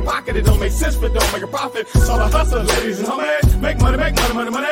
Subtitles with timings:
[0.00, 0.36] My pocket.
[0.36, 1.88] It don't make sense, but don't make a profit.
[1.88, 3.60] So I hustle, ladies and homies.
[3.60, 4.66] Make money, make money, money, money.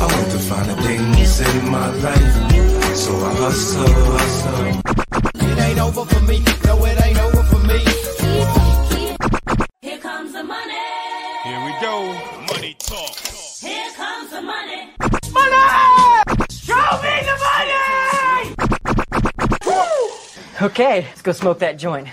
[0.00, 4.82] I want to find the things in my life, so I hustle, hustle.
[5.34, 6.42] It ain't over for me.
[6.64, 7.37] No, it ain't over
[20.60, 22.08] Okay, let's go smoke that joint.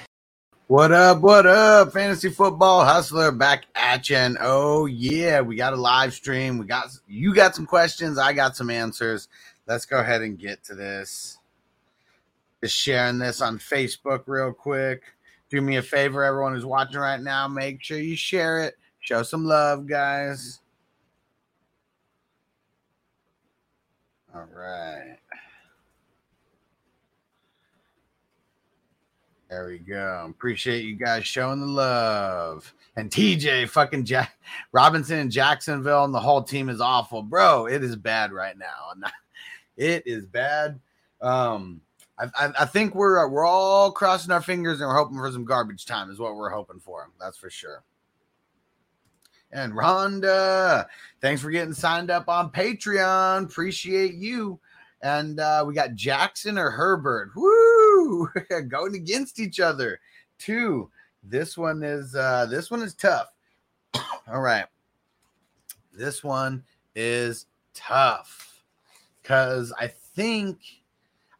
[0.68, 1.22] What up?
[1.22, 1.94] What up?
[1.94, 4.18] Fantasy football hustler back at you.
[4.18, 6.60] And oh, yeah, we got a live stream.
[6.60, 8.20] We got you got some questions.
[8.20, 9.30] I got some answers.
[9.66, 11.40] Let's go ahead and get to this.
[12.64, 15.02] Just sharing this on Facebook real quick.
[15.50, 18.76] Do me a favor, everyone who's watching right now, make sure you share it.
[19.00, 20.60] Show some love, guys.
[24.36, 25.18] All right.
[29.56, 30.28] There we go.
[30.30, 32.74] Appreciate you guys showing the love.
[32.98, 34.38] And TJ, fucking Jack
[34.74, 37.66] Robinson and Jacksonville, and the whole team is awful, bro.
[37.68, 39.08] It is bad right now.
[39.78, 40.80] It is bad.
[41.22, 41.82] Um,
[42.18, 45.44] I, I, I think we're we're all crossing our fingers and we're hoping for some
[45.44, 47.10] garbage time, is what we're hoping for.
[47.20, 47.84] That's for sure.
[49.52, 50.86] And Rhonda,
[51.22, 53.46] thanks for getting signed up on Patreon.
[53.46, 54.60] Appreciate you.
[55.06, 57.30] And uh, we got Jackson or Herbert.
[57.36, 58.28] Woo!
[58.68, 60.00] Going against each other.
[60.40, 60.90] Two.
[61.22, 63.28] This one is uh this one is tough.
[64.28, 64.66] All right.
[65.94, 66.64] This one
[66.96, 67.46] is
[67.76, 68.64] tough.
[69.24, 70.58] Cause I think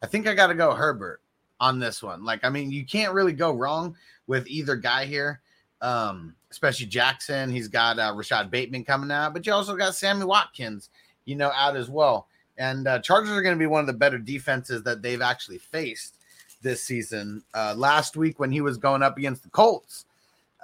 [0.00, 1.20] I think I gotta go Herbert
[1.58, 2.24] on this one.
[2.24, 3.96] Like, I mean, you can't really go wrong
[4.28, 5.40] with either guy here.
[5.80, 7.50] Um, especially Jackson.
[7.50, 10.90] He's got uh, Rashod Bateman coming out, but you also got Sammy Watkins,
[11.24, 12.28] you know, out as well.
[12.58, 15.58] And uh, Chargers are going to be one of the better defenses that they've actually
[15.58, 16.14] faced
[16.62, 17.42] this season.
[17.54, 20.04] Uh, last week when he was going up against the Colts,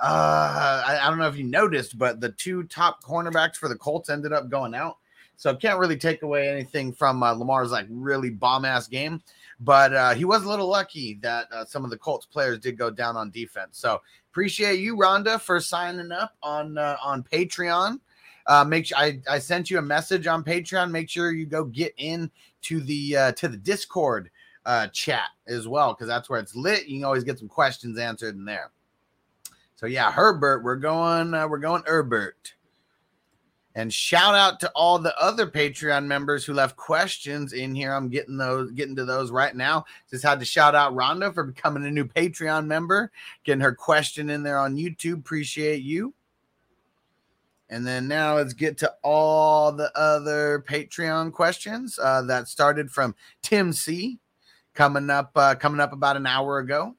[0.03, 3.77] uh, I, I don't know if you noticed, but the two top cornerbacks for the
[3.77, 4.97] Colts ended up going out.
[5.37, 9.23] So can't really take away anything from uh, Lamar's like really bomb ass game,
[9.61, 12.79] but uh, he was a little lucky that uh, some of the Colts players did
[12.79, 13.79] go down on defense.
[13.79, 14.01] So
[14.31, 17.99] appreciate you, Rhonda, for signing up on on Patreon.
[18.47, 20.91] Uh, make sure I, I sent you a message on Patreon.
[20.91, 22.31] Make sure you go get in
[22.63, 24.31] to the uh, to the Discord
[24.65, 26.87] uh, chat as well because that's where it's lit.
[26.87, 28.71] You can always get some questions answered in there.
[29.77, 32.55] So yeah, Herbert, we're going uh, we're going Herbert.
[33.75, 37.95] And shout out to all the other Patreon members who left questions in here.
[37.95, 39.87] I'm getting those, getting to those right now.
[40.11, 43.11] Just had to shout out Rhonda for becoming a new Patreon member,
[43.45, 45.21] getting her question in there on YouTube.
[45.21, 46.13] Appreciate you.
[47.73, 53.15] And then now let's get to all the other Patreon questions uh, that started from
[53.41, 54.19] Tim C.
[54.75, 56.95] Coming up, uh, coming up about an hour ago.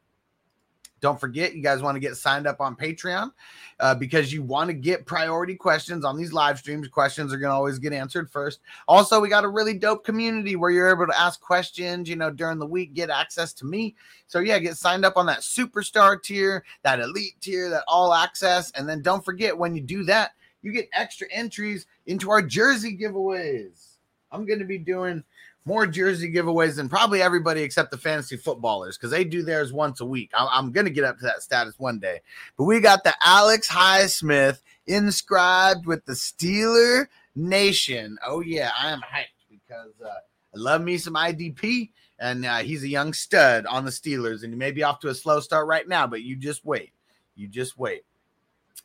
[1.00, 3.32] Don't forget, you guys want to get signed up on Patreon
[3.80, 6.88] uh, because you want to get priority questions on these live streams.
[6.88, 8.60] Questions are going to always get answered first.
[8.88, 12.32] Also, we got a really dope community where you're able to ask questions, you know,
[12.32, 13.96] during the week, get access to me.
[14.28, 18.72] So, yeah, get signed up on that superstar tier, that elite tier, that all access.
[18.72, 20.32] And then don't forget, when you do that,
[20.64, 23.98] you get extra entries into our jersey giveaways.
[24.32, 25.24] I'm going to be doing
[25.66, 30.02] more jersey giveaways than probably everybody except the fantasy footballers because they do theirs once
[30.02, 30.32] a week.
[30.34, 32.22] I- am going to get up to that status one day.
[32.58, 38.18] But we got the Alex Highsmith inscribed with the Steeler Nation.
[38.26, 41.92] Oh, yeah, I am hyped because uh, I love me some IDP.
[42.20, 45.10] And uh, he's a young stud on the Steelers, and he may be off to
[45.10, 46.94] a slow start right now, but you just wait.
[47.36, 48.04] You just wait.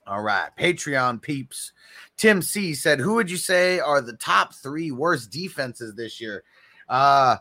[0.09, 1.73] All right, Patreon peeps.
[2.17, 6.45] Tim C said, "Who would you say are the top three worst defenses this year?"
[6.89, 7.37] Uh,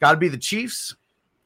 [0.00, 0.96] got to be the Chiefs,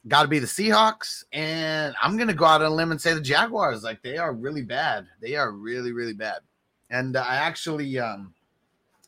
[0.07, 3.13] got to be the Seahawks, and I'm gonna go out on a limb and say
[3.13, 3.83] the Jaguars.
[3.83, 5.05] Like they are really bad.
[5.21, 6.39] They are really really bad.
[6.89, 8.33] And I actually, um,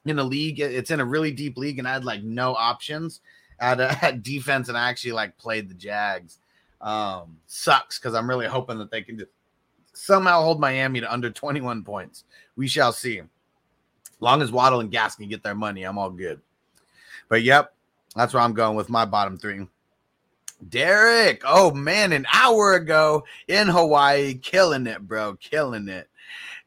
[0.05, 3.21] in a league, it's in a really deep league, and I had like no options
[3.59, 6.37] at, uh, at defense, and I actually like played the Jags.
[6.81, 9.31] Um, sucks because I'm really hoping that they can just
[10.01, 12.23] somehow hold Miami to under 21 points.
[12.55, 13.21] We shall see.
[14.19, 16.41] Long as Waddle and Gaskin get their money, I'm all good.
[17.29, 17.73] But yep,
[18.15, 19.67] that's where I'm going with my bottom three.
[20.67, 26.07] Derek, oh man, an hour ago in Hawaii, killing it, bro, killing it.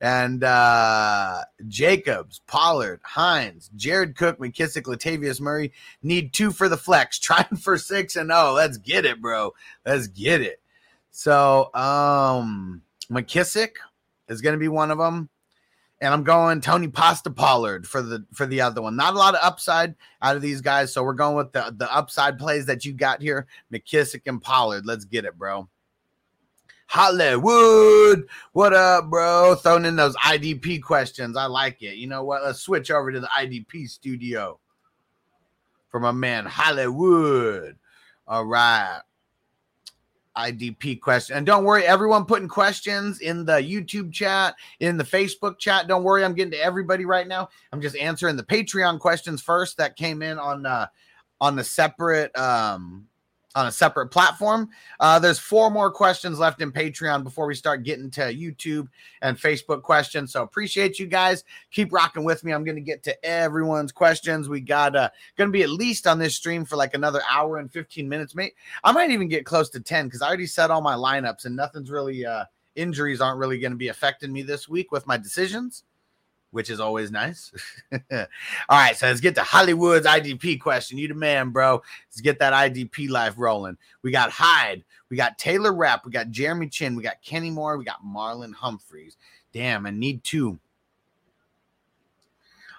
[0.01, 5.73] And uh Jacobs, Pollard, Hines, Jared Cook, McKissic, Latavius Murray
[6.03, 9.55] need two for the flex, trying for six and oh, let's get it, bro.
[9.87, 10.61] Let's get it.
[11.13, 13.71] So, um, McKissic
[14.29, 15.29] is going to be one of them.
[16.01, 18.97] And I'm going Tony Pasta Pollard for the for the other one.
[18.97, 21.95] Not a lot of upside out of these guys, so we're going with the the
[21.95, 24.85] upside plays that you got here, McKissic and Pollard.
[24.85, 25.69] Let's get it, bro.
[26.87, 29.55] Hollywood, what up, bro?
[29.55, 31.37] Throwing in those IDP questions.
[31.37, 31.97] I like it.
[31.97, 32.43] You know what?
[32.43, 34.59] Let's switch over to the IDP studio
[35.91, 37.79] for my man Hollywood.
[38.27, 39.01] All right.
[40.37, 41.37] IDP question.
[41.37, 45.87] And don't worry, everyone putting questions in the YouTube chat, in the Facebook chat.
[45.87, 47.49] Don't worry, I'm getting to everybody right now.
[47.73, 50.87] I'm just answering the Patreon questions first that came in on uh
[51.41, 53.07] on the separate um
[53.55, 54.69] on a separate platform.
[55.01, 58.89] Uh, there's four more questions left in Patreon before we start getting to YouTube
[59.23, 60.33] and Facebook questions.
[60.33, 61.45] So appreciate you guys.
[61.71, 62.53] Keep rocking with me.
[62.53, 64.49] I'm going to get to everyone's questions.
[64.49, 67.59] We got uh, going to be at least on this stream for like another hour
[67.59, 68.35] and 15 minutes.
[68.35, 71.45] Mate, I might even get close to 10 because I already set all my lineups
[71.45, 75.07] and nothing's really uh, injuries aren't really going to be affecting me this week with
[75.07, 75.85] my decisions
[76.55, 77.51] which is always nice.
[78.13, 78.27] All
[78.71, 80.99] right, so let's get to Hollywood's IDP question.
[80.99, 81.83] You the man, bro.
[82.09, 83.77] Let's get that IDP life rolling.
[84.03, 87.77] We got Hyde, we got Taylor Rapp, we got Jeremy Chinn, we got Kenny Moore,
[87.77, 89.17] we got Marlon Humphreys.
[89.53, 90.61] Damn, I need two.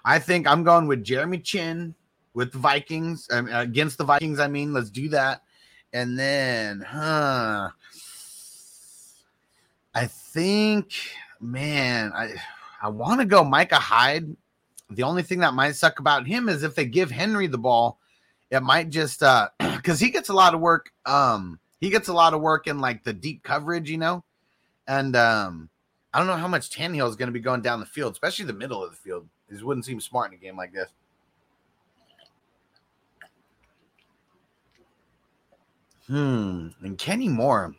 [0.06, 1.94] I think I'm going with Jeremy Chinn
[2.32, 4.40] with the Vikings um, against the Vikings.
[4.40, 5.42] I mean, let's do that.
[5.92, 7.72] And then, huh?
[9.94, 10.94] I think,
[11.40, 12.36] man, I
[12.86, 14.36] I want to go Micah Hyde.
[14.90, 17.98] The only thing that might suck about him is if they give Henry the ball,
[18.48, 20.92] it might just uh because he gets a lot of work.
[21.04, 24.22] Um, he gets a lot of work in like the deep coverage, you know,
[24.86, 25.68] and um,
[26.14, 28.44] I don't know how much Tannehill is going to be going down the field, especially
[28.44, 29.28] the middle of the field.
[29.48, 30.90] This wouldn't seem smart in a game like this.
[36.06, 36.68] Hmm.
[36.82, 37.74] And Kenny Moore,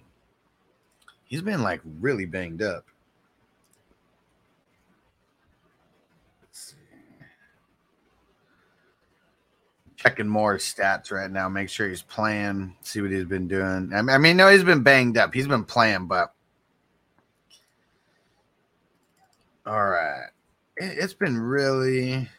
[1.23, 2.83] he's been like really banged up.
[9.97, 11.49] Checking more stats right now.
[11.49, 12.75] Make sure he's playing.
[12.81, 13.91] See what he's been doing.
[13.93, 15.33] I mean, no, he's been banged up.
[15.33, 16.33] He's been playing, but
[19.65, 20.27] all right.
[20.77, 22.29] It, it's been really.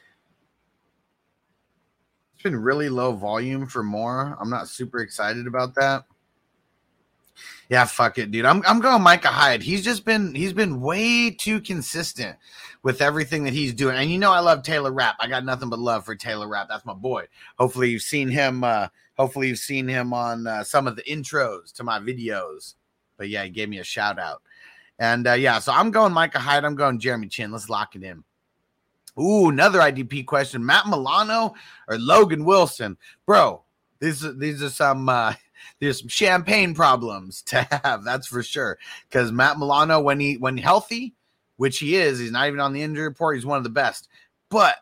[2.35, 4.39] It's been really low volume for more.
[4.41, 6.05] I'm not super excited about that.
[7.69, 8.47] Yeah, fuck it, dude.
[8.47, 9.63] I'm I'm going Micah Hyde.
[9.63, 12.37] He's just been he's been way too consistent
[12.83, 13.97] with everything that he's doing.
[13.97, 15.17] And you know I love Taylor Rapp.
[15.21, 16.69] I got nothing but love for Taylor Rapp.
[16.69, 17.27] That's my boy.
[17.59, 21.73] Hopefully you've seen him uh hopefully you've seen him on uh, some of the intros
[21.75, 22.75] to my videos.
[23.17, 24.43] But yeah, he gave me a shout out.
[24.99, 26.65] And uh, yeah, so I'm going Micah Hyde.
[26.65, 27.53] I'm going Jeremy Chinn.
[27.53, 28.25] Let's lock it in.
[29.19, 30.65] Ooh, another IDP question.
[30.65, 31.55] Matt Milano
[31.89, 32.97] or Logan Wilson?
[33.27, 33.63] Bro,
[34.01, 35.35] these these are some uh
[35.81, 38.79] there's some champagne problems to have, that's for sure.
[39.09, 41.15] Because Matt Milano, when he when healthy,
[41.59, 43.37] which he is, he's not even on the injury report.
[43.37, 44.09] He's one of the best.
[44.49, 44.77] But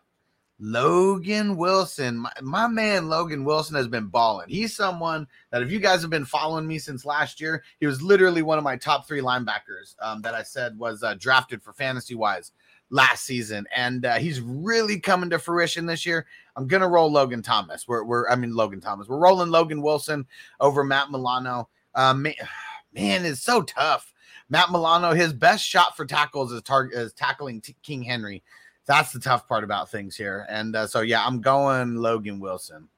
[0.59, 4.49] Logan Wilson, my, my, man Logan Wilson has been balling.
[4.49, 8.00] He's someone that if you guys have been following me since last year, he was
[8.00, 11.75] literally one of my top three linebackers um, that I said was uh, drafted for
[11.75, 12.52] fantasy wise
[12.88, 16.26] last season, and uh, he's really coming to fruition this year.
[16.54, 17.87] I'm gonna roll Logan Thomas.
[17.87, 19.09] We're, we're I mean Logan Thomas.
[19.09, 20.26] We're rolling Logan Wilson
[20.61, 21.68] over Matt Milano.
[21.95, 22.35] Uh, man,
[22.95, 24.12] man, it's so tough.
[24.49, 28.43] Matt Milano, his best shot for tackles is target is tackling T- King Henry.
[28.87, 30.47] That's the tough part about things here.
[30.49, 32.88] And uh, so yeah, I'm going Logan Wilson.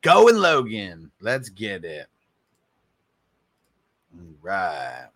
[0.00, 1.10] Going Logan.
[1.20, 2.06] Let's get it.
[4.14, 5.08] All right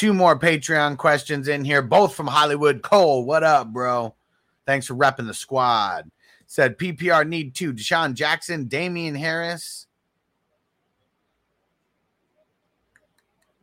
[0.00, 2.80] two more Patreon questions in here, both from Hollywood.
[2.80, 4.14] Cole, what up, bro?
[4.64, 6.10] Thanks for repping the squad.
[6.46, 7.74] Said PPR need two.
[7.74, 9.88] DeSean Jackson, Damien Harris,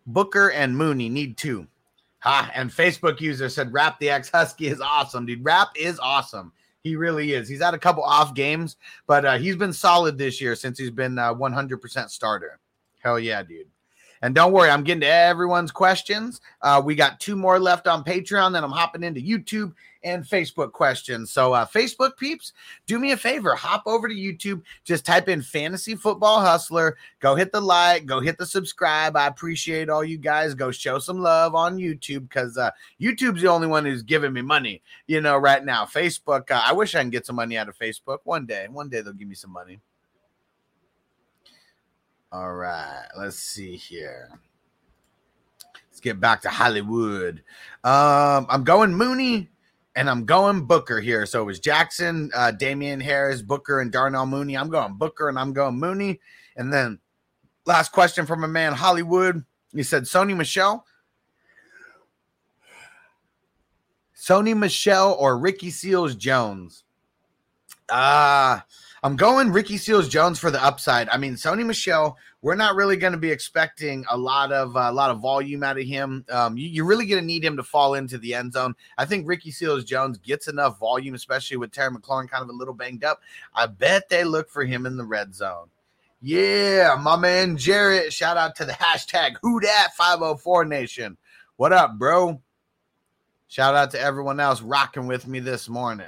[0.08, 1.68] Booker, and Mooney need two.
[2.20, 5.46] Ha, and Facebook user said Rapp the X Husky is awesome, dude.
[5.46, 6.52] Rapp is awesome.
[6.82, 7.48] He really is.
[7.50, 10.90] He's had a couple off games, but uh, he's been solid this year since he's
[10.90, 12.60] been uh, 100% starter.
[13.00, 13.68] Hell yeah, dude.
[14.22, 16.42] And don't worry, I'm getting to everyone's questions.
[16.62, 18.54] Uh, we got two more left on Patreon.
[18.54, 19.74] Then I'm hopping into YouTube
[20.08, 21.32] and Facebook questions.
[21.32, 22.54] So, uh, Facebook peeps,
[22.86, 26.98] do me a favor hop over to YouTube, just type in Fantasy Football Hustler.
[27.20, 29.16] Go hit the like, go hit the subscribe.
[29.16, 30.54] I appreciate all you guys.
[30.54, 32.72] Go show some love on YouTube because uh,
[33.02, 35.86] YouTube's the only one who's giving me money, you know, right now.
[35.86, 38.68] Facebook, uh, I wish I can get some money out of Facebook one day.
[38.70, 39.80] One day they'll give me some money.
[42.32, 44.30] All right, let's see here.
[45.98, 47.42] Let's get back to Hollywood.
[47.84, 49.50] Um, I'm going Mooney
[49.98, 51.26] and I'm going Booker here.
[51.26, 54.56] So it was Jackson, uh, Damien Harris, Booker, and Darnell Mooney.
[54.56, 56.20] I'm going Booker and I'm going Mooney.
[56.56, 57.00] And then
[57.66, 59.44] last question from a man, Hollywood.
[59.74, 60.86] He said, Sony Michel.
[64.16, 66.84] Sony Michel or Ricky Seals Jones?
[67.90, 68.60] Uh,
[69.02, 71.10] I'm going Ricky Seals Jones for the upside.
[71.10, 74.92] I mean, Sony Michel, we're not really going to be expecting a lot of a
[74.92, 76.26] lot of volume out of him.
[76.30, 78.76] Um, you, are really going to need him to fall into the end zone.
[78.98, 82.54] I think Ricky Seals Jones gets enough volume, especially with Terry McLaurin kind of a
[82.54, 83.22] little banged up.
[83.54, 85.70] I bet they look for him in the red zone.
[86.22, 88.14] Yeah, my man Jarrett.
[88.14, 91.18] Shout out to the hashtag Who Dat 504 Nation.
[91.56, 92.42] What up, bro?
[93.48, 96.06] Shout out to everyone else rocking with me this morning.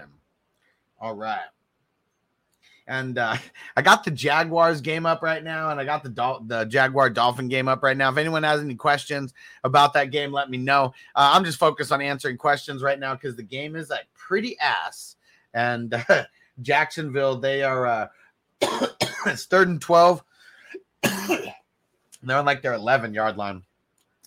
[1.00, 1.48] All right.
[2.90, 3.38] And uh,
[3.78, 7.10] I got the Jaguars game up right now, and I got the Dol- the Jaguar
[7.10, 8.12] Dolphin game up right now.
[8.12, 10.94] If anyone has any questions about that game, let me know.
[11.16, 14.60] Uh, I'm just focused on answering questions right now because the game is like pretty
[14.60, 15.16] ass.
[15.54, 16.26] And uh,
[16.62, 18.08] Jacksonville, they are uh,
[19.28, 20.24] it's third and twelve.
[22.22, 23.64] They're on like their 11 yard line.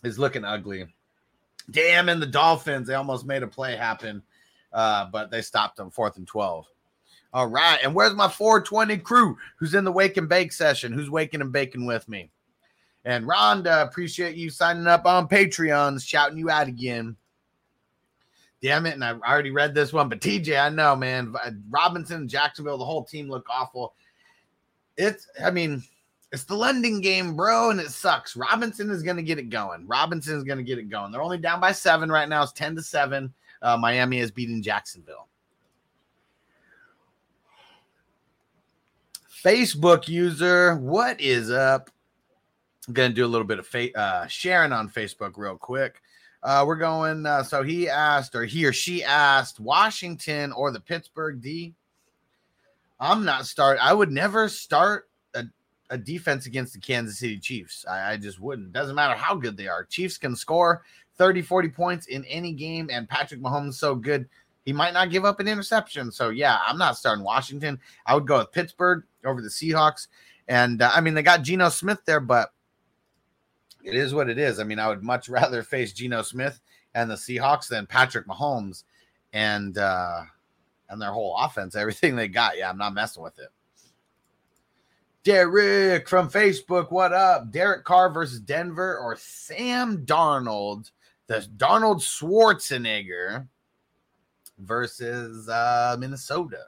[0.03, 0.87] Is looking ugly.
[1.71, 4.23] Damn, and the Dolphins, they almost made a play happen,
[4.73, 6.67] uh, but they stopped them fourth and 12.
[7.33, 7.79] All right.
[7.83, 10.93] And where's my 420 crew who's in the wake and bake session?
[10.93, 12.31] Who's waking and baking with me?
[13.05, 17.17] And Rhonda, appreciate you signing up on Patreon, shouting you out again.
[18.61, 18.95] Damn it.
[18.95, 21.35] And I already read this one, but TJ, I know, man.
[21.69, 23.95] Robinson, Jacksonville, the whole team look awful.
[24.97, 25.83] It's, I mean,
[26.31, 28.37] it's the London game, bro, and it sucks.
[28.37, 29.87] Robinson is going to get it going.
[29.89, 31.11] Robinson is going to get it going.
[31.11, 32.43] They're only down by seven right now.
[32.43, 33.35] It's 10 to seven.
[33.63, 35.29] Uh, Miami is beating Jacksonville.
[39.43, 41.91] Facebook user, what is up?
[42.87, 46.01] I'm gonna do a little bit of fa- uh, sharing on Facebook real quick.
[46.43, 47.27] Uh, we're going.
[47.27, 51.75] Uh, so he asked, or he or she asked, Washington or the Pittsburgh D.
[53.01, 53.79] I'm not start.
[53.81, 55.45] I would never start a,
[55.91, 57.85] a defense against the Kansas City Chiefs.
[57.89, 58.73] I, I just wouldn't.
[58.73, 59.85] Doesn't matter how good they are.
[59.85, 60.83] Chiefs can score
[61.19, 64.29] 30, 40 points in any game, and Patrick Mahomes so good
[64.65, 66.13] he might not give up an interception.
[66.13, 67.81] So yeah, I'm not starting Washington.
[68.07, 70.09] I would go with Pittsburgh over the Seahawks.
[70.49, 72.53] And uh, I mean, they got Geno Smith there, but
[73.83, 74.61] it is what it is.
[74.61, 76.61] I mean, I would much rather face Geno Smith
[76.95, 78.85] and the Seahawks than Patrick Mahomes
[79.33, 80.23] and uh
[80.89, 82.59] and their whole offense, everything they got.
[82.59, 83.49] Yeah, I'm not messing with it.
[85.25, 87.51] Derek from Facebook, what up?
[87.51, 90.91] Derek Carr versus Denver or Sam Darnold,
[91.29, 93.47] the Darnold Schwarzenegger
[94.59, 96.65] versus uh, Minnesota.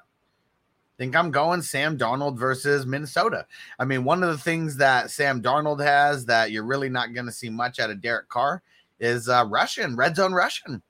[0.96, 3.46] Think I'm going Sam Darnold versus Minnesota.
[3.78, 7.26] I mean, one of the things that Sam Darnold has that you're really not going
[7.26, 8.62] to see much out of Derek Carr
[9.00, 10.82] is uh, Russian, red zone Russian.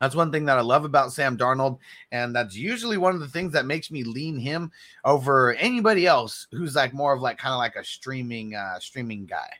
[0.00, 1.78] That's one thing that I love about Sam Darnold.
[2.12, 4.70] And that's usually one of the things that makes me lean him
[5.04, 9.26] over anybody else who's like more of like kind of like a streaming, uh, streaming
[9.26, 9.50] guy.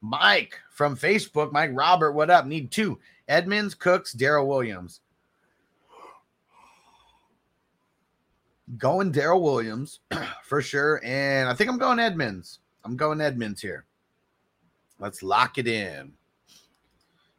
[0.00, 2.46] Mike from Facebook, Mike Robert, what up?
[2.46, 2.98] Need two.
[3.32, 5.00] Edmonds, Cooks, Darrel Williams.
[8.76, 10.00] Going Darrel Williams
[10.44, 11.00] for sure.
[11.02, 12.58] And I think I'm going Edmonds.
[12.84, 13.86] I'm going Edmonds here.
[14.98, 16.12] Let's lock it in.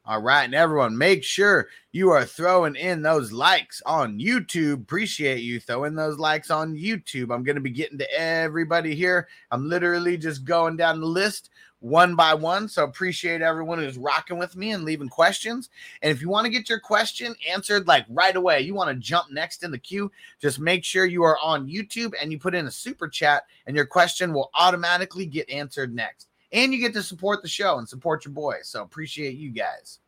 [0.05, 0.45] All right.
[0.45, 4.81] And everyone, make sure you are throwing in those likes on YouTube.
[4.81, 7.33] Appreciate you throwing those likes on YouTube.
[7.33, 9.27] I'm going to be getting to everybody here.
[9.51, 11.51] I'm literally just going down the list
[11.83, 12.69] one by one.
[12.69, 15.69] So appreciate everyone who's rocking with me and leaving questions.
[16.01, 18.95] And if you want to get your question answered like right away, you want to
[18.95, 20.09] jump next in the queue,
[20.41, 23.75] just make sure you are on YouTube and you put in a super chat, and
[23.75, 26.29] your question will automatically get answered next.
[26.53, 28.59] And you get to support the show and support your boy.
[28.63, 29.99] So appreciate you guys.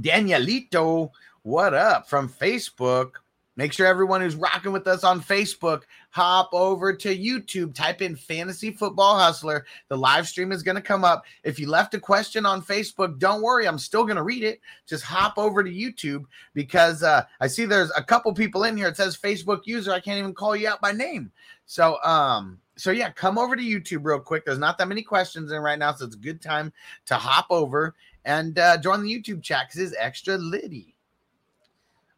[0.00, 1.10] Danielito,
[1.42, 3.16] what up from Facebook?
[3.56, 8.16] Make sure everyone who's rocking with us on Facebook hop over to YouTube, type in
[8.16, 9.64] Fantasy Football Hustler.
[9.88, 11.24] The live stream is going to come up.
[11.44, 14.60] If you left a question on Facebook, don't worry, I'm still going to read it.
[14.86, 18.88] Just hop over to YouTube because uh, I see there's a couple people in here.
[18.88, 19.92] It says Facebook user.
[19.92, 21.30] I can't even call you out by name.
[21.66, 24.44] So, um, so yeah, come over to YouTube real quick.
[24.44, 26.72] There's not that many questions in right now, so it's a good time
[27.06, 27.94] to hop over
[28.24, 30.93] and uh, join the YouTube chat because it's extra litty.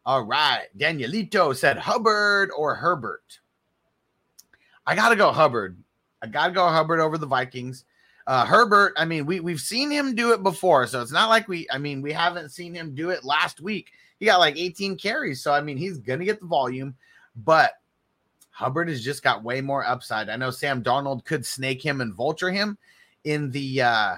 [0.07, 0.69] All right.
[0.79, 3.41] Danielito said Hubbard or Herbert.
[4.87, 5.77] I got to go Hubbard.
[6.23, 7.85] I got to go Hubbard over the Vikings.
[8.25, 10.87] Uh, Herbert, I mean, we, we've seen him do it before.
[10.87, 13.91] So it's not like we, I mean, we haven't seen him do it last week.
[14.21, 15.43] He got like 18 carries.
[15.43, 16.95] So, I mean, he's going to get the volume,
[17.35, 17.73] but
[18.51, 20.29] Hubbard has just got way more upside.
[20.29, 22.79] I know Sam Darnold could snake him and vulture him
[23.25, 24.17] in the, uh,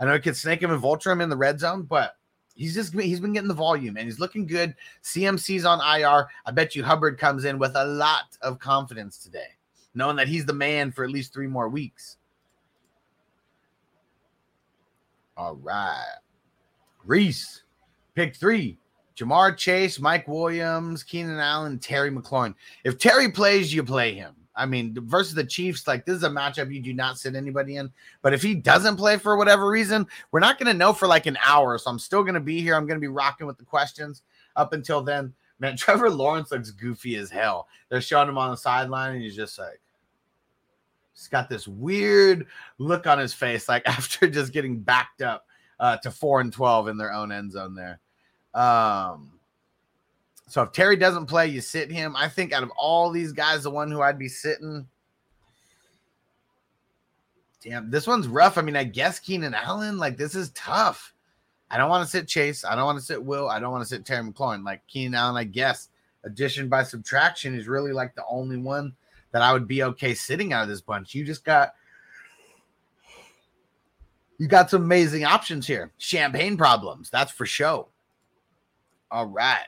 [0.00, 2.16] I know he could snake him and vulture him in the red zone, but
[2.60, 4.74] He's just he's been getting the volume and he's looking good.
[5.02, 6.28] CMC's on IR.
[6.44, 9.56] I bet you Hubbard comes in with a lot of confidence today,
[9.94, 12.18] knowing that he's the man for at least three more weeks.
[15.38, 16.18] All right.
[17.02, 17.62] Reese,
[18.14, 18.78] pick three.
[19.16, 22.54] Ja'Marr Chase, Mike Williams, Keenan Allen, Terry McLaurin.
[22.84, 24.34] If Terry plays, you play him.
[24.56, 27.76] I mean, versus the Chiefs, like this is a matchup you do not sit anybody
[27.76, 27.90] in.
[28.22, 31.26] But if he doesn't play for whatever reason, we're not going to know for like
[31.26, 31.78] an hour.
[31.78, 32.74] So I'm still going to be here.
[32.74, 34.22] I'm going to be rocking with the questions
[34.56, 35.32] up until then.
[35.60, 37.68] Man, Trevor Lawrence looks goofy as hell.
[37.88, 39.80] They're showing him on the sideline, and he's just like,
[41.14, 42.46] he's got this weird
[42.78, 45.46] look on his face, like after just getting backed up
[45.78, 48.00] uh, to four and 12 in their own end zone there.
[48.52, 49.39] Um,
[50.50, 52.16] so if Terry doesn't play, you sit him.
[52.16, 54.84] I think out of all these guys, the one who I'd be sitting.
[57.62, 58.58] Damn, this one's rough.
[58.58, 61.14] I mean, I guess Keenan Allen, like this is tough.
[61.70, 62.64] I don't want to sit Chase.
[62.64, 63.48] I don't want to sit Will.
[63.48, 64.64] I don't want to sit Terry McLaurin.
[64.64, 65.88] Like Keenan Allen, I guess
[66.24, 68.92] addition by subtraction is really like the only one
[69.30, 71.14] that I would be okay sitting out of this bunch.
[71.14, 71.74] You just got
[74.38, 75.92] you got some amazing options here.
[75.98, 77.86] Champagne problems, that's for sure.
[79.12, 79.66] All right.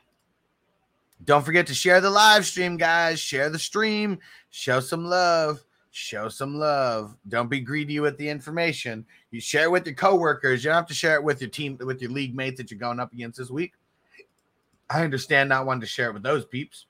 [1.25, 3.21] Don't forget to share the live stream, guys.
[3.21, 4.19] Share the stream.
[4.51, 5.63] Show some love.
[5.93, 7.17] Show some love.
[7.29, 9.05] Don't be greedy with the information.
[9.31, 10.65] You share it with your coworkers.
[10.65, 12.81] You don't have to share it with your team, with your league mates that you're
[12.81, 13.75] going up against this week.
[14.89, 16.87] I understand not wanting to share it with those peeps.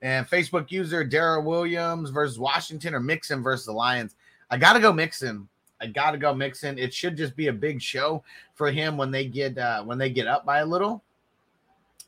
[0.00, 4.14] And Facebook user Darrel Williams versus Washington or Mixon versus the Lions.
[4.50, 5.48] I gotta go Mixon.
[5.80, 6.78] I gotta go Mixon.
[6.78, 8.22] It should just be a big show
[8.54, 11.02] for him when they get uh, when they get up by a little.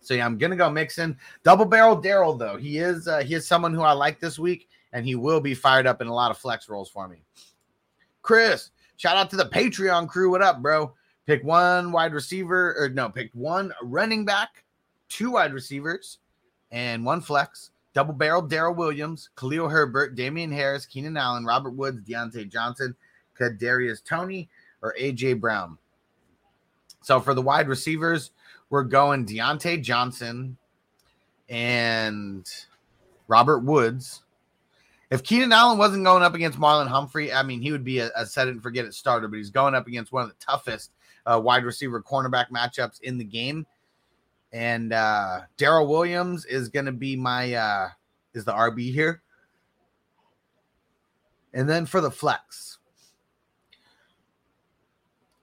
[0.00, 1.16] So yeah, I'm gonna go Mixon.
[1.44, 2.56] Double barrel Darrel though.
[2.56, 5.54] He is uh, he is someone who I like this week, and he will be
[5.54, 7.22] fired up in a lot of flex roles for me.
[8.22, 10.30] Chris, shout out to the Patreon crew.
[10.30, 10.94] What up, bro?
[11.26, 14.64] Pick one wide receiver, or no, pick one running back,
[15.08, 16.18] two wide receivers,
[16.70, 17.70] and one flex.
[17.92, 22.94] Double barrel Darrel Williams, Khalil Herbert, Damien Harris, Keenan Allen, Robert Woods, Diontae Johnson,
[23.38, 24.48] Kadarius Toney,
[24.80, 25.76] or AJ Brown.
[27.02, 28.30] So for the wide receivers,
[28.70, 30.56] we're going Diontae Johnson
[31.48, 32.48] and
[33.28, 34.22] Robert Woods.
[35.10, 38.10] If Keenan Allen wasn't going up against Marlon Humphrey, I mean, he would be a,
[38.14, 40.36] a set it and forget it starter, but he's going up against one of the
[40.38, 40.92] toughest
[41.26, 43.66] uh, wide receiver cornerback matchups in the game.
[44.52, 47.88] And uh, Darrel Williams is going to be my uh,
[48.34, 49.22] is the RB here.
[51.52, 52.78] And then for the flex,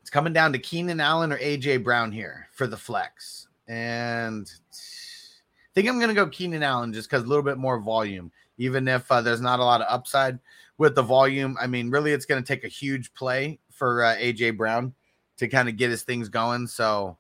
[0.08, 3.50] it's coming down to Keenan Allen or AJ Brown here for the flex.
[3.67, 7.78] And I think I'm going to go Keenan Allen just because a little bit more
[7.78, 10.39] volume, even if uh, there's not a lot of upside
[10.78, 11.58] with the volume.
[11.60, 14.93] I mean, really, it's going to take a huge play for uh, AJ Brown
[15.39, 16.67] to kind of get his things going.
[16.67, 17.17] So,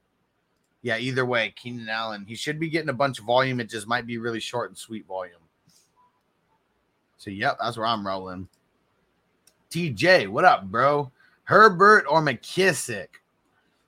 [0.81, 3.59] yeah, either way, Keenan Allen, he should be getting a bunch of volume.
[3.59, 5.41] It just might be really short and sweet volume.
[7.17, 8.47] So, yep, that's where I'm rolling.
[9.71, 11.11] TJ, what up, bro?
[11.47, 13.07] Herbert or McKissic.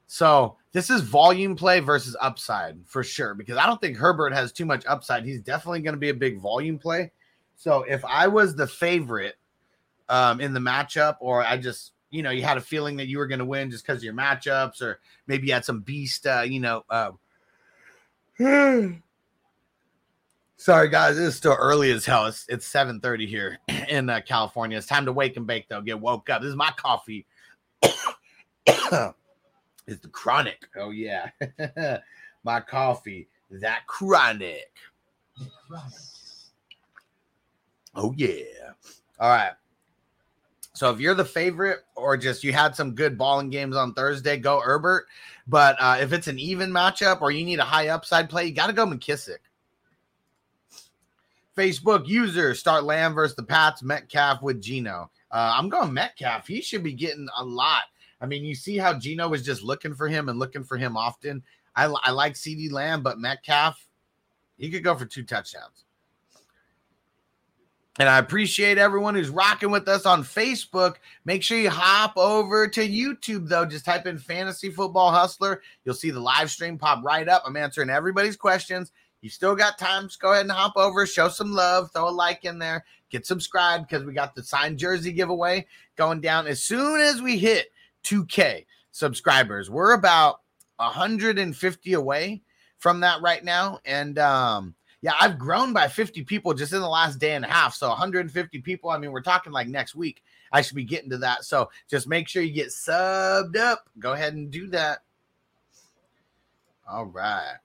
[0.07, 4.53] So this is volume play versus upside for sure, because I don't think Herbert has
[4.53, 5.25] too much upside.
[5.25, 7.11] He's definitely going to be a big volume play.
[7.57, 9.35] So if I was the favorite
[10.07, 13.17] um, in the matchup, or I just, you know, you had a feeling that you
[13.17, 16.25] were going to win just because of your matchups, or maybe you had some beast,
[16.25, 17.11] uh, you know, uh,
[20.55, 21.19] Sorry, guys.
[21.19, 22.25] It's still early as hell.
[22.25, 24.77] It's, it's 7.30 here in uh, California.
[24.77, 25.81] It's time to wake and bake, though.
[25.81, 26.41] Get woke up.
[26.41, 27.25] This is my coffee
[29.87, 30.67] is the chronic.
[30.75, 31.29] Oh yeah,
[32.43, 34.71] my coffee, that chronic.
[37.95, 38.71] Oh yeah.
[39.19, 39.53] All right.
[40.73, 44.37] So if you're the favorite, or just you had some good balling games on Thursday,
[44.37, 45.07] go Herbert.
[45.45, 48.53] But uh, if it's an even matchup, or you need a high upside play, you
[48.53, 49.39] got to go McKissic.
[51.57, 55.11] Facebook user start Lamb versus the Pats, Metcalf with Geno.
[55.31, 56.47] Uh, I'm going Metcalf.
[56.47, 57.83] He should be getting a lot.
[58.21, 60.97] I mean, you see how Geno was just looking for him and looking for him
[60.97, 61.43] often.
[61.75, 63.87] I, I like CD Lamb, but Metcalf,
[64.57, 65.85] he could go for two touchdowns.
[67.99, 70.95] And I appreciate everyone who's rocking with us on Facebook.
[71.25, 73.65] Make sure you hop over to YouTube, though.
[73.65, 75.61] Just type in Fantasy Football Hustler.
[75.83, 77.43] You'll see the live stream pop right up.
[77.45, 78.93] I'm answering everybody's questions.
[79.19, 80.07] You still got time.
[80.07, 83.25] Just go ahead and hop over, show some love, throw a like in there, get
[83.25, 87.71] subscribed because we got the signed jersey giveaway going down as soon as we hit
[88.03, 89.69] 2K subscribers.
[89.69, 90.41] We're about
[90.77, 92.41] 150 away
[92.77, 93.79] from that right now.
[93.85, 97.47] And um, yeah, I've grown by 50 people just in the last day and a
[97.47, 97.75] half.
[97.75, 98.89] So 150 people.
[98.89, 100.23] I mean, we're talking like next week.
[100.51, 101.45] I should be getting to that.
[101.45, 103.87] So just make sure you get subbed up.
[103.99, 104.99] Go ahead and do that.
[106.89, 107.57] All right.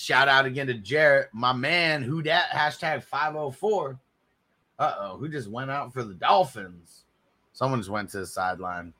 [0.00, 2.02] Shout out again to Jarrett, my man.
[2.02, 3.98] Who that hashtag 504.
[4.78, 7.02] Uh oh, who just went out for the Dolphins?
[7.52, 8.94] Someone just went to the sideline.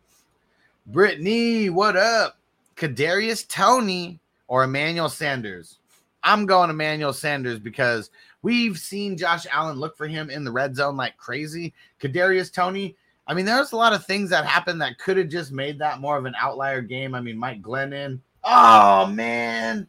[0.89, 2.39] Brittany, what up?
[2.75, 5.79] Kadarius Toney or Emmanuel Sanders?
[6.25, 8.11] I'm going Emmanuel Sanders because
[8.43, 11.75] we've seen Josh Allen look for him in the red zone like crazy.
[12.01, 12.97] Kadarius Toney,
[13.29, 16.01] I mean, there's a lot of things that happened that could have just made that
[16.01, 17.15] more of an outlier game.
[17.15, 18.19] I mean, Mike Glennon.
[18.43, 19.87] Oh man.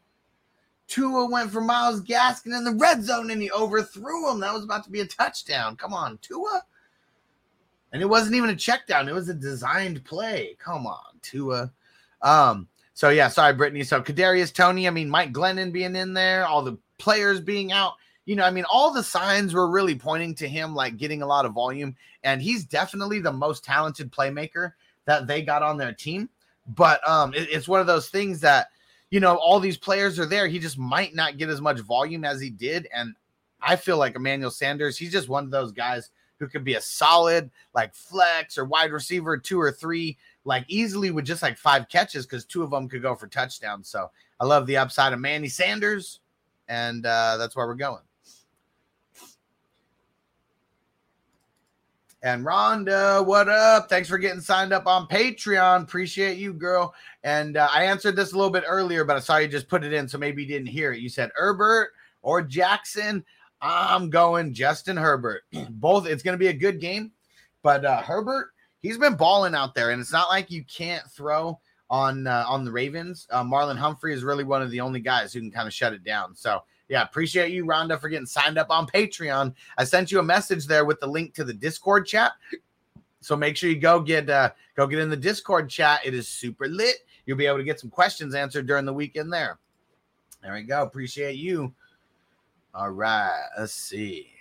[0.90, 4.40] Tua went for Myles Gaskin in the red zone and he overthrew him.
[4.40, 5.78] That was about to be a touchdown.
[5.78, 6.64] Come on, Tua.
[7.94, 10.58] And it wasn't even a check down, it was a designed play.
[10.60, 11.72] Come on, Tua.
[12.22, 13.84] Um, so yeah, sorry, Brittany.
[13.84, 17.94] So Kadarius Toney, I mean, Mike Glennon being in there, all the players being out.
[18.26, 21.26] You know, I mean, all the signs were really pointing to him like getting a
[21.26, 24.74] lot of volume, and he's definitely the most talented playmaker
[25.06, 26.30] that they got on their team.
[26.68, 28.70] But um, it, it's one of those things that
[29.12, 30.48] you know, all these players are there.
[30.48, 32.88] He just might not get as much volume as he did.
[32.94, 33.16] And
[33.62, 36.82] I feel like Emmanuel Sanders, he's just one of those guys who could be a
[36.82, 41.90] solid like flex or wide receiver, two or three, like easily with just like five
[41.90, 43.90] catches because two of them could go for touchdowns.
[43.90, 46.22] So I love the upside of Manny Sanders,
[46.70, 48.02] and uh, that's where we're going.
[52.22, 53.88] And Rhonda, what up?
[53.88, 55.84] Thanks for getting signed up on Patreon.
[55.84, 56.94] Appreciate you, girl.
[57.24, 59.86] And uh, I answered this a little bit earlier, but I saw you just put
[59.86, 61.00] it in, so maybe you didn't hear it.
[61.00, 63.24] You said Herbert or Jackson.
[63.62, 65.44] I'm going Justin Herbert.
[65.70, 67.12] Both, it's going to be a good game,
[67.64, 68.50] but uh, Herbert,
[68.82, 71.58] he's been balling out there, and it's not like you can't throw
[71.90, 73.28] on uh, on the Ravens.
[73.32, 75.94] Uh, Marlon Humphrey is really one of the only guys who can kind of shut
[75.94, 76.36] it down.
[76.36, 79.54] So yeah, appreciate you, Rhonda, for getting signed up on Patreon.
[79.78, 82.34] I sent you a message there with the link to the Discord chat.
[83.22, 86.02] So make sure you go get uh go get in the Discord chat.
[86.04, 86.98] It is super lit.
[87.26, 89.60] You'll be able to get some questions answered during the weekend there.
[90.42, 90.82] There we go.
[90.82, 91.74] Appreciate you.
[92.74, 94.32] All right, let's see.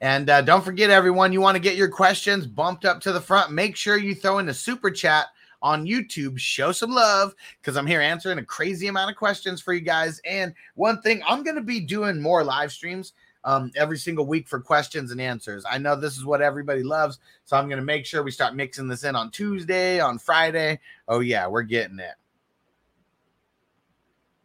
[0.00, 3.20] And uh, don't forget, everyone, you want to get your questions bumped up to the
[3.20, 3.52] front.
[3.52, 5.26] Make sure you throw in the super chat
[5.62, 6.38] on YouTube.
[6.38, 10.20] Show some love because I'm here answering a crazy amount of questions for you guys.
[10.24, 13.12] And one thing, I'm going to be doing more live streams
[13.44, 15.64] um, every single week for questions and answers.
[15.68, 18.54] I know this is what everybody loves, so I'm going to make sure we start
[18.54, 20.80] mixing this in on Tuesday, on Friday.
[21.08, 22.14] Oh, yeah, we're getting it.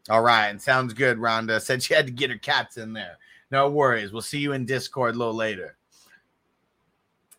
[0.09, 1.17] All right, and sounds good.
[1.17, 3.17] Rhonda said she had to get her cats in there.
[3.51, 4.11] No worries.
[4.11, 5.76] We'll see you in Discord a little later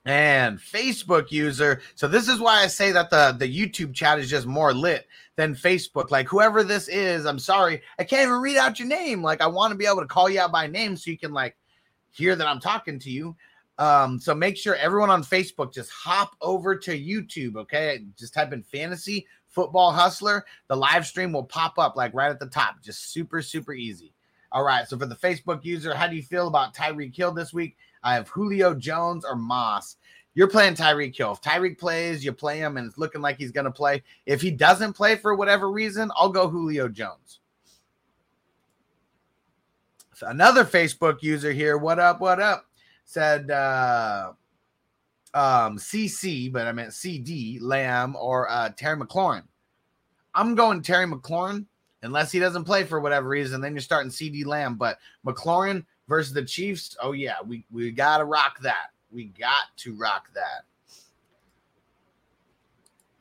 [0.08, 1.82] and Facebook user.
[1.94, 5.06] So this is why I say that the the YouTube chat is just more lit
[5.36, 6.10] than Facebook.
[6.10, 9.22] Like whoever this is, I'm sorry, I can't even read out your name.
[9.22, 11.34] Like I want to be able to call you out by name so you can
[11.34, 11.56] like
[12.10, 13.36] hear that I'm talking to you.
[13.76, 17.56] Um, so make sure everyone on Facebook just hop over to YouTube.
[17.56, 20.46] Okay, just type in fantasy football hustler.
[20.68, 22.82] The live stream will pop up like right at the top.
[22.82, 24.14] Just super super easy.
[24.52, 24.88] All right.
[24.88, 27.76] So for the Facebook user, how do you feel about Tyreek Hill this week?
[28.02, 29.96] I have Julio Jones or Moss.
[30.34, 31.32] You're playing Tyreek Hill.
[31.32, 34.02] If Tyreek plays, you play him, and it's looking like he's going to play.
[34.24, 37.40] If he doesn't play for whatever reason, I'll go Julio Jones.
[40.14, 42.66] So another Facebook user here, what up, what up,
[43.04, 44.32] said uh,
[45.34, 49.44] um, CC, but I meant CD, Lamb, or uh, Terry McLaurin.
[50.34, 51.66] I'm going Terry McLaurin
[52.02, 53.60] unless he doesn't play for whatever reason.
[53.60, 56.96] Then you're starting CD Lamb, but McLaurin versus the Chiefs.
[57.00, 58.90] Oh yeah, we we gotta rock that.
[59.10, 60.64] We got to rock that.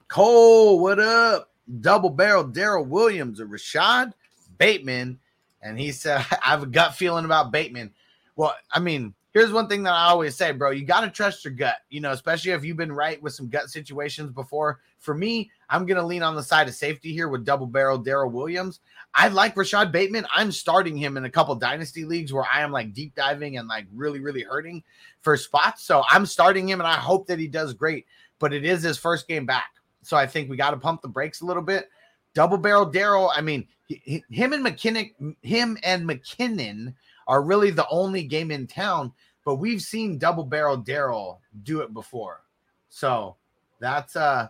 [0.08, 1.52] Cole, what up?
[1.82, 4.14] Double barrel Darrel Williams or Rashod
[4.58, 5.20] Bateman.
[5.62, 7.94] And he said, I have a gut feeling about Bateman.
[8.36, 10.72] Well, I mean, here's one thing that I always say, bro.
[10.72, 13.50] You got to trust your gut, you know, especially if you've been right with some
[13.50, 14.80] gut situations before.
[14.98, 18.00] For me, I'm going to lean on the side of safety here with double barrel
[18.00, 18.80] Darrel Williams.
[19.14, 20.26] I like Rashod Bateman.
[20.34, 23.68] I'm starting him in a couple dynasty leagues where I am like deep diving and
[23.68, 24.84] like really, really hurting
[25.22, 25.84] for spots.
[25.84, 28.08] So I'm starting him and I hope that he does great,
[28.40, 29.72] but it is his first game back.
[30.02, 31.90] So I think we got to pump the brakes a little bit.
[32.34, 36.94] Double barrel Darrel, I mean, he- him and McKinnon, him and McKinnon
[37.28, 39.12] are really the only game in town,
[39.48, 42.42] but we've seen double barrel Darrel do it before.
[42.90, 43.38] So
[43.80, 44.50] that's uh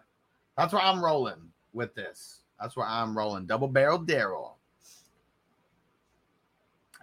[0.57, 2.39] that's where I'm rolling with this.
[2.59, 3.45] That's where I'm rolling.
[3.45, 4.57] Double barrel Darrel.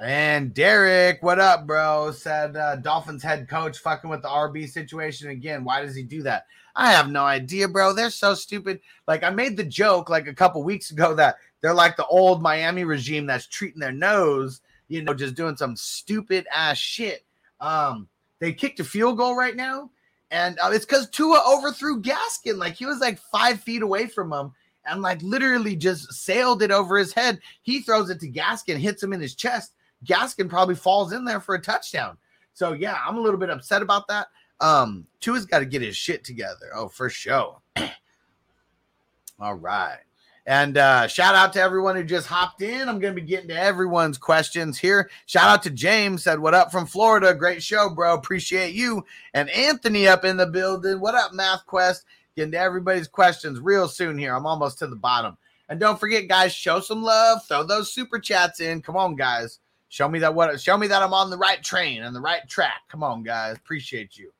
[0.01, 2.11] And Derek, what up, bro?
[2.11, 5.63] Said uh, Dolphins head coach fucking with the RB situation again.
[5.63, 6.47] Why does he do that?
[6.75, 7.93] I have no idea, bro.
[7.93, 8.81] They're so stupid.
[9.07, 12.43] Like I made the joke like a couple weeks ago that they're like the old
[12.43, 17.25] Miami regime that's treating their nose, you know, just doing some stupid ass shit.
[17.65, 18.09] Um,
[18.41, 19.91] they kicked a field goal right now,
[20.31, 22.59] and uh, it's because Tua overthrew Gaskin.
[22.59, 24.53] Like he was like five feet away from him,
[24.85, 27.41] and like literally just sailed it over his head.
[27.63, 29.73] He throws it to Gaskin, hits him in his chest.
[30.05, 32.19] Gaskin probably falls in there for a touchdown.
[32.53, 34.27] So yeah, I'm a little bit upset about that.
[34.61, 36.71] Um, Tua's got to get his shit together.
[36.75, 37.61] Oh, for sure.
[39.41, 40.01] All right.
[40.47, 42.89] And uh, shout out to everyone who just hopped in.
[42.89, 45.09] I'm going to be getting to everyone's questions here.
[45.25, 47.35] Shout out to James, said, What up from Florida?
[47.35, 48.15] Great show, bro.
[48.15, 49.05] Appreciate you.
[49.33, 51.01] And Anthony up in the building.
[51.01, 52.05] What up, Math Quest?
[52.37, 54.35] Getting to everybody's questions real soon here.
[54.35, 55.39] I'm almost to the bottom.
[55.69, 57.41] And don't forget, guys, show some love.
[57.47, 58.83] Throw those super chats in.
[58.83, 59.61] Come on, guys.
[59.89, 62.47] Show me that what show me that I'm on the right train and the right
[62.49, 62.83] track.
[62.89, 63.57] Come on, guys.
[63.57, 64.33] Appreciate you.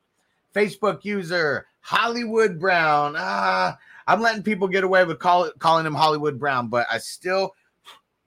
[0.55, 3.15] Facebook user Hollywood Brown.
[3.17, 7.55] Ah, I'm letting people get away with call, calling him Hollywood Brown, but I still,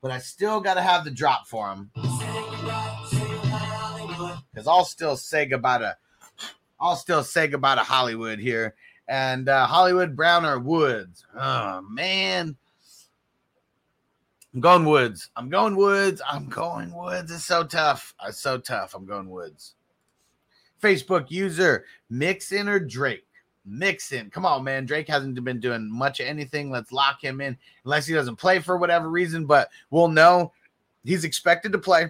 [0.02, 1.92] but I still got to have the drop for him
[4.54, 5.96] because I'll still say goodbye to,
[6.80, 8.76] I'll still say goodbye to Hollywood here
[9.08, 11.26] and uh, Hollywood Brown or Woods.
[11.36, 12.56] Oh man,
[14.54, 15.30] I'm going Woods.
[15.36, 16.22] I'm going Woods.
[16.28, 17.32] I'm going Woods.
[17.32, 18.16] It's so tough.
[18.26, 18.96] It's so tough.
[18.96, 19.76] I'm going Woods.
[20.82, 23.27] Facebook user Mixon or Drake.
[23.68, 24.30] Mixon.
[24.30, 24.86] Come on, man.
[24.86, 26.72] Drake hasn't been doing much of anything.
[26.72, 30.54] Let's lock him in unless he doesn't play for whatever reason, but we'll know
[31.04, 32.10] he's expected to play.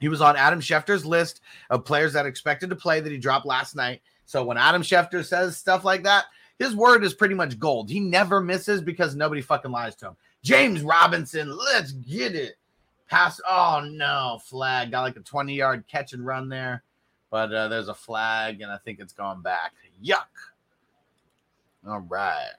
[0.00, 3.46] He was on Adam Schefter's list of players that expected to play that he dropped
[3.46, 4.02] last night.
[4.26, 6.26] So when Adam Schefter says stuff like that,
[6.58, 7.90] his word is pretty much gold.
[7.90, 10.16] He never misses because nobody fucking lies to him.
[10.42, 12.56] James Robinson, let's get it.
[13.08, 13.40] Pass.
[13.48, 14.90] Oh no, flag.
[14.90, 16.82] Got like a 20 yard catch and run there,
[17.30, 19.72] but uh, there's a flag and I think it's gone back.
[20.04, 20.26] Yuck.
[21.86, 22.52] All right.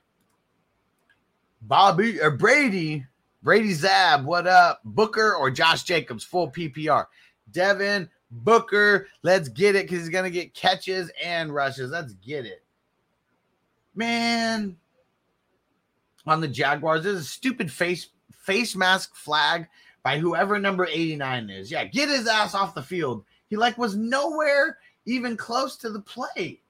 [1.62, 3.06] Bobby or Brady,
[3.42, 4.82] Brady Zab, what up?
[4.84, 7.06] Booker or Josh Jacobs, full PPR.
[7.52, 11.92] Devin Booker, let's get it because he's gonna get catches and rushes.
[11.92, 12.64] Let's get it,
[13.96, 14.78] man.
[16.28, 19.68] On the Jaguars, there's a stupid face face mask flag
[20.04, 21.72] by whoever number 89 is.
[21.72, 23.24] Yeah, get his ass off the field.
[23.48, 26.62] He like was nowhere even close to the play.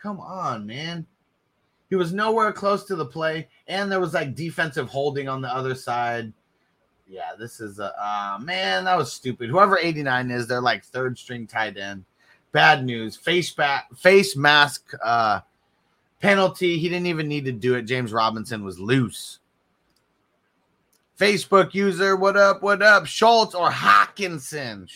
[0.00, 1.06] Come on, man.
[1.90, 5.54] He was nowhere close to the play, and there was like defensive holding on the
[5.54, 6.32] other side.
[7.06, 8.84] Yeah, this is a uh, man.
[8.84, 9.50] That was stupid.
[9.50, 12.04] Whoever 89 is, they're like third string tight end.
[12.52, 13.16] Bad news.
[13.16, 15.40] Face back, face mask uh,
[16.20, 16.78] penalty.
[16.78, 17.82] He didn't even need to do it.
[17.82, 19.40] James Robinson was loose.
[21.18, 22.62] Facebook user, what up?
[22.62, 23.06] What up?
[23.06, 24.90] Schultz or Hockenson?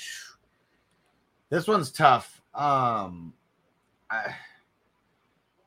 [1.51, 2.41] This one's tough.
[2.55, 3.33] Um,
[4.11, 4.35] I,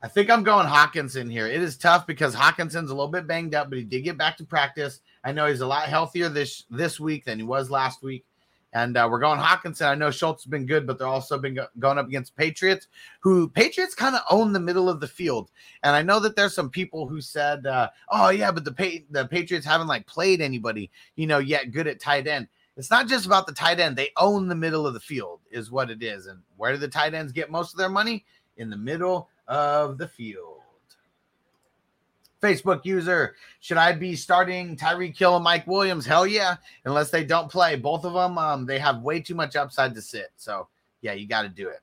[0.04, 1.46] I think I'm going Hockenson here.
[1.46, 4.36] It is tough because Hockenson's a little bit banged up, but he did get back
[4.38, 5.00] to practice.
[5.22, 8.24] I know he's a lot healthier this this week than he was last week.
[8.72, 9.86] And uh, we're going Hockenson.
[9.86, 12.88] I know Schultz has been good, but they're also been go- going up against Patriots,
[13.20, 15.50] who Patriots kind of own the middle of the field.
[15.84, 19.04] And I know that there's some people who said, uh, "Oh yeah, but the pa-
[19.10, 23.06] the Patriots haven't like played anybody, you know, yet good at tight end." It's not
[23.06, 26.02] just about the tight end; they own the middle of the field, is what it
[26.02, 26.26] is.
[26.26, 28.24] And where do the tight ends get most of their money?
[28.56, 30.58] In the middle of the field.
[32.42, 36.04] Facebook user, should I be starting Tyreek Hill and Mike Williams?
[36.04, 36.56] Hell yeah.
[36.84, 37.76] Unless they don't play.
[37.76, 40.32] Both of them, um, they have way too much upside to sit.
[40.36, 40.66] So
[41.02, 41.80] yeah, you got to do it.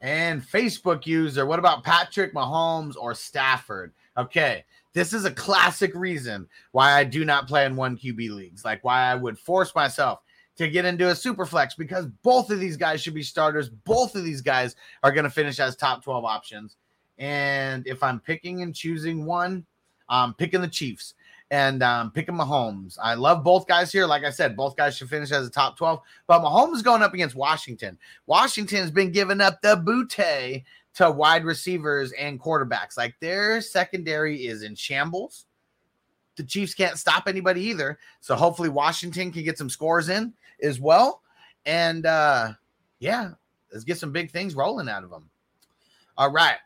[0.00, 3.92] And Facebook user, what about Patrick Mahomes or Stafford?
[4.16, 8.64] Okay, this is a classic reason why I do not play in one QB leagues,
[8.64, 10.20] like why I would force myself
[10.56, 13.68] to get into a super flex because both of these guys should be starters.
[13.68, 16.76] Both of these guys are going to finish as top 12 options.
[17.18, 19.66] And if I'm picking and choosing one,
[20.08, 21.14] I'm picking the Chiefs.
[21.50, 22.98] and um, picking Mahomes.
[23.00, 24.06] I love both guys here.
[24.06, 26.00] Like I said, both guys should finish as a top 12.
[26.26, 27.98] But Mahomes is going up against Washington.
[28.26, 30.64] Washington's been giving up the bootay
[30.94, 32.96] to wide receivers and quarterbacks.
[32.96, 35.46] Like their secondary is in shambles.
[36.36, 37.98] The Chiefs can't stop anybody either.
[38.20, 41.22] So hopefully Washington can get some scores in as well.
[41.64, 42.52] And uh
[42.98, 43.30] yeah,
[43.72, 45.30] let's get some big things rolling out of them.
[46.16, 46.56] All right.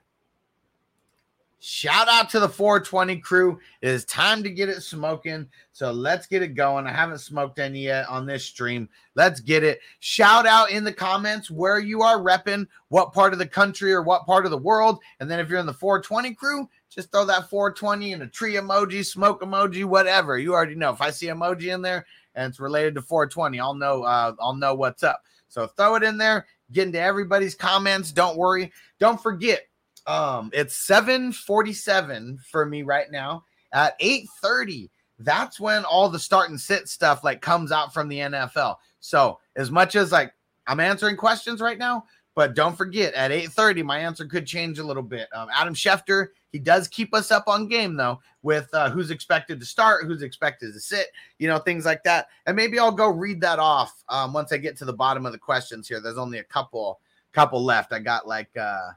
[1.62, 3.61] Shout out to the 420 crew.
[3.83, 5.46] It is time to get it smoking.
[5.72, 6.87] So let's get it going.
[6.87, 8.88] I haven't smoked any yet on this stream.
[9.14, 9.81] Let's get it.
[9.98, 14.00] Shout out in the comments where you are repping, what part of the country or
[14.00, 15.00] what part of the world.
[15.20, 18.55] And then if you're in the 420 crew, just throw that 420 in a tree
[18.55, 20.38] emoji, smoke emoji, whatever.
[20.38, 20.90] You already know.
[20.90, 24.55] If I see emoji in there and it's related to 420, I'll know uh, I'll
[24.55, 25.22] know what's up.
[25.48, 26.46] So throw it in there.
[26.72, 28.12] Get into everybody's comments.
[28.12, 28.72] Don't worry.
[28.98, 29.62] Don't forget
[30.07, 33.44] um, it's 747 for me right now.
[33.72, 38.18] At 8:30, that's when all the start and sit stuff like comes out from the
[38.18, 38.76] NFL.
[39.00, 40.33] So as much as like
[40.66, 44.85] I'm answering questions right now, but don't forget at 8:30, my answer could change a
[44.85, 45.29] little bit.
[45.35, 49.60] Um, Adam Schefter, he does keep us up on game though, with uh, who's expected
[49.60, 51.08] to start, who's expected to sit,
[51.38, 52.28] you know, things like that.
[52.46, 55.32] And maybe I'll go read that off um, once I get to the bottom of
[55.32, 56.00] the questions here.
[56.00, 57.00] There's only a couple
[57.32, 57.92] couple left.
[57.92, 58.90] I got like uh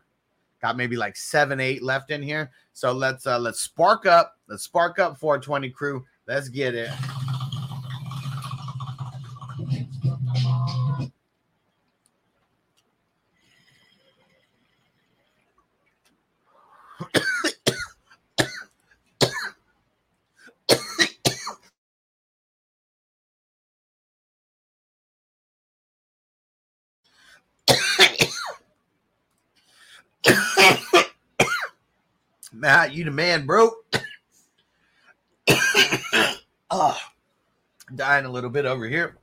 [0.61, 2.51] got maybe like seven, eight left in here.
[2.73, 4.37] So let's uh let's spark up.
[4.47, 6.05] Let's spark up 420 crew.
[6.27, 6.89] Let's get it.
[32.53, 33.71] Matt, you the man, bro.
[36.69, 36.97] oh,
[37.95, 39.17] dying a little bit over here.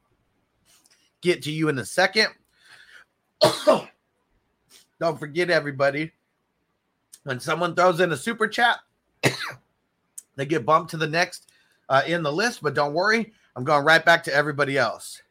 [1.21, 2.29] Get to you in a second.
[5.01, 6.13] Don't forget, everybody,
[7.25, 8.79] when someone throws in a super chat,
[10.37, 11.51] they get bumped to the next
[11.89, 12.63] uh, in the list.
[12.63, 15.23] But don't worry, I'm going right back to everybody else.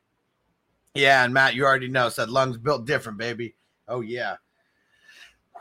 [0.95, 3.55] Yeah, and Matt, you already know, said lungs built different, baby.
[3.88, 4.36] Oh, yeah.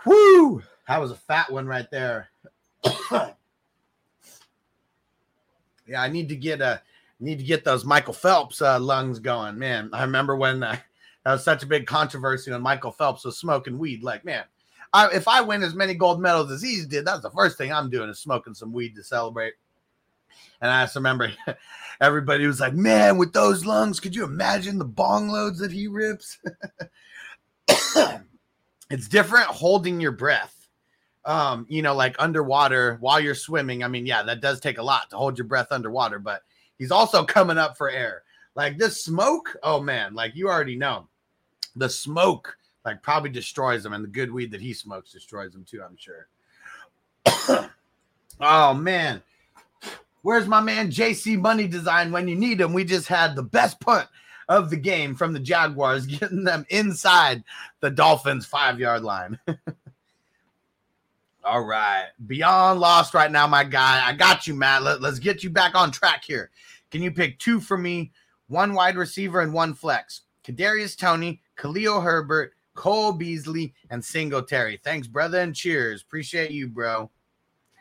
[0.04, 0.62] Whoo!
[0.86, 2.30] That was a fat one right there.
[3.10, 3.32] yeah,
[5.96, 6.82] I need to get a
[7.20, 9.90] need to get those Michael Phelps uh, lungs going, man.
[9.92, 10.76] I remember when uh,
[11.24, 14.02] that was such a big controversy when Michael Phelps was smoking weed.
[14.02, 14.44] Like, man,
[14.92, 17.72] I, if I win as many gold medals as he did, that's the first thing
[17.72, 19.54] I'm doing is smoking some weed to celebrate.
[20.60, 21.32] And I just remember
[22.00, 25.88] everybody was like, man, with those lungs, could you imagine the bong loads that he
[25.88, 26.38] rips?
[28.90, 30.58] it's different holding your breath
[31.28, 33.84] um, you know, like underwater while you're swimming.
[33.84, 36.42] I mean, yeah, that does take a lot to hold your breath underwater, but
[36.78, 38.22] he's also coming up for air.
[38.54, 41.06] Like this smoke, oh man, like you already know,
[41.76, 45.66] the smoke like probably destroys him, and the good weed that he smokes destroys him
[45.68, 45.82] too.
[45.84, 46.28] I'm sure.
[48.40, 49.22] oh man,
[50.22, 52.72] where's my man JC Money Design when you need him?
[52.72, 54.08] We just had the best punt
[54.48, 57.44] of the game from the Jaguars, getting them inside
[57.80, 59.38] the Dolphins five yard line.
[61.44, 62.08] All right.
[62.26, 64.06] Beyond lost right now, my guy.
[64.06, 64.82] I got you, Matt.
[64.82, 66.50] Let, us get you back on track here.
[66.90, 68.12] Can you pick two for me?
[68.48, 70.22] One wide receiver and one flex.
[70.44, 74.80] Kadarius Toney, Khalil Herbert, Cole Beasley, and Singletary.
[74.82, 76.02] Thanks, brother, and cheers.
[76.02, 77.10] Appreciate you, bro.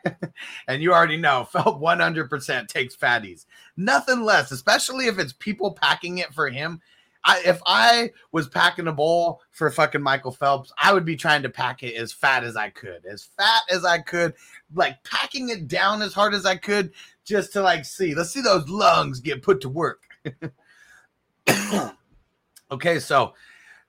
[0.68, 3.46] and you already know, felt 100% takes fatties.
[3.76, 6.80] Nothing less, especially if it's people packing it for him.
[7.24, 11.42] I, if I was packing a bowl for fucking Michael Phelps, I would be trying
[11.42, 14.34] to pack it as fat as I could, as fat as I could,
[14.72, 16.92] like packing it down as hard as I could,
[17.24, 18.14] just to like see.
[18.14, 20.04] Let's see those lungs get put to work.
[22.70, 23.34] okay, so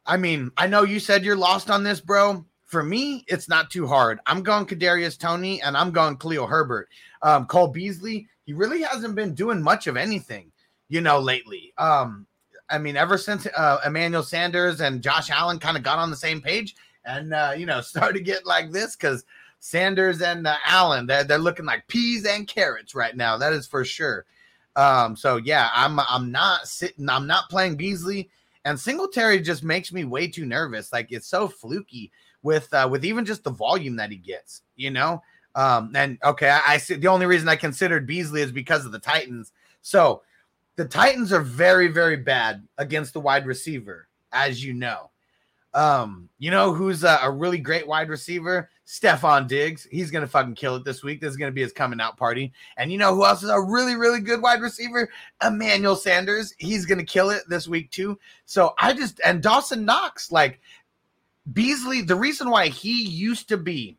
[0.05, 2.43] I mean, I know you said you're lost on this, bro.
[2.69, 4.19] For me, it's not too hard.
[4.27, 6.87] I'm going Kadarius Toney and I'm going Khalil Herbert.
[7.23, 10.51] Um, Cole Beasley, he really hasn't been doing much of anything,
[10.87, 11.73] you know, lately.
[11.79, 12.27] Um,
[12.69, 16.15] I mean, ever since uh, Emmanuel Sanders and Josh Allen kind of got on the
[16.15, 19.25] same page and, uh, you know, started to get like this because
[19.59, 23.35] Sanders and uh, Allen, they're, they're looking like peas and carrots right now.
[23.35, 24.25] That is for sure.
[24.75, 28.29] Um, so yeah, I'm I'm not sitting, I'm not playing Beasley,
[28.63, 30.93] and Singletary just makes me way too nervous.
[30.93, 32.11] Like it's so fluky
[32.43, 35.21] with uh, with even just the volume that he gets, you know.
[35.55, 38.91] Um, and okay, I, I see the only reason I considered Beasley is because of
[38.91, 39.51] the Titans.
[39.81, 40.21] So
[40.75, 45.11] the Titans are very, very bad against the wide receiver, as you know.
[45.73, 48.69] Um, you know who's a, a really great wide receiver?
[48.87, 49.87] Stefon Diggs.
[49.91, 51.21] He's gonna fucking kill it this week.
[51.21, 52.51] This is gonna be his coming out party.
[52.77, 55.07] And you know who else is a really, really good wide receiver?
[55.45, 56.55] Emmanuel Sanders.
[56.57, 58.17] He's gonna kill it this week too.
[58.45, 60.59] So I just and Dawson Knox, like
[61.53, 63.97] Beasley, the reason why he used to be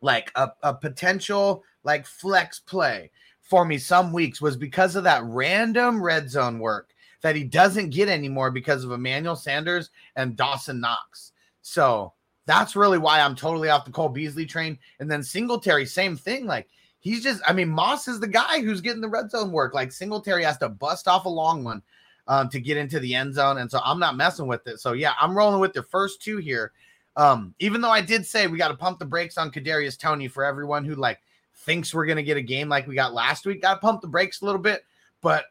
[0.00, 3.10] like a, a potential like flex play
[3.42, 7.90] for me some weeks was because of that random red zone work that he doesn't
[7.90, 11.32] get anymore because of Emmanuel Sanders and Dawson Knox.
[11.62, 12.12] So
[12.46, 14.78] that's really why I'm totally off the Cole Beasley train.
[15.00, 16.46] And then Singletary, same thing.
[16.46, 16.68] Like
[17.00, 19.74] he's just, I mean, Moss is the guy who's getting the red zone work.
[19.74, 21.82] Like Singletary has to bust off a long one
[22.30, 23.58] um, to get into the end zone.
[23.58, 24.78] And so I'm not messing with it.
[24.78, 26.70] So yeah, I'm rolling with the first two here.
[27.16, 30.28] Um, even though I did say we got to pump the brakes on Kadarius Toney
[30.28, 31.20] for everyone who like
[31.56, 34.06] thinks we're gonna get a game like we got last week, got to pump the
[34.06, 34.84] brakes a little bit.
[35.20, 35.46] But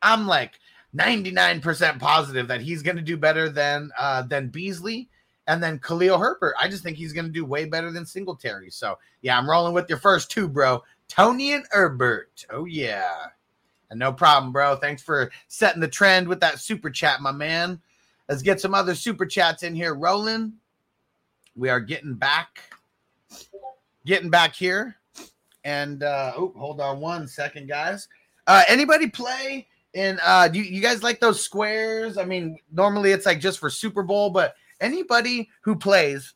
[0.00, 0.58] I'm like
[0.96, 5.10] 99% positive that he's gonna do better than uh than Beasley
[5.46, 6.54] and then Khalil Herbert.
[6.58, 8.70] I just think he's gonna do way better than Singletary.
[8.70, 10.82] So yeah, I'm rolling with your first two, bro.
[11.06, 12.46] Toney and Herbert.
[12.48, 13.26] Oh yeah.
[13.90, 14.76] And no problem, bro.
[14.76, 17.80] Thanks for setting the trend with that super chat, my man.
[18.28, 20.54] Let's get some other super chats in here rolling.
[21.56, 22.62] We are getting back,
[24.06, 24.96] getting back here.
[25.64, 28.08] And uh oh, hold on one second, guys.
[28.46, 32.18] Uh anybody play in uh do you, you guys like those squares?
[32.18, 36.34] I mean, normally it's like just for Super Bowl, but anybody who plays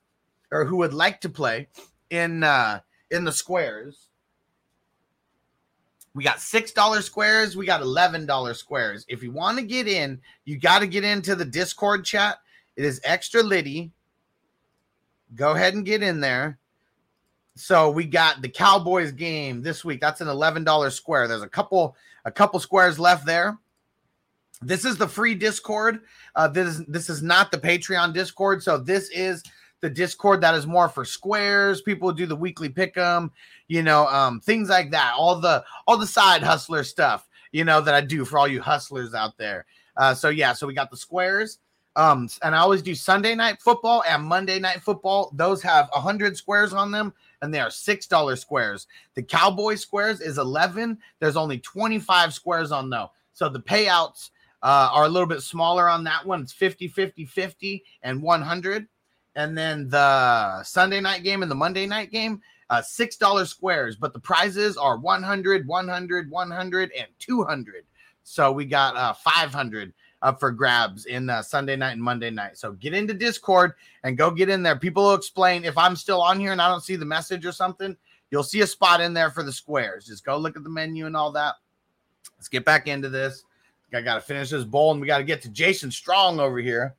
[0.51, 1.69] or who would like to play
[2.11, 2.81] in uh
[3.11, 4.08] in the squares
[6.19, 7.57] we got six dollar squares.
[7.57, 9.05] We got eleven dollar squares.
[9.07, 12.39] If you want to get in, you got to get into the Discord chat.
[12.75, 13.93] It is extra litty.
[15.37, 16.59] Go ahead and get in there.
[17.55, 20.01] So we got the Cowboys game this week.
[20.01, 21.29] That's an eleven dollar square.
[21.29, 21.95] There's a couple
[22.25, 23.57] a couple squares left there.
[24.61, 26.01] This is the free Discord.
[26.35, 28.61] Uh, this is this is not the Patreon Discord.
[28.61, 29.45] So this is
[29.81, 31.83] the Discord that is more for squares.
[31.83, 33.31] People do the weekly pick 'em,
[33.69, 35.15] you know, um, things like that.
[35.17, 38.61] All the all the side hustler stuff, you know, that I do for all you
[38.61, 39.67] hustlers out there.
[39.97, 41.59] Uh, so yeah, so we got the squares.
[41.97, 45.33] Um, and I always do Sunday night football and Monday night football.
[45.35, 47.13] Those have a hundred squares on them,
[47.43, 48.87] and they are six dollar squares.
[49.15, 50.99] The Cowboy squares is eleven.
[51.19, 54.31] There's only twenty five squares on though, so the payouts
[54.63, 56.43] uh, are a little bit smaller on that one.
[56.43, 58.87] It's 50, 50, 50, and 100.
[59.39, 64.13] And then the Sunday night game and the Monday night game, uh, $6 squares, but
[64.13, 67.85] the prizes are 100, 100, 100, and 200.
[68.25, 72.59] So we got uh, 500 up for grabs in uh, Sunday night and Monday night.
[72.59, 74.75] So get into Discord and go get in there.
[74.75, 77.53] People will explain if I'm still on here and I don't see the message or
[77.53, 77.97] something,
[78.33, 80.05] you'll see a spot in there for the squares.
[80.05, 81.55] Just go look at the menu and all that.
[82.37, 83.45] Let's get back into this.
[83.95, 86.59] I got to finish this bowl and we got to get to Jason Strong over
[86.59, 86.97] here.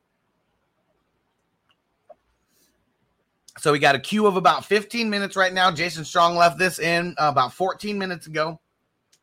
[3.59, 5.69] So we got a queue of about 15 minutes right now.
[5.69, 8.59] Jason Strong left this in uh, about 14 minutes ago.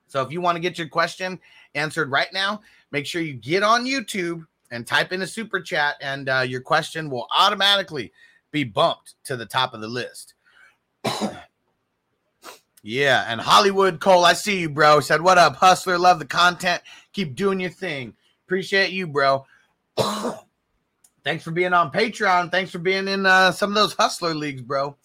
[0.09, 1.41] So if you want to get your question
[1.75, 2.61] answered right now,
[2.93, 6.61] make sure you get on YouTube and type in a super chat, and uh, your
[6.61, 8.13] question will automatically
[8.51, 10.35] be bumped to the top of the list.
[12.83, 15.01] yeah, and Hollywood Cole, I see you, bro.
[15.01, 15.99] Said, What up, hustler?
[15.99, 16.83] Love the content.
[17.13, 18.15] Keep doing your thing.
[18.47, 19.47] Appreciate you, bro.
[21.27, 22.53] Thanks for being on Patreon.
[22.53, 24.97] Thanks for being in uh, some of those hustler leagues, bro.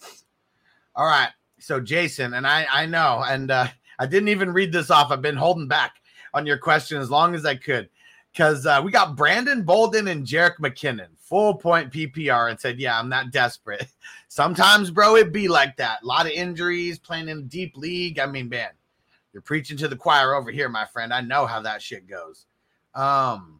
[0.94, 1.30] All right.
[1.58, 3.66] So Jason, and I I know, and uh,
[3.98, 5.10] I didn't even read this off.
[5.10, 5.96] I've been holding back
[6.32, 7.88] on your question as long as I could.
[8.32, 12.96] Because uh, we got Brandon Bolden and Jerick McKinnon, full point PPR, and said, Yeah,
[12.96, 13.88] I'm not desperate.
[14.28, 16.04] Sometimes, bro, it be like that.
[16.04, 18.20] A lot of injuries, playing in a deep league.
[18.20, 18.70] I mean, man,
[19.32, 21.12] you're preaching to the choir over here, my friend.
[21.12, 22.46] I know how that shit goes.
[22.94, 23.58] Um,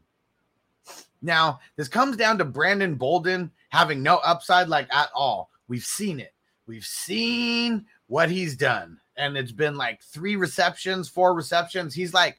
[1.23, 5.51] now, this comes down to Brandon Bolden having no upside like at all.
[5.69, 6.35] We've seen it.
[6.67, 8.99] We've seen what he's done.
[9.17, 11.95] And it's been like three receptions, four receptions.
[11.95, 12.39] He's like,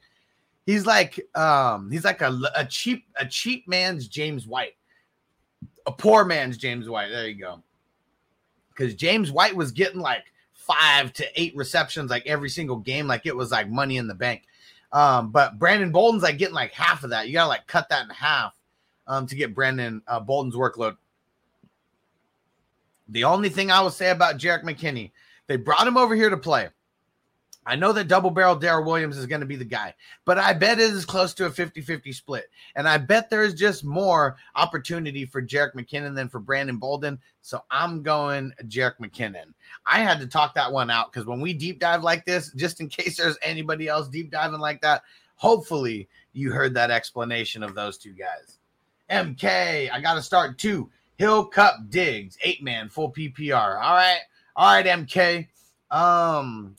[0.66, 4.76] he's like, um, he's like a, a cheap, a cheap man's James White,
[5.88, 7.10] a poor man's James White.
[7.10, 7.64] There you go.
[8.70, 13.26] Because James White was getting like five to eight receptions like every single game, like
[13.26, 14.44] it was like money in the bank.
[14.92, 17.28] Um, but Brandon Bolden's like getting like half of that.
[17.28, 18.54] You gotta like cut that in half
[19.08, 20.98] um, to get Brandon uh, Bolden's workload.
[23.10, 25.12] The only thing I will say about Jerick McKinnon,
[25.48, 26.70] they brought him over here to play.
[27.66, 29.94] I know that double barrel Darrel Williams is going to be the guy,
[30.26, 32.50] but I bet it is close to a 50 50 split.
[32.76, 37.20] And I bet there is just more opportunity for Jerick McKinnon than for Brandon Bolden.
[37.42, 39.54] So I'm going Jerick McKinnon.
[39.86, 42.82] I had to talk that one out because when we deep dive like this, just
[42.82, 45.04] in case there's anybody else deep diving like that,
[45.36, 48.60] hopefully you heard that explanation of those two guys.
[49.10, 53.82] MK, I got to start two Hill Kupp Diggs, eight man, full PPR.
[53.82, 54.20] All right.
[54.56, 55.48] All right, MK.
[55.92, 56.76] Um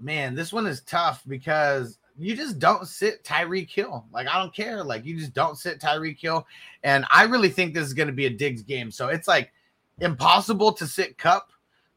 [0.00, 4.04] man, this one is tough because you just don't sit Tyreek Hill.
[4.12, 4.84] Like, I don't care.
[4.84, 6.46] Like, you just don't sit Tyreek Hill.
[6.84, 8.90] And I really think this is going to be a Diggs game.
[8.90, 9.52] So it's like
[10.00, 11.50] impossible to sit Kupp.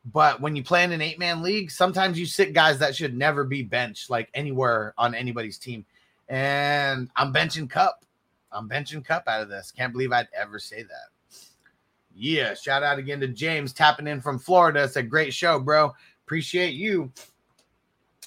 [0.06, 3.16] But when you play in an eight man league, sometimes you sit guys that should
[3.16, 5.86] never be benched, like anywhere on anybody's team.
[6.30, 8.03] And I'm benching Kupp.
[8.51, 9.71] I'm benching Kupp out of this.
[9.71, 11.39] Can't believe I'd ever say that.
[12.13, 12.53] Yeah.
[12.53, 14.84] Shout out again to James tapping in from Florida.
[14.84, 15.93] It's a great show, bro.
[16.25, 17.11] Appreciate you.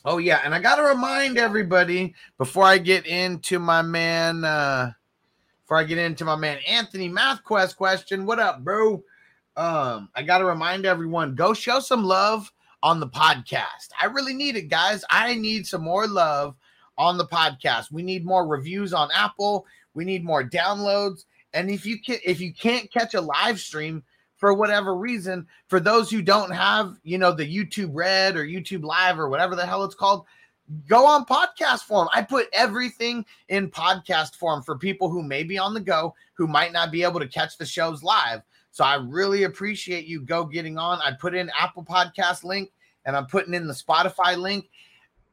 [0.05, 4.93] Oh yeah, and I gotta remind everybody before I get into my man, uh
[5.63, 8.25] before I get into my man Anthony Math Quest question.
[8.25, 9.03] What up, bro?
[9.57, 12.51] Um, I gotta remind everyone, go show some love
[12.83, 13.91] on the podcast.
[14.01, 15.05] I really need it, guys.
[15.11, 16.57] I need some more love
[17.01, 17.91] on the podcast.
[17.91, 19.67] We need more reviews on Apple.
[19.95, 21.25] We need more downloads.
[21.55, 24.05] And if you can if you can't catch a live stream,
[24.37, 28.85] for whatever reason, for those who don't have, you know, the YouTube Red or YouTube
[28.85, 30.25] Live or whatever the hell it's called,
[30.89, 32.09] go on podcast form.
[32.15, 36.47] I put everything in podcast form for people who may be on the go, who
[36.47, 38.41] might not be able to catch the shows live.
[38.71, 41.01] So I really appreciate you go getting on.
[41.01, 42.73] I put in Apple Podcast link
[43.05, 44.71] and I'm putting in the Spotify link.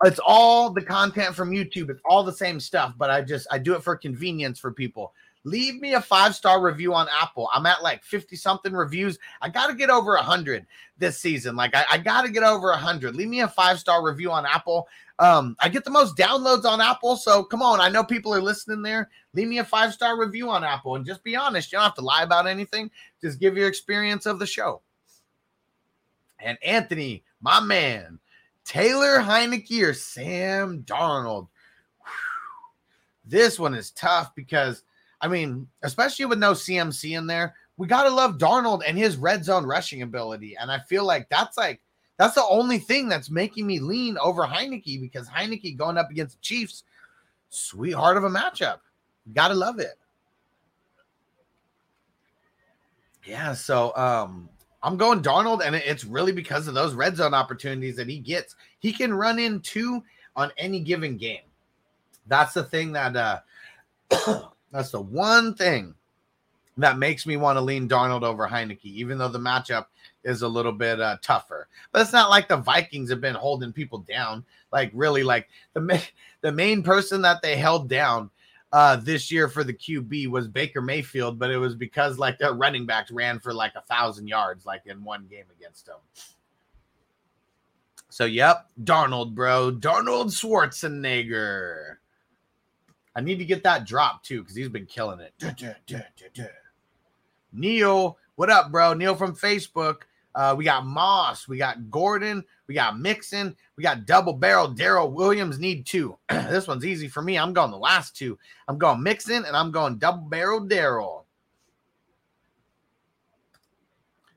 [0.04, 1.90] It's all the content from YouTube.
[1.90, 5.14] It's all the same stuff, but I just I do it for convenience for people
[5.48, 7.50] leave me a five star review on Apple.
[7.54, 9.18] I'm at like 50 something reviews.
[9.42, 10.66] I got to get over 100
[10.98, 11.56] this season.
[11.56, 13.16] Like, I, I got to get over 100.
[13.16, 14.88] Leave me a five star review on Apple.
[15.20, 17.16] Um, I get the most downloads on Apple.
[17.16, 17.80] So come on.
[17.80, 19.10] I know people are listening there.
[19.34, 21.72] Leave me a five star review on Apple and just be honest.
[21.72, 22.92] You don't have to lie about anything.
[23.22, 24.82] Just give your experience of the show.
[26.40, 28.20] And Anthony, my man,
[28.68, 31.48] Taylor Heinicke or Sam Darnold.
[33.26, 34.84] This one is tough because
[35.22, 39.46] I mean, especially with no CMC in there, we gotta love Darnold and his red
[39.46, 40.58] zone rushing ability.
[40.60, 41.82] And I feel like that's like
[42.18, 46.36] that's the only thing that's making me lean over Heinicke because Heinicke going up against
[46.36, 46.84] the Chiefs,
[47.50, 48.80] sweetheart of a matchup.
[49.34, 49.98] Gotta love it.
[53.26, 54.50] Yeah, so um
[54.88, 58.56] I'm going Darnold, and it's really because of those red zone opportunities that he gets.
[58.80, 60.02] He can run in two
[60.34, 61.42] on any given game.
[62.28, 65.94] That's the thing that uh That's the one thing
[66.78, 69.88] that makes me want to lean Darnold over Heinicke, even though the matchup
[70.24, 71.68] is a little bit uh, tougher.
[71.92, 74.46] But it's not like the Vikings have been holding people down.
[74.72, 76.02] Like really, like the
[76.40, 78.30] the main person that they held down
[78.74, 82.54] uh, this year for the QB was Baker Mayfield, but it was because like their
[82.54, 86.00] running backs ran for like a thousand yards like in one game against them.
[88.10, 91.96] So yep, Darnold, bro, Darnold Schwarzenegger.
[93.16, 95.34] I need to get that drop too because he's been killing it.
[97.54, 98.94] Neil, what up, bro?
[98.94, 100.04] Neil from Facebook.
[100.38, 104.68] Uh, we got Moss, we got Gordon, we got Mixon, we got double barrel.
[104.68, 106.16] Darrel Williams need two.
[106.30, 107.40] this one's easy for me.
[107.40, 108.38] I'm going the last two.
[108.68, 111.26] I'm going Mixon and I'm going double barrel Darrel.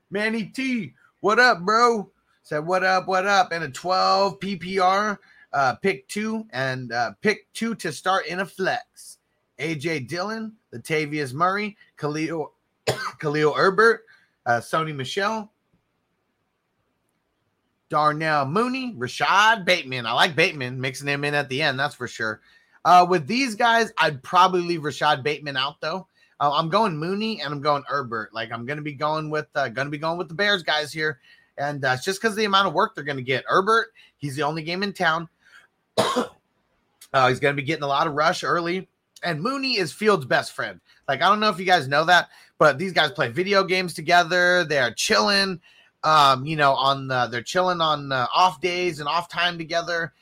[0.09, 2.09] Manny T, what up, bro?
[2.41, 3.51] Said what up, what up?
[3.51, 5.19] And a 12 PPR
[5.53, 9.19] uh, pick two and uh, pick two to start in a flex.
[9.59, 12.53] AJ Dillon, Latavius Murray, Khalil,
[13.19, 14.05] Khalil Herbert,
[14.47, 15.51] uh, Sony Michel,
[17.91, 20.05] Darnell Mooney, Rashod Bateman.
[20.05, 22.39] I like Bateman, mixing him in at the end, that's for sure.
[22.85, 26.07] Uh, with these guys, I'd probably leave Rashod Bateman out though.
[26.39, 28.33] Uh, I'm going Mooney and I'm going Herbert.
[28.33, 31.19] Like I'm gonna be going with uh, gonna be going with the Bears guys here,
[31.57, 33.43] and uh, just because the amount of work they're gonna get.
[33.45, 33.87] Herbert,
[34.17, 35.27] he's the only game in town.
[35.97, 38.87] uh, he's to be getting a lot of rush early.
[39.23, 40.79] And Mooney is Fields' best friend.
[41.07, 43.93] Like, I don't know if you guys know that, but these guys play video games
[43.93, 44.63] together.
[44.63, 45.61] They're chilling,
[46.03, 50.13] um, you know, on the, they're chilling on uh, off days and off time together.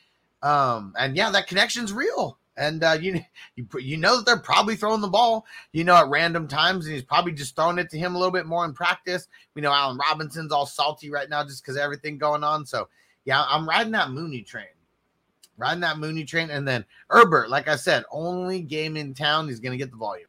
[0.42, 2.38] Um, and yeah, that connection's real.
[2.56, 3.20] And uh, you,
[3.56, 6.94] you you know that they're probably throwing the ball, you know, at random times, and
[6.94, 9.28] he's probably just throwing it to him a little bit more in practice.
[9.54, 12.66] We know Allen Robinson's all salty right now just because everything going on.
[12.66, 12.88] So
[13.24, 14.66] yeah, I'm riding that Mooney train
[15.60, 16.50] riding that Mooney train.
[16.50, 19.46] And then Herbert, like I said, only game in town.
[19.46, 20.26] He's to get the volume.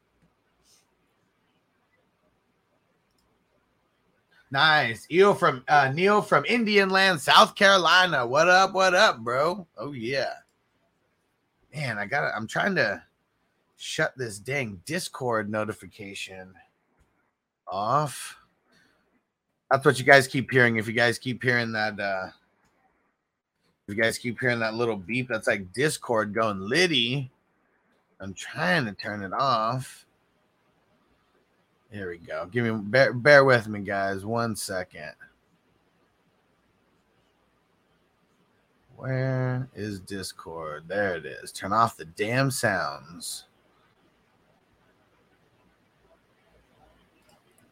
[4.52, 5.08] Nice.
[5.10, 8.28] Neil from uh Neil from Indian Land, South Carolina.
[8.28, 8.74] What up?
[8.74, 9.66] What up, bro?
[9.78, 10.34] Oh yeah.
[11.74, 13.02] Man, I got I'm trying to
[13.78, 16.54] shut this dang Discord notification
[17.66, 18.36] off.
[19.72, 20.76] That's what you guys keep hearing.
[20.76, 22.28] If you guys keep hearing that uh
[23.88, 27.32] if you guys keep hearing that little beep, that's like Discord going Liddy.
[28.20, 30.06] I'm trying to turn it off.
[31.92, 32.46] Here we go.
[32.46, 34.26] Give me bear, bear with me, guys.
[34.26, 35.14] One second.
[38.96, 40.84] Where is Discord?
[40.88, 41.52] There it is.
[41.52, 43.46] Turn off the damn sounds.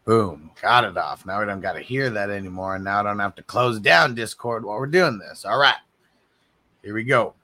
[0.05, 0.49] Boom.
[0.59, 1.25] Got it off.
[1.25, 2.75] Now we don't got to hear that anymore.
[2.75, 5.45] And now I don't have to close down Discord while we're doing this.
[5.45, 5.75] All right.
[6.83, 7.35] Here we go.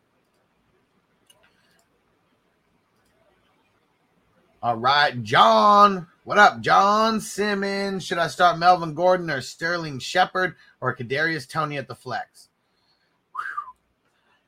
[4.64, 6.08] All right, John.
[6.26, 8.04] What up, John Simmons?
[8.04, 12.50] Should I start Melvin Gordon or Sterling Shepard or Kadarius Toney at the flex?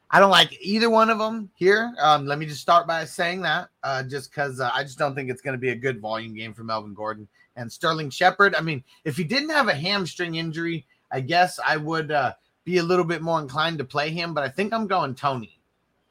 [0.10, 1.94] I don't like either one of them here.
[2.02, 5.14] Um, let me just start by saying that, uh, just because uh, I just don't
[5.14, 8.56] think it's going to be a good volume game for Melvin Gordon and Sterling Shepard.
[8.56, 12.80] I mean, if he didn't have a hamstring injury, I guess I would uh, be
[12.80, 14.34] a little bit more inclined to play him.
[14.34, 15.60] But I think I'm going Toney.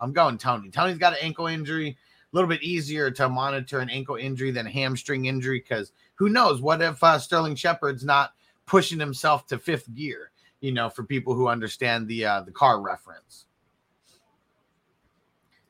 [0.00, 0.70] I'm going Toney.
[0.70, 1.98] Toney's got an ankle injury
[2.36, 6.60] little bit easier to monitor an ankle injury than a hamstring injury because who knows?
[6.60, 8.34] What if uh, Sterling Shepard's not
[8.66, 10.30] pushing himself to fifth gear?
[10.60, 13.46] You know, for people who understand the uh, the car reference.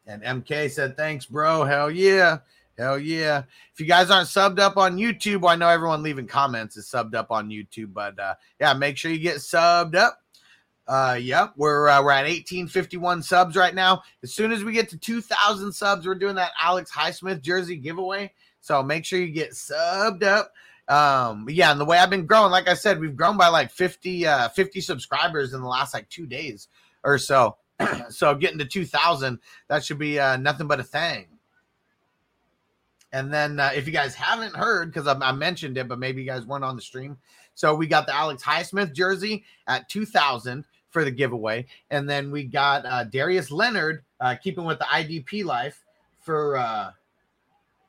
[0.06, 1.64] And MK said, "Thanks, bro.
[1.64, 2.38] Hell yeah,
[2.78, 6.26] hell yeah." If you guys aren't subbed up on YouTube, well, I know everyone leaving
[6.26, 10.20] comments is subbed up on YouTube, but uh, yeah, make sure you get subbed up.
[10.88, 14.02] Uh, yep, we're uh, we're at 1851 subs right now.
[14.22, 18.32] As soon as we get to 2,000 subs, we're doing that Alex Highsmith jersey giveaway.
[18.60, 20.52] So make sure you get subbed up.
[20.88, 23.72] Um, yeah, and the way I've been growing, like I said, we've grown by like
[23.72, 26.68] 50 uh 50 subscribers in the last like two days
[27.02, 27.56] or so.
[28.08, 31.26] so getting to 2,000, that should be uh, nothing but a thing.
[33.12, 36.22] And then uh, if you guys haven't heard, because I, I mentioned it, but maybe
[36.22, 37.16] you guys weren't on the stream.
[37.54, 40.64] So we got the Alex Highsmith jersey at 2,000
[40.96, 41.66] for the giveaway.
[41.90, 45.84] And then we got uh, Darius Leonard, uh, keeping with the IDP life
[46.20, 46.92] for, uh,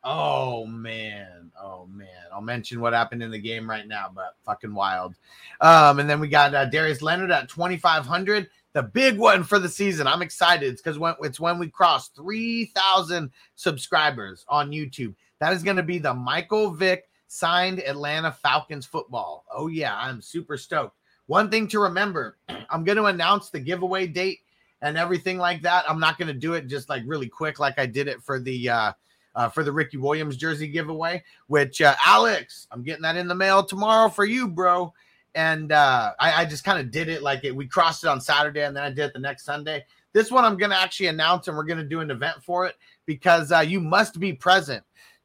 [0.03, 2.09] oh man, oh man.
[2.33, 5.15] I'll mention what happened in the game right now, but fucking wild.
[5.61, 9.69] Um, and then we got uh, Darius Leonard at 2,500, the big one for the
[9.69, 10.05] season.
[10.05, 10.75] I'm excited.
[10.75, 15.15] Because when it's when we cross 3,000 subscribers on YouTube.
[15.39, 19.45] That is going to be the Michael Vick signed Atlanta Falcons football.
[19.49, 20.96] Oh, yeah, I'm super stoked.
[21.27, 22.37] One thing to remember
[22.69, 24.39] I'm going to announce the giveaway date
[24.81, 25.85] and everything like that.
[25.89, 28.39] I'm not going to do it just like really quick, like I did it for
[28.39, 28.91] the, uh,
[29.35, 33.35] uh, for the Ricky Williams jersey giveaway, which uh, Alex, I'm getting that in the
[33.35, 34.93] mail tomorrow for you, bro.
[35.35, 37.55] And uh, I, I just kind of did it like it.
[37.55, 39.85] We crossed it on Saturday, and then I did it the next Sunday.
[40.11, 42.65] This one I'm going to actually announce, and we're going to do an event for
[42.65, 42.75] it
[43.05, 44.83] because uh, you must be present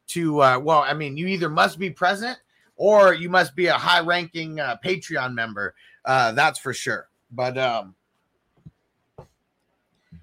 [0.09, 0.43] to.
[0.43, 2.37] Uh, well, I mean, you either must be present
[2.77, 5.75] or you must be a high-ranking uh, Patreon member.
[6.05, 7.09] Uh, that's for sure.
[7.31, 7.95] But um,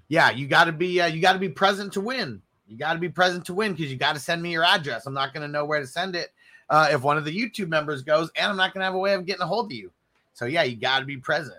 [0.08, 2.42] yeah, you got to be uh, you got to be present to win.
[2.68, 5.06] You got to be present to win because you got to send me your address.
[5.06, 6.32] I'm not going to know where to send it
[6.68, 8.98] uh, if one of the YouTube members goes, and I'm not going to have a
[8.98, 9.90] way of getting a hold of you.
[10.34, 11.58] So yeah, you got to be present.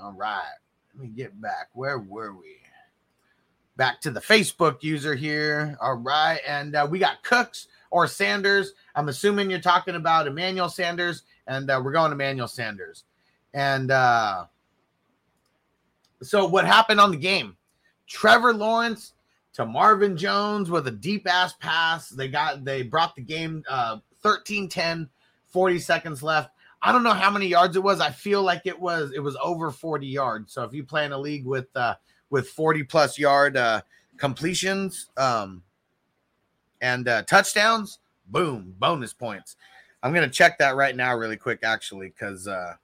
[0.00, 0.42] All right,
[0.94, 1.68] let me get back.
[1.72, 2.56] Where were we?
[3.76, 5.76] Back to the Facebook user here.
[5.80, 8.72] All right, and uh, we got Cooks or Sanders.
[8.94, 13.04] I'm assuming you're talking about Emmanuel Sanders, and uh, we're going to Emmanuel Sanders.
[13.54, 14.46] And uh,
[16.22, 17.56] so what happened on the game?
[18.06, 19.12] Trevor Lawrence
[19.54, 22.08] to Marvin Jones with a deep ass pass.
[22.08, 25.08] They got they brought the game uh 13-10,
[25.46, 26.50] 40 seconds left.
[26.80, 28.00] I don't know how many yards it was.
[28.00, 30.52] I feel like it was it was over 40 yards.
[30.52, 31.96] So if you play in a league with uh
[32.30, 33.82] with 40 plus yard uh
[34.16, 35.62] completions um
[36.80, 39.56] and uh touchdowns, boom, bonus points.
[40.02, 42.74] I'm gonna check that right now really quick actually because uh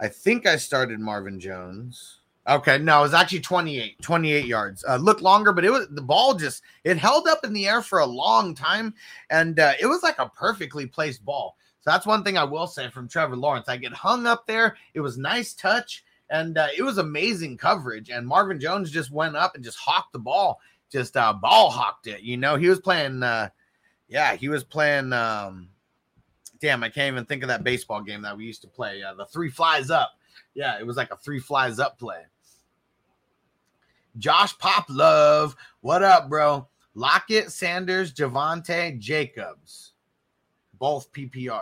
[0.00, 2.20] I think I started Marvin Jones.
[2.48, 4.84] Okay, no, it was actually 28, 28 yards.
[4.88, 7.82] Uh, looked longer, but it was the ball just it held up in the air
[7.82, 8.94] for a long time,
[9.28, 11.56] and uh, it was like a perfectly placed ball.
[11.80, 13.68] So that's one thing I will say from Trevor Lawrence.
[13.68, 14.76] I get hung up there.
[14.94, 18.08] It was nice touch, and uh, it was amazing coverage.
[18.08, 20.58] And Marvin Jones just went up and just hawked the ball,
[20.90, 22.22] just uh, ball hawked it.
[22.22, 23.22] You know, he was playing.
[23.22, 23.50] Uh,
[24.08, 25.12] yeah, he was playing.
[25.12, 25.68] Um,
[26.60, 29.02] damn, I can't even think of that baseball game that we used to play.
[29.02, 30.12] Uh, the three flies up.
[30.54, 32.22] Yeah, it was like a three flies up play.
[34.16, 35.56] Josh Pop Love.
[35.80, 36.66] What up, bro?
[36.94, 39.92] Lockett, Sanders, Javonte, Jacobs.
[40.78, 41.60] Both PPR.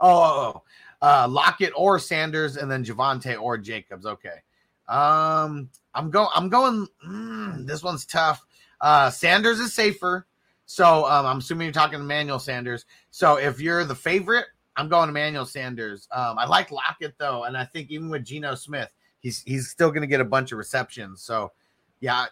[0.00, 0.62] Oh, oh, oh.
[1.00, 4.06] Uh, Lockett or Sanders, and then Javonte or Jacobs.
[4.06, 4.42] Okay.
[4.88, 6.28] Um, I'm going.
[6.34, 6.86] I'm going.
[7.06, 8.44] Mm, this one's tough.
[8.80, 10.26] Uh, Sanders is safer,
[10.66, 12.86] so um, I'm assuming you're talking Emmanuel Sanders.
[13.10, 14.46] So if you're the favorite,
[14.76, 16.08] I'm going Emmanuel Sanders.
[16.10, 18.90] Um, I like Lockett though, and I think even with Geno Smith,
[19.20, 21.22] he's he's still going to get a bunch of receptions.
[21.22, 21.52] So
[22.00, 22.26] yeah,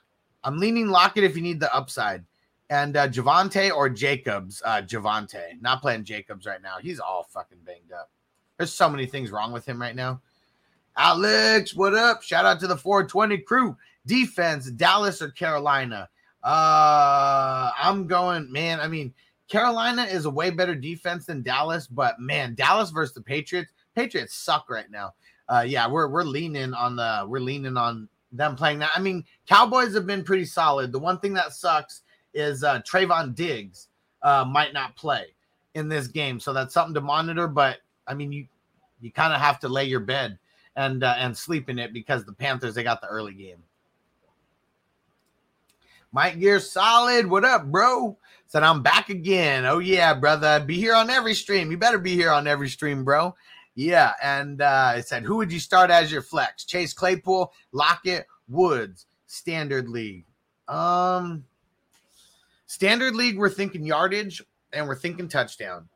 [0.44, 2.24] I'm leaning Lockett if you need the upside.
[2.70, 4.62] And uh, Javonte or Jacobs?
[4.64, 6.76] Uh, Javonte, not playing Jacobs right now.
[6.80, 8.10] He's all fucking banged up.
[8.56, 10.22] There's so many things wrong with him right now.
[10.96, 12.22] Alex, what up?
[12.22, 13.76] Shout out to the 420 crew.
[14.06, 16.08] Defense, Dallas or Carolina?
[16.42, 18.80] Uh, I'm going, man.
[18.80, 19.14] I mean,
[19.48, 23.70] Carolina is a way better defense than Dallas, but man, Dallas versus the Patriots.
[23.94, 25.14] Patriots suck right now.
[25.48, 28.90] Uh, yeah, we're we're leaning on the we're leaning on them playing that.
[28.94, 30.90] I mean, Cowboys have been pretty solid.
[30.90, 33.88] The one thing that sucks is uh Trevon Diggs
[34.22, 35.26] uh might not play
[35.74, 37.46] in this game, so that's something to monitor.
[37.46, 38.46] But I mean, you
[39.00, 40.38] you kind of have to lay your bed
[40.76, 43.62] and uh, and sleep in it because the Panthers they got the early game.
[46.12, 48.16] Mike Gear Solid, what up, bro?
[48.46, 49.64] Said I'm back again.
[49.64, 51.70] Oh yeah, brother, be here on every stream.
[51.70, 53.34] You better be here on every stream, bro.
[53.74, 56.64] Yeah, and uh, it said, who would you start as your flex?
[56.64, 60.26] Chase Claypool, Lockett, Woods, Standard League.
[60.68, 61.46] Um,
[62.66, 64.42] Standard League, we're thinking yardage
[64.74, 65.88] and we're thinking touchdown.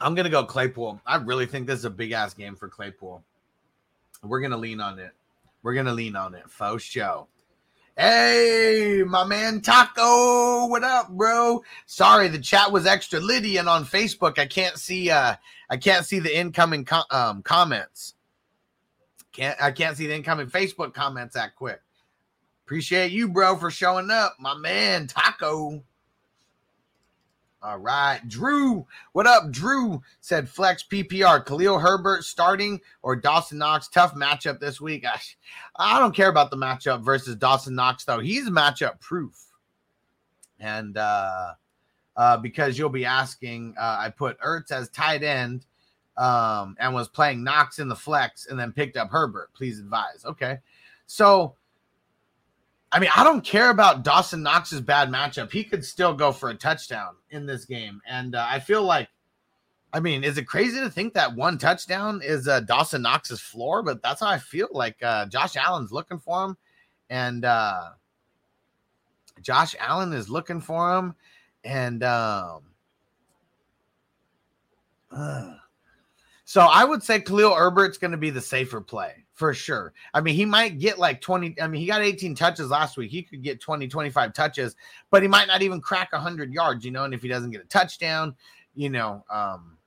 [0.00, 0.98] I'm gonna go Claypool.
[1.04, 3.22] I really think this is a big ass game for Claypool.
[4.22, 5.12] We're gonna lean on it.
[5.62, 6.48] We're gonna lean on it.
[6.48, 7.28] Faux show.
[7.96, 11.64] Hey, my man Taco, what up, bro?
[11.86, 15.10] Sorry, the chat was extra litty, and on Facebook, I can't see.
[15.10, 15.34] Uh,
[15.68, 18.14] I can't see the incoming com- um, comments.
[19.32, 21.80] Can't I can't see the incoming Facebook comments that quick.
[22.64, 25.82] Appreciate you, bro, for showing up, my man Taco.
[27.60, 28.86] All right, Drew.
[29.12, 30.00] What up, Drew?
[30.20, 31.44] Said flex PPR.
[31.44, 33.88] Khalil Herbert starting or Dawson Knox.
[33.88, 35.04] Tough matchup this week.
[35.74, 38.20] I don't care about the matchup versus Dawson Knox though.
[38.20, 39.34] He's matchup proof,
[40.60, 41.54] and uh,
[42.16, 45.66] uh, because you'll be asking, uh, I put Ertz as tight end,
[46.16, 49.50] um, and was playing Knox in the flex, and then picked up Herbert.
[49.52, 50.24] Please advise.
[50.24, 50.58] Okay,
[51.06, 51.56] so
[52.90, 55.52] I mean, I don't care about Dawson Knox's bad matchup.
[55.52, 58.00] He could still go for a touchdown in this game.
[58.06, 59.08] And uh, I feel like,
[59.92, 63.82] I mean, is it crazy to think that one touchdown is uh, Dawson Knox's floor?
[63.82, 66.56] But that's how I feel like uh, Josh Allen's looking for him.
[67.10, 67.90] And uh,
[69.42, 71.14] Josh Allen is looking for him.
[71.64, 72.62] And um,
[76.44, 79.92] so I would say Khalil Herbert's going to be the safer play for sure.
[80.12, 81.60] I mean, he might get like 20.
[81.62, 83.12] I mean, he got 18 touches last week.
[83.12, 84.74] He could get 20, 25 touches,
[85.12, 87.04] but he might not even crack 100 yards, you know.
[87.04, 88.34] And if he doesn't get a touchdown,
[88.74, 89.78] you know, um,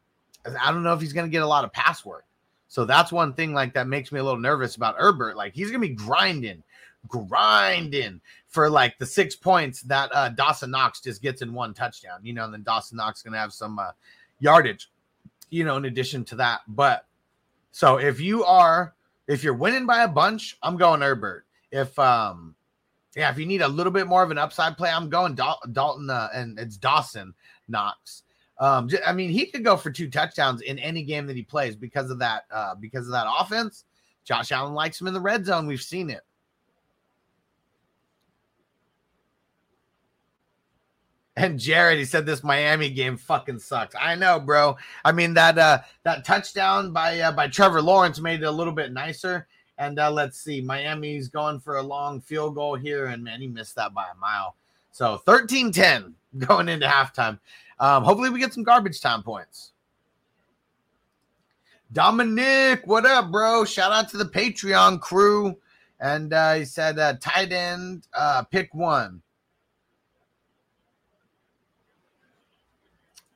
[0.57, 2.23] I don't know if he's going to get a lot of pass work.
[2.69, 5.35] So that's one thing like that makes me a little nervous about Herbert.
[5.35, 6.63] Like he's going to be grinding,
[7.09, 12.21] grinding for like the six points that uh, Dawson Knox just gets in one touchdown,
[12.23, 13.91] you know, and then Dawson Knox is going to have some uh,
[14.39, 14.89] yardage,
[15.49, 16.61] you know, in addition to that.
[16.69, 17.05] But
[17.73, 18.93] so if you are
[19.31, 21.45] if you're winning by a bunch, I'm going Herbert.
[21.71, 22.55] If um,
[23.15, 25.61] yeah, if you need a little bit more of an upside play, I'm going Dal-
[25.71, 27.33] Dalton uh, and it's Dawson
[27.67, 28.23] Knox.
[28.59, 31.75] Um, I mean, he could go for two touchdowns in any game that he plays
[31.75, 32.43] because of that.
[32.51, 33.85] Uh, because of that offense,
[34.23, 35.65] Josh Allen likes him in the red zone.
[35.65, 36.21] We've seen it.
[41.37, 43.95] And Jared, he said this Miami game fucking sucks.
[43.99, 44.75] I know, bro.
[45.05, 48.73] I mean that uh that touchdown by uh, by Trevor Lawrence made it a little
[48.73, 49.47] bit nicer.
[49.77, 53.47] And uh, let's see, Miami's going for a long field goal here, and man, he
[53.47, 54.55] missed that by a mile.
[54.91, 57.39] So 13-10 going into halftime.
[57.79, 59.71] Um, hopefully, we get some garbage time points.
[61.93, 63.65] Dominic, what up, bro?
[63.65, 65.57] Shout out to the Patreon crew.
[65.99, 69.21] And uh, he said, uh, tight end, uh, pick one.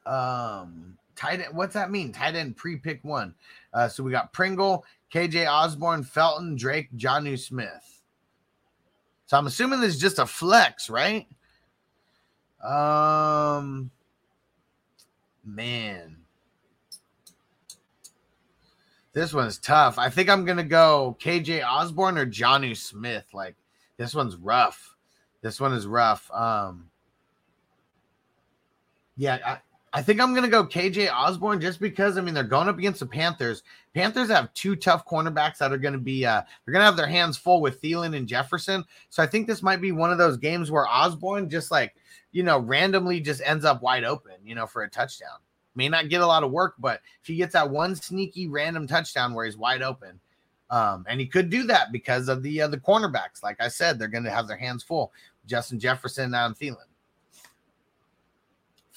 [0.05, 2.11] Um, tight end, what's that mean?
[2.11, 3.33] Tight end pre pick one.
[3.73, 8.01] Uh, so we got Pringle, KJ Osborne, Felton, Drake, Jonnu Smith.
[9.25, 11.27] So I'm assuming this is just a flex, right?
[12.63, 13.89] Um,
[15.43, 16.17] man,
[19.13, 19.97] this one's tough.
[19.97, 23.25] I think I'm gonna go KJ Osborne or Jonnu Smith.
[23.33, 23.55] Like
[23.97, 24.95] this one's rough.
[25.41, 26.29] This one is rough.
[26.31, 26.89] Um,
[29.17, 29.59] yeah,
[29.95, 32.99] I, think I'm gonna go KJ Osborne just because I mean they're going up against
[32.99, 33.63] the Panthers.
[33.93, 37.37] Panthers have two tough cornerbacks that are gonna be uh they're gonna have their hands
[37.37, 38.83] full with Thielen and Jefferson.
[39.09, 41.95] So I think this might be one of those games where Osborne just like
[42.31, 45.39] you know randomly just ends up wide open, you know, for a touchdown.
[45.75, 48.87] May not get a lot of work, but if he gets that one sneaky random
[48.87, 50.19] touchdown where he's wide open,
[50.69, 53.43] um, and he could do that because of the uh, the cornerbacks.
[53.43, 55.11] Like I said, they're gonna have their hands full.
[55.45, 56.87] Justin Jefferson and Thielen.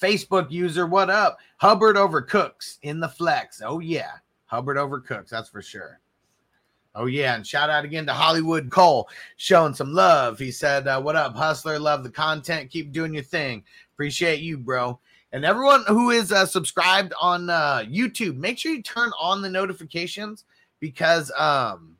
[0.01, 1.39] Facebook user, what up?
[1.57, 3.61] Hubbard over Cooks in the flex.
[3.63, 4.11] Oh, yeah.
[4.45, 5.31] Hubbard over Cooks.
[5.31, 5.99] That's for sure.
[6.95, 10.39] Oh yeah, and shout out again to Hollywood Cole showing some love.
[10.39, 11.77] He said, uh, "What up, hustler?
[11.77, 12.71] Love the content.
[12.71, 13.63] Keep doing your thing.
[13.93, 14.99] Appreciate you, bro."
[15.31, 19.49] And everyone who is uh, subscribed on uh, YouTube, make sure you turn on the
[19.49, 20.45] notifications
[20.79, 21.95] because um,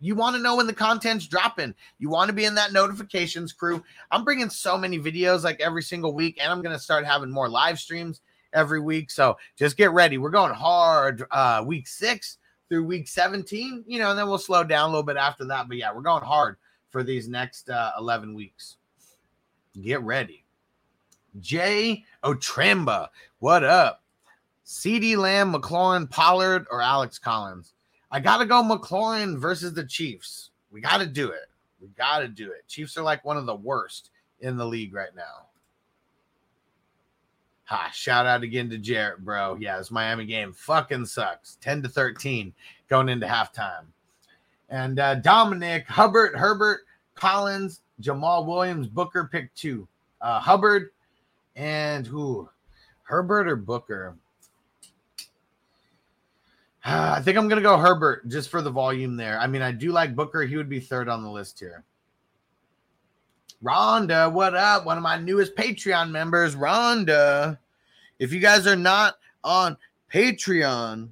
[0.00, 1.74] you want to know when the content's dropping.
[1.98, 3.82] You want to be in that notifications crew.
[4.10, 7.30] I'm bringing so many videos like every single week, and I'm going to start having
[7.30, 8.20] more live streams
[8.52, 9.10] every week.
[9.10, 10.18] So just get ready.
[10.18, 14.64] We're going hard uh, week six through week 17, you know, and then we'll slow
[14.64, 15.68] down a little bit after that.
[15.68, 16.56] But yeah, we're going hard
[16.90, 18.76] for these next uh, 11 weeks.
[19.80, 20.44] Get ready.
[21.40, 23.08] Jay Otremba,
[23.38, 24.02] what up?
[24.66, 27.74] CeeDee Lamb, McLaurin, Pollard, or Alex Collins?
[28.10, 30.50] I got to go McLaurin versus the Chiefs.
[30.70, 31.48] We got to do it.
[31.80, 32.66] We got to do it.
[32.68, 35.46] Chiefs are like one of the worst in the league right now.
[37.64, 39.56] Ha, shout out again to Jarrett, bro.
[39.60, 41.56] Yeah, this Miami game fucking sucks.
[41.60, 42.52] 10 to 13
[42.88, 43.84] going into halftime.
[44.68, 46.80] And uh, Dominic, Hubbard, Herbert,
[47.14, 49.86] Collins, Jamaal Williams, Booker pick two.
[50.20, 50.90] Uh, Hubbard
[51.54, 52.48] and who?
[53.04, 54.16] Herbert or Booker?
[56.84, 59.38] I think I'm to go Herbert just for the volume there.
[59.38, 60.42] I mean, I do like Booker.
[60.42, 61.84] He would be third on the list here.
[63.62, 64.86] Rhonda, what up?
[64.86, 67.58] One of my newest Patreon members, Rhonda.
[68.18, 69.76] If you guys are not on
[70.12, 71.10] Patreon,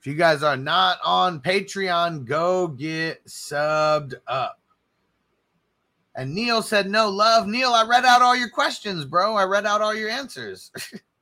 [0.00, 4.58] if you guys are not on Patreon, go get subbed up.
[6.16, 7.46] And Neil said, No love.
[7.46, 9.34] Neil, I read out all your questions, bro.
[9.36, 10.70] I read out all your answers.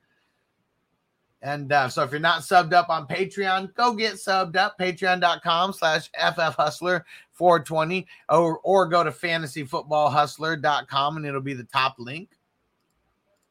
[1.43, 4.79] and uh, so if you're not subbed up on Patreon, go get subbed up.
[4.79, 11.97] Patreon.com slash FF Hustler 420 or, or go to fantasyfootballhustler.com and it'll be the top
[11.99, 12.31] link.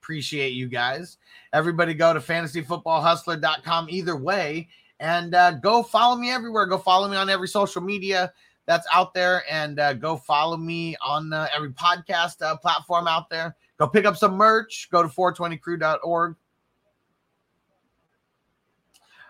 [0.01, 1.17] Appreciate you guys.
[1.51, 4.69] Everybody go to fantasyfootballhustler.com either way
[5.01, 6.67] and uh, go follow me everywhere.
[6.67, 8.31] Go follow me on every social media
[8.67, 13.29] that's out there and uh, go follow me on uh, every podcast uh, platform out
[13.29, 13.57] there.
[13.77, 14.87] Go pick up some merch.
[14.91, 16.35] Go to 420crew.org.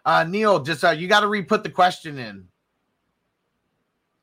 [0.05, 2.47] Uh, Neil, just uh, you got to re put the question in.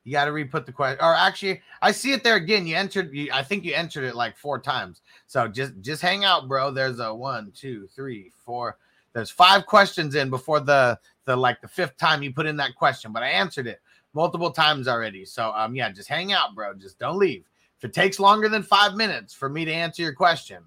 [0.05, 2.67] You got to re put the question, or actually, I see it there again.
[2.67, 5.03] You entered, you, I think you entered it like four times.
[5.27, 6.71] So just just hang out, bro.
[6.71, 8.79] There's a one, two, three, four.
[9.13, 12.75] There's five questions in before the the like the fifth time you put in that
[12.75, 13.81] question, but I answered it
[14.15, 15.25] multiple times already.
[15.25, 16.75] So um, yeah, just hang out, bro.
[16.75, 17.45] Just don't leave.
[17.77, 20.63] If it takes longer than five minutes for me to answer your question,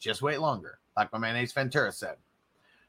[0.00, 2.16] just wait longer, like my man Ace Ventura said.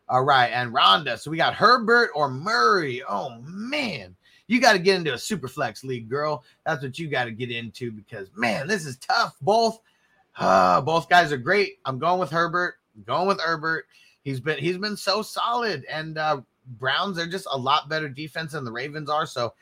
[0.09, 1.19] All right, and Rhonda.
[1.19, 3.03] So we got Herbert or Murray.
[3.07, 4.15] Oh man,
[4.47, 6.43] you got to get into a super flex league, girl.
[6.65, 9.35] That's what you got to get into because man, this is tough.
[9.41, 9.81] Both,
[10.37, 11.79] uh, both guys are great.
[11.85, 12.75] I'm going with Herbert.
[12.95, 13.87] I'm going with Herbert.
[14.23, 16.41] He's been he's been so solid, and uh,
[16.79, 19.25] Browns are just a lot better defense than the Ravens are.
[19.25, 19.53] So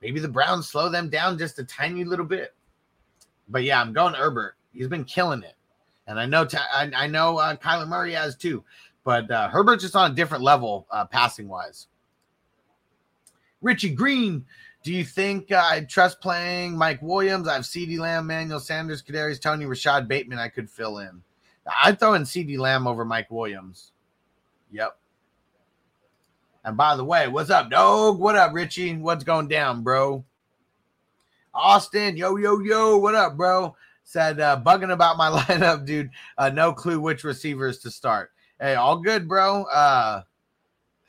[0.00, 2.54] maybe the Browns slow them down just a tiny little bit.
[3.48, 4.54] But yeah, I'm going Herbert.
[4.72, 5.54] He's been killing it,
[6.06, 8.62] and I know I, I know uh, Kyler Murray has too.
[9.04, 11.86] But uh, Herbert's just on a different level, uh, passing wise.
[13.60, 14.44] Richie Green,
[14.82, 17.48] do you think uh, I trust playing Mike Williams?
[17.48, 20.38] I have CeeDee Lamb, Manuel Sanders, Kadarius Toney, Rashod Bateman.
[20.38, 21.22] I could fill in.
[21.84, 23.92] I'd throw in CeeDee Lamb over Mike Williams.
[24.70, 24.96] Yep.
[26.64, 28.18] And by the way, what's up, dog?
[28.18, 28.96] What up, Richie?
[28.96, 30.24] What's going down, bro?
[31.54, 33.74] Austin, yo, yo, yo, what up, bro?
[34.04, 36.10] Said uh, bugging about my lineup, dude.
[36.36, 38.30] Uh, no clue which receivers to start.
[38.60, 39.64] Hey, all good, bro.
[39.64, 40.22] Uh,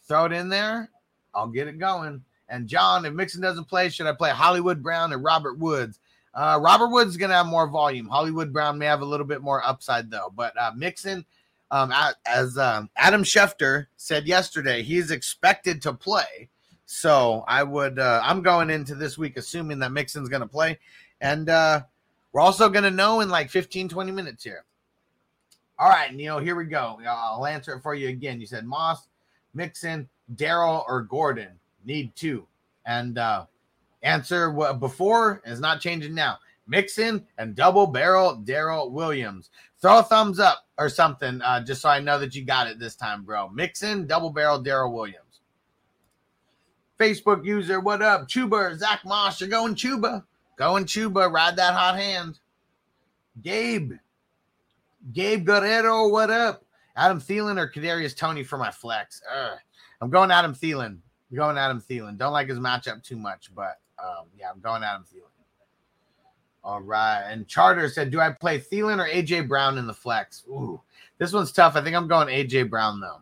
[0.08, 0.90] throw it in there.
[1.34, 2.24] I'll get it going.
[2.48, 6.00] And John, if Mixon doesn't play, should I play Hollywood Brown or Robert Woods?
[6.34, 8.08] Uh, Robert Woods is going to have more volume.
[8.08, 10.32] Hollywood Brown may have a little bit more upside, though.
[10.36, 11.26] But uh, Mixon,
[11.72, 11.92] um,
[12.26, 16.50] as um, Adam Schefter said yesterday, he's expected to play.
[16.86, 20.78] So I would, uh, I'm going into this week assuming that Mixon's going to play.
[21.22, 21.82] And uh,
[22.32, 24.66] we're also going to know in like 15, 20 minutes here.
[25.80, 27.00] All right, Neil, here we go.
[27.08, 28.42] I'll answer it for you again.
[28.42, 29.08] You said Moss,
[29.54, 31.52] Mixon, Darrel, or Gordon.
[31.86, 32.46] Need two.
[32.86, 33.46] And uh,
[34.04, 36.38] answer what before is not changing now.
[36.68, 39.50] Mixon and double barrel Darrel Williams.
[39.82, 42.78] Throw a thumbs up or something, uh, just so I know that you got it
[42.78, 43.50] this time, bro.
[43.50, 45.42] Mixon, double barrel Darrel Williams.
[47.00, 48.28] Facebook user, what up?
[48.28, 50.24] Chuba, Zach Moss, you're going Chuba.
[50.58, 52.40] Going Chuba, ride that hot hand.
[53.42, 53.94] Gabe,
[55.14, 56.64] Gabe Guerrero, what up?
[56.96, 59.22] Adam Thielen or Kadarius Toney for my flex.
[59.34, 59.58] Ugh.
[60.02, 60.98] I'm going Adam Thielen.
[61.32, 62.18] I'm going Adam Thielen.
[62.18, 65.30] Don't like his matchup too much, but um, yeah, I'm going Adam Thielen.
[66.64, 67.24] All right.
[67.30, 70.44] And Charter said, Do I play Thielen or AJ Brown in the flex?
[70.50, 70.82] Ooh,
[71.18, 71.76] this one's tough.
[71.76, 73.22] I think I'm going AJ Brown though.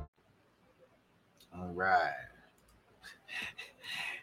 [1.81, 2.13] Right.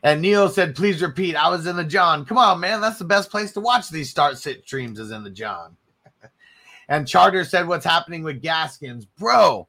[0.05, 1.35] And Neil said, please repeat.
[1.35, 2.25] I was in the John.
[2.25, 2.81] Come on, man.
[2.81, 5.77] That's the best place to watch these start sit streams is in the John.
[6.89, 9.07] and Charter said, what's happening with Gaskins?
[9.07, 9.67] Bro,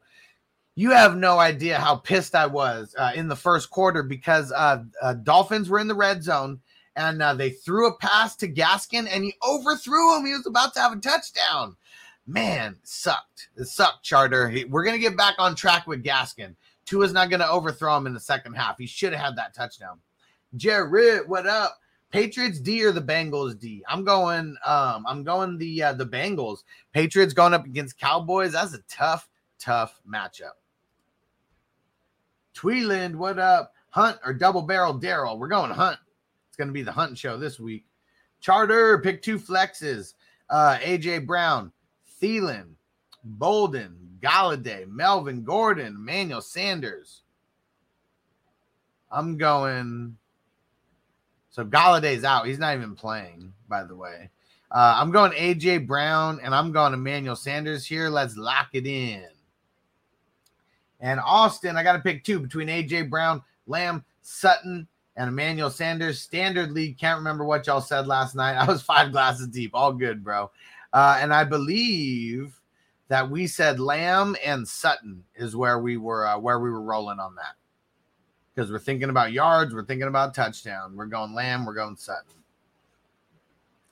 [0.76, 4.84] you have no idea how pissed I was uh, in the first quarter because uh,
[5.02, 6.60] uh, Dolphins were in the red zone
[6.96, 10.28] and uh, they threw a pass to Gaskin and he overthrew him.
[10.28, 11.76] He was about to have a touchdown.
[12.28, 13.50] Man, sucked.
[13.58, 14.48] It sucked, Charter.
[14.48, 16.56] He, we're going to get back on track with Gaskin.
[16.90, 18.80] Tua's not going to overthrow him in the second half.
[18.80, 20.00] He should have had that touchdown.
[20.56, 21.78] Jared, what up?
[22.10, 23.84] Patriots D or the Bengals D?
[23.88, 24.56] I'm going.
[24.66, 26.64] Um, I'm going the uh, the Bengals.
[26.92, 28.54] Patriots going up against Cowboys.
[28.54, 29.30] That's a tough,
[29.60, 30.58] tough matchup.
[32.56, 33.74] Tweeland, what up?
[33.92, 35.38] Hunt or double barrel Darrel?
[35.38, 36.00] We're going Hunt.
[36.48, 37.86] It's going to be the Hunt show this week.
[38.42, 40.16] Charter, pick two flexes.
[40.50, 41.72] Uh, AJ Brown,
[42.20, 42.72] Thielen,
[43.24, 47.22] Bolden, Golladay, Melvin Gordon, Emmanuel Sanders.
[49.12, 50.18] I'm going.
[51.52, 52.46] So Golladay's out.
[52.46, 54.30] He's not even playing, by the way.
[54.72, 58.08] Uh, I'm going AJ Brown and I'm going Emmanuel Sanders here.
[58.08, 59.26] Let's lock it in.
[61.00, 66.22] And Austin, I got to pick two between AJ Brown, Lamb, Sutton, and Emmanuel Sanders.
[66.22, 67.00] Standard league.
[67.00, 68.56] Can't remember what y'all said last night.
[68.58, 69.72] I was five glasses deep.
[69.74, 70.52] All good, bro.
[70.94, 72.59] Uh, and I believe
[73.10, 77.20] that we said Lamb and Sutton is where we were uh, where we were rolling
[77.20, 77.56] on that
[78.54, 80.96] because we're thinking about yards, we're thinking about touchdown.
[80.96, 82.44] We're going Lamb, we're going Sutton.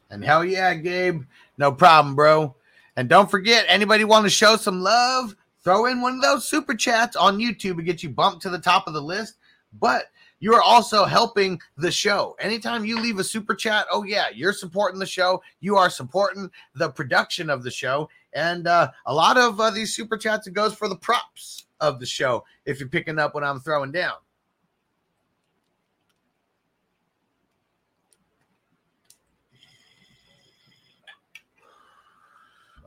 [0.10, 1.24] And hell yeah, Gabe,
[1.58, 2.56] no problem, bro.
[2.96, 5.36] And don't forget, anybody want to show some love?
[5.64, 8.60] Throw in one of those super chats on YouTube and get you bumped to the
[8.60, 9.36] top of the list.
[9.80, 10.06] But
[10.40, 12.36] you are also helping the show.
[12.40, 15.42] Anytime you leave a super chat, oh yeah, you're supporting the show.
[15.60, 19.96] You are supporting the production of the show, and uh, a lot of uh, these
[19.96, 22.46] super chats it goes for the props of the show.
[22.66, 24.14] If you're picking up what I'm throwing down.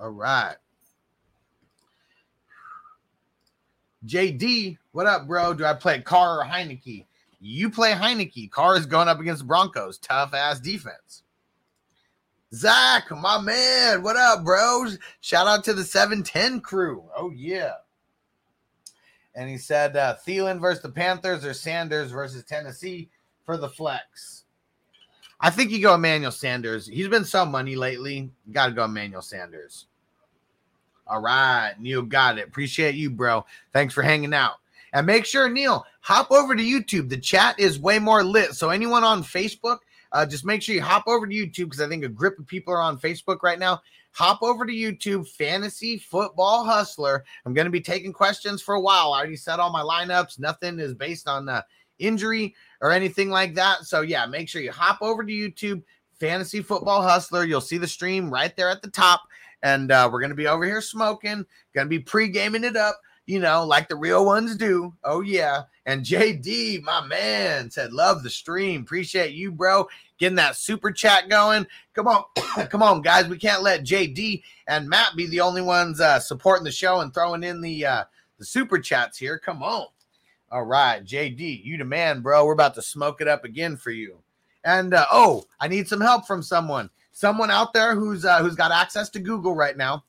[0.01, 0.55] All right.
[4.07, 5.53] JD, what up, bro?
[5.53, 7.07] Do I play Carr or Heinicke?
[7.40, 8.51] You play Heinicke.
[8.53, 9.98] Carr is going up against the Broncos.
[9.98, 11.24] Tough ass defense.
[12.53, 14.98] Zach, my man, what up, bros?
[15.20, 17.05] Shout out to the 710 crew.
[17.16, 17.74] Oh, yeah.
[19.36, 23.09] And he said uh, Thielen versus the Panthers or Sanders versus Tennessee
[23.44, 24.44] for the flex.
[25.40, 26.86] I think you go Emmanuel Sanders.
[26.86, 28.30] He's been so money lately.
[28.51, 29.86] Got to go Emmanuel Sanders.
[31.07, 32.48] All right, Neil got it.
[32.48, 33.44] Appreciate you, bro.
[33.72, 34.55] Thanks for hanging out.
[34.92, 37.09] And make sure, Neil, hop over to YouTube.
[37.09, 38.55] The chat is way more lit.
[38.55, 39.78] So anyone on Facebook,
[40.12, 42.46] uh, just make sure you hop over to YouTube because I think a grip of
[42.46, 43.80] people are on Facebook right now.
[44.12, 47.24] Hop over to YouTube, Fantasy Football Hustler.
[47.46, 49.12] I'm going to be taking questions for a while.
[49.12, 50.40] I already set all my lineups.
[50.40, 51.62] Nothing is based on uh,
[52.00, 53.84] injury or anything like that.
[53.84, 55.82] So yeah, make sure you hop over to YouTube,
[56.18, 57.44] Fantasy Football Hustler.
[57.44, 59.22] You'll see the stream right there at the top.
[59.62, 61.44] And uh, we're going to be over here smoking,
[61.74, 62.98] going to be pre gaming it up
[63.30, 64.92] you know, like the real ones do.
[65.04, 65.62] Oh, yeah.
[65.86, 68.82] And JD, my man, said, Love the stream.
[68.82, 69.86] Appreciate you, bro.
[70.18, 71.64] Getting that super chat going.
[71.94, 72.24] Come on.
[72.68, 73.28] Come on, guys.
[73.28, 77.14] We can't let JD and Matt be the only ones uh, supporting the show and
[77.14, 78.04] throwing in the uh,
[78.38, 79.38] the super chats here.
[79.38, 79.86] Come on.
[80.50, 82.44] All right, JD, you the man, bro.
[82.44, 84.18] We're about to smoke it up again for you.
[84.64, 86.90] And uh, oh, I need some help from someone.
[87.12, 90.02] Someone out there who's uh, who's got access to Google right now.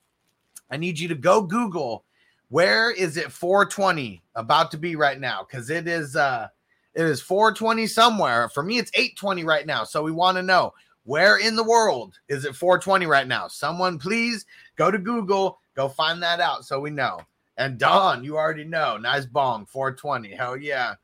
[0.72, 2.04] I need you to go Google
[2.52, 5.48] where is it 420 about to be right now?
[5.50, 6.50] Because it is uh
[6.94, 8.50] it is 420 somewhere.
[8.50, 9.86] For me, it's 820 right now.
[9.86, 10.74] So we want to know
[11.06, 13.48] where in the world is it 420 right now?
[13.48, 14.46] Someone please
[14.76, 17.22] go to Google, go find that out so we know.
[17.56, 18.98] And Don, you already know.
[18.98, 20.36] Nice bong, 420.
[20.36, 20.96] Hell yeah.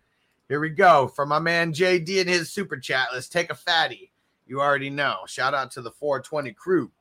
[0.49, 1.07] Here we go.
[1.07, 3.07] For my man JD and his super chat.
[3.13, 4.11] Let's take a fatty.
[4.45, 5.19] You already know.
[5.27, 6.91] Shout out to the 420 crew.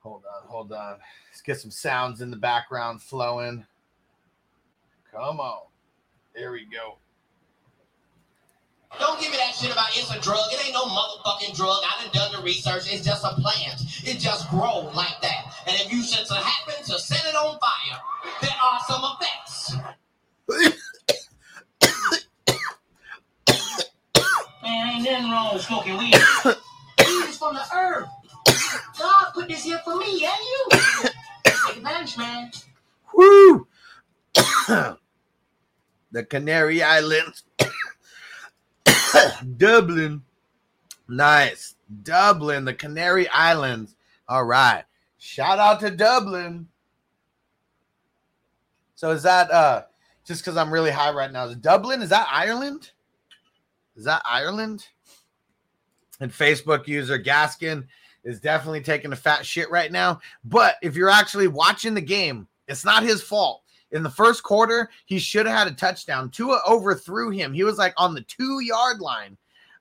[0.00, 0.96] Hold on, hold on.
[1.30, 3.66] Let's get some sounds in the background flowing.
[5.12, 5.66] Come on.
[6.34, 6.96] There we go.
[8.98, 10.40] Don't give me that shit about it's a drug.
[10.52, 11.82] It ain't no motherfucking drug.
[11.84, 12.92] I done done the research.
[12.92, 13.82] It's just a plant.
[14.04, 15.54] It just grows like that.
[15.66, 18.00] And if you should to happen to set it on fire,
[18.40, 19.76] there are some effects.
[24.62, 26.14] Man, ain't nothing wrong with smoking weed.
[26.44, 28.08] weed is from the earth.
[28.98, 30.68] God put this here for me and you.
[31.44, 32.50] Take advantage, man.
[33.14, 33.66] Woo!
[36.12, 37.44] the Canary Islands.
[39.56, 40.22] Dublin.
[41.08, 41.74] Nice.
[42.02, 43.96] Dublin, the Canary Islands.
[44.28, 44.84] All right.
[45.18, 46.68] Shout out to Dublin.
[48.94, 49.82] So is that uh
[50.24, 51.46] just because I'm really high right now?
[51.46, 52.02] Is Dublin?
[52.02, 52.90] Is that Ireland?
[53.96, 54.86] Is that Ireland?
[56.20, 57.86] And Facebook user Gaskin
[58.24, 60.20] is definitely taking a fat shit right now.
[60.44, 63.62] But if you're actually watching the game, it's not his fault.
[63.92, 66.30] In the first quarter, he should have had a touchdown.
[66.30, 67.52] Tua overthrew him.
[67.52, 69.36] He was like on the two yard line.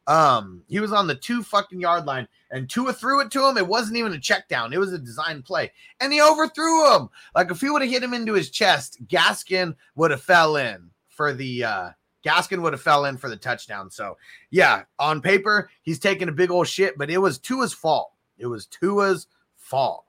[0.07, 3.57] Um, he was on the two fucking yard line, and Tua threw it to him.
[3.57, 7.09] It wasn't even a check down, it was a design play, and he overthrew him.
[7.35, 10.89] Like if he would have hit him into his chest, Gaskin would have fell in
[11.09, 11.89] for the uh
[12.25, 13.91] Gaskin would have fell in for the touchdown.
[13.91, 14.17] So
[14.49, 18.11] yeah, on paper, he's taking a big old shit, but it was Tua's fault.
[18.39, 19.27] It was Tua's
[19.57, 20.05] fault.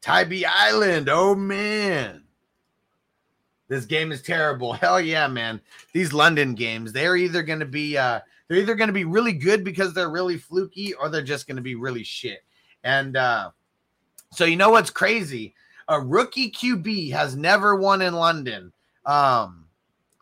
[0.00, 1.08] Tybee Island.
[1.10, 2.24] Oh man.
[3.68, 4.72] This game is terrible.
[4.72, 5.60] Hell yeah, man.
[5.92, 9.32] These London games, they're either going to be uh they're either going to be really
[9.32, 12.40] good because they're really fluky or they're just going to be really shit.
[12.84, 13.50] And uh
[14.32, 15.54] so you know what's crazy?
[15.88, 18.72] A rookie QB has never won in London.
[19.04, 19.66] Um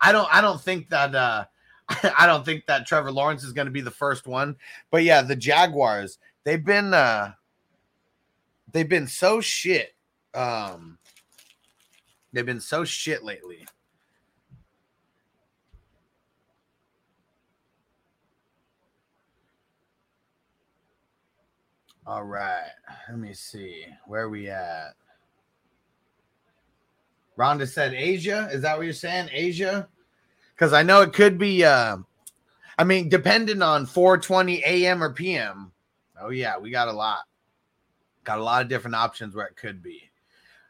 [0.00, 1.44] I don't I don't think that uh
[2.18, 4.56] I don't think that Trevor Lawrence is going to be the first one.
[4.90, 7.32] But yeah, the Jaguars, they've been uh
[8.72, 9.94] they've been so shit.
[10.34, 10.98] Um
[12.32, 13.66] they've been so shit lately.
[22.06, 22.70] All right.
[23.08, 23.84] Let me see.
[24.06, 24.94] Where we at?
[27.36, 28.48] Rhonda said Asia.
[28.52, 29.28] Is that what you're saying?
[29.32, 29.88] Asia?
[30.56, 31.98] Because I know it could be uh
[32.78, 35.72] I mean, depending on 420 AM or PM.
[36.20, 37.20] Oh, yeah, we got a lot.
[38.24, 40.10] Got a lot of different options where it could be.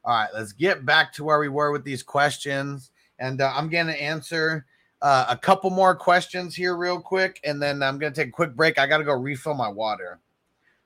[0.04, 2.90] All right, let's get back to where we were with these questions.
[3.18, 4.66] And uh, I'm going to answer
[5.02, 7.40] uh, a couple more questions here, real quick.
[7.42, 8.78] And then I'm going to take a quick break.
[8.78, 10.20] I got to go refill my water.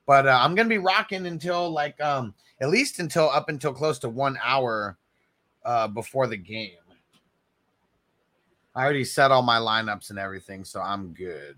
[0.07, 3.75] But uh, I'm going to be rocking until like, um, at least until up until
[3.75, 4.97] close to one hour
[5.65, 6.80] uh, before the game.
[8.75, 11.57] I already set all my lineups and everything, so I'm good.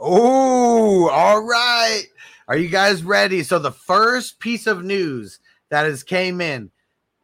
[0.00, 2.04] Oh, all right.
[2.46, 3.42] Are you guys ready?
[3.42, 6.70] So the first piece of news that has came in,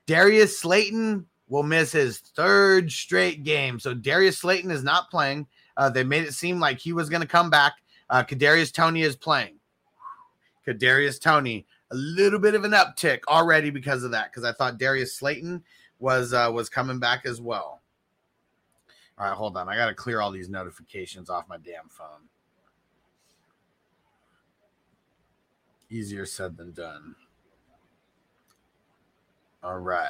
[0.07, 3.79] Darius Slayton will miss his third straight game.
[3.79, 5.47] So Darius Slayton is not playing.
[5.77, 7.75] Uh, they made it seem like he was going to come back.
[8.11, 9.57] Uh, Kadarius Toney is playing.
[10.67, 14.31] Kadarius Toney, a little bit of an uptick already because of that.
[14.31, 15.63] Because I thought Darius Slayton
[15.99, 17.81] was uh, was coming back as well.
[19.19, 19.69] All right, hold on.
[19.69, 22.29] I got to clear all these notifications off my damn phone.
[25.89, 27.15] Easier said than done.
[29.65, 30.09] All right.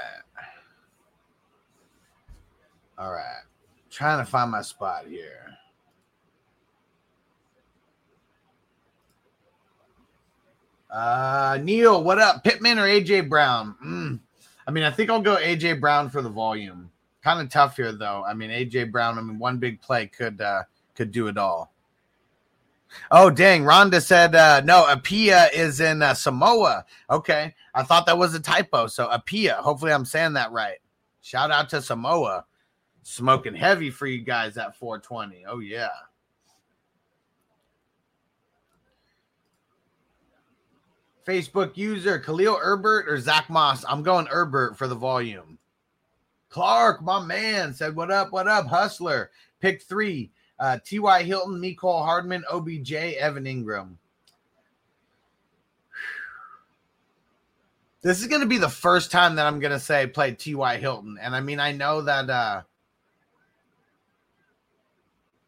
[2.99, 3.43] All right.
[3.89, 5.57] Trying to find my spot here.
[10.91, 12.43] Uh Neil, what up?
[12.43, 13.77] Pittman or AJ Brown?
[13.85, 14.21] Mm.
[14.67, 16.91] I mean, I think I'll go AJ Brown for the volume.
[17.23, 18.25] Kind of tough here though.
[18.27, 20.65] I mean, AJ Brown, I mean, one big play could uh
[20.97, 21.74] could do it all.
[23.11, 26.85] Oh dang, Rhonda said uh no, Apia is in uh, Samoa.
[27.11, 27.55] Okay.
[27.75, 28.87] I thought that was a typo.
[28.87, 30.79] So Apia, hopefully I'm saying that right.
[31.21, 32.45] Shout out to Samoa.
[33.03, 35.45] Smoking heavy for you guys at 420.
[35.49, 35.89] Oh yeah.
[41.27, 43.85] Facebook user Khalil Herbert or Zach Moss.
[43.89, 45.59] I'm going Herbert for the volume.
[46.51, 48.33] Clark, my man, said, What up?
[48.33, 48.67] What up?
[48.67, 49.31] Hustler.
[49.61, 50.31] Pick three.
[50.65, 51.25] Uh, T.Y.
[51.25, 53.97] Hilton, Mecole Hardman, OBJ, Evan Engram.
[58.01, 60.79] This is going to be the first time that I'm going to say play T.Y.
[60.79, 61.19] Hilton.
[61.21, 62.63] And I mean, I know that, uh,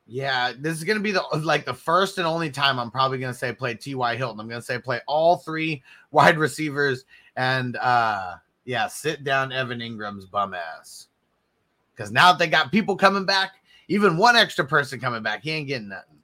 [0.06, 3.16] yeah, this is going to be the like the first and only time I'm probably
[3.16, 4.16] going to say play T.Y.
[4.16, 4.38] Hilton.
[4.38, 7.06] I'm going to say play all three wide receivers
[7.36, 8.34] and, uh,
[8.66, 11.06] yeah, sit down Evan Engram's bum ass.
[11.94, 13.54] Because now that they got people coming back,
[13.88, 16.18] even one extra person coming back, he ain't getting nothing.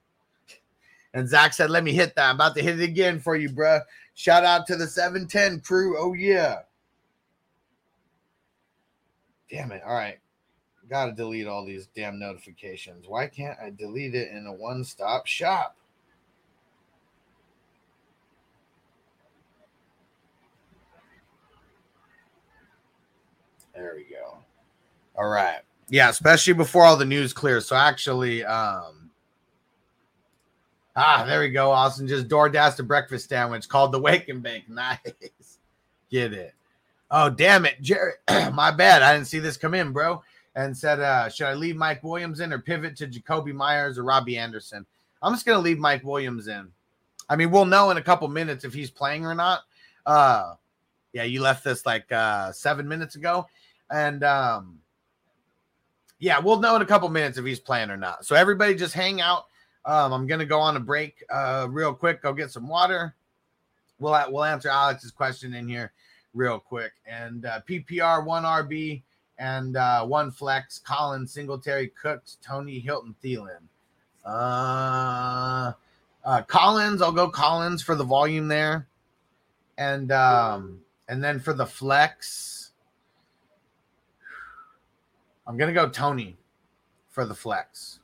[1.13, 2.29] And Zach said, Let me hit that.
[2.29, 3.81] I'm about to hit it again for you, bruh.
[4.15, 5.95] Shout out to the 710 crew.
[5.97, 6.59] Oh, yeah.
[9.49, 9.83] Damn it.
[9.85, 10.19] All right.
[10.89, 13.07] Gotta delete all these damn notifications.
[13.07, 15.77] Why can't I delete it in a one stop shop?
[23.73, 24.37] There we go.
[25.15, 25.61] All right.
[25.89, 27.67] Yeah, especially before all the news clears.
[27.67, 29.11] So actually, um,
[30.95, 31.71] ah, there we go.
[31.71, 34.63] Austin just DoorDash a breakfast sandwich called the Wake and Bake.
[34.69, 35.59] Nice.
[36.09, 36.53] Get it.
[37.09, 38.13] Oh, damn it, Jerry.
[38.53, 39.01] My bad.
[39.01, 40.23] I didn't see this come in, bro.
[40.55, 44.03] And said, uh, should I leave Mike Williams in or pivot to Jakobi Meyers or
[44.03, 44.85] Robbie Anderson?
[45.23, 46.67] I'm just gonna leave Mike Williams in.
[47.29, 49.61] I mean, we'll know in a couple minutes if he's playing or not.
[50.05, 50.55] Uh
[51.13, 53.47] yeah, you left this like uh seven minutes ago.
[53.89, 54.79] And um
[56.23, 58.25] yeah, we'll know in a couple minutes if he's playing or not.
[58.25, 59.47] So everybody just hang out.
[59.83, 63.13] Um, I'm gonna go on a break uh real quick, go get some water.
[63.99, 65.91] We'll we'll answer Alex's question in here
[66.33, 66.93] real quick.
[67.05, 69.01] And uh, PPR one RB
[69.37, 70.79] and uh, one flex.
[70.79, 73.67] Collins, Singletary, Cooks, Toney, Hilton, Thielen.
[74.23, 75.73] Uh,
[76.23, 78.87] uh, Collins, I'll go Collins for the volume there,
[79.77, 80.79] and um,
[81.09, 82.52] and then for the flex,
[85.45, 86.37] I'm gonna go Toney
[87.09, 87.99] for the flex.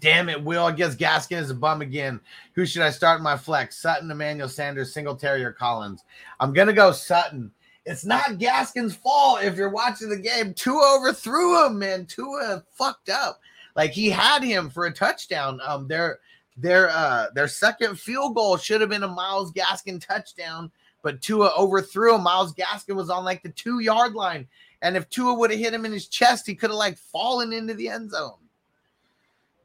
[0.00, 0.64] Damn it, Will.
[0.64, 2.20] I guess Gaskin is a bum again.
[2.54, 3.76] Who should I start my flex?
[3.76, 6.04] Sutton, Emmanuel Sanders, Singletary, or Collins?
[6.40, 7.52] I'm gonna go Sutton.
[7.84, 10.54] It's not Gaskin's fault if you're watching the game.
[10.54, 12.06] Tua overthrew him, man.
[12.06, 13.40] Tua fucked up.
[13.76, 15.60] Like he had him for a touchdown.
[15.66, 16.20] Um, their
[16.56, 20.70] their uh their second field goal should have been a Myles Gaskin touchdown,
[21.02, 22.22] but Tua overthrew him.
[22.22, 24.46] Myles Gaskin was on like the two yard line,
[24.82, 27.52] and if Tua would have hit him in his chest, he could have like fallen
[27.52, 28.38] into the end zone.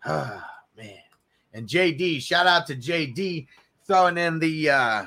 [0.05, 0.97] Ah, man.
[1.53, 3.47] And JD, shout out to JD
[3.87, 5.05] throwing in the uh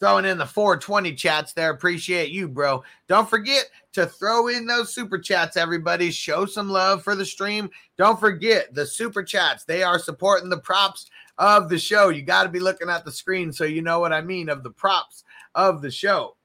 [0.00, 1.70] throwing in the 420 chats there.
[1.70, 2.82] Appreciate you, bro.
[3.06, 6.10] Don't forget to throw in those super chats, everybody.
[6.10, 7.70] Show some love for the stream.
[7.98, 9.64] Don't forget the super chats.
[9.64, 11.08] They are supporting the props
[11.38, 12.08] of the show.
[12.08, 14.64] You got to be looking at the screen so you know what I mean of
[14.64, 15.22] the props
[15.54, 16.36] of the show.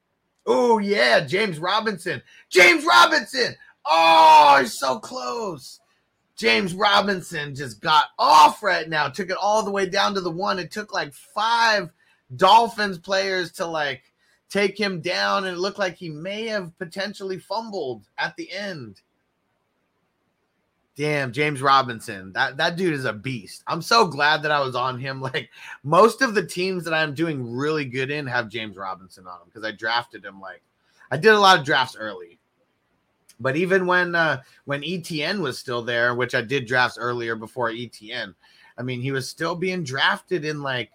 [0.47, 2.21] Oh, yeah, James Robinson.
[2.49, 3.55] James Robinson.
[3.85, 5.81] Oh, he's so close.
[6.37, 9.09] James Robinson just got off right now.
[9.09, 10.59] Took it all the way down to the one.
[10.59, 11.91] It took like five
[12.35, 14.03] Dolphins players to like
[14.49, 19.01] take him down, and it looked like he may have potentially fumbled at the end.
[20.97, 22.33] Damn, James Robinson.
[22.33, 23.63] That that dude is a beast.
[23.67, 25.21] I'm so glad that I was on him.
[25.27, 25.51] Like
[25.83, 29.47] most of the teams that I'm doing really good in have James Robinson on them
[29.47, 30.63] because I drafted him like
[31.11, 32.39] I did a lot of drafts early.
[33.39, 37.69] But even when uh when ETN was still there, which I did drafts earlier before
[37.69, 38.33] ETN,
[38.77, 40.89] I mean he was still being drafted in like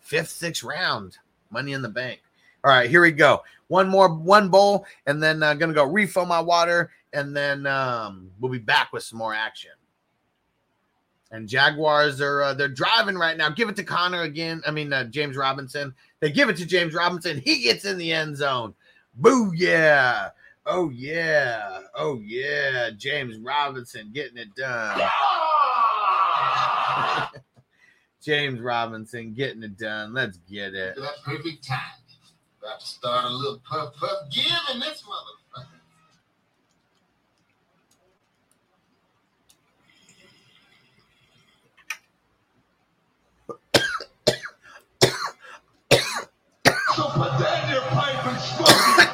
[0.00, 1.18] fifth, sixth round.
[1.50, 2.22] Money in the bank.
[2.64, 3.42] All right, here we go.
[3.68, 7.66] One more, one bowl, and then I'm uh, gonna go refill my water, and then
[7.66, 9.70] um, we'll be back with some more action.
[11.30, 13.48] And Jaguars are uh, they're driving right now.
[13.48, 14.62] Give it to Connor again.
[14.66, 15.94] I mean uh, James Robinson.
[16.20, 17.40] They give it to James Robinson.
[17.44, 18.74] He gets in the end zone.
[19.14, 20.28] Boo yeah.
[20.66, 21.80] Oh yeah.
[21.94, 22.90] Oh yeah.
[22.90, 25.00] James Robinson getting it done.
[28.22, 30.12] James Robinson getting it done.
[30.12, 30.96] Let's get it.
[30.96, 31.78] That perfect time.
[32.62, 35.66] About to start a little puff puff give in this motherfucker.
[46.94, 48.68] So put that in your pipe and smoke
[48.98, 49.08] it.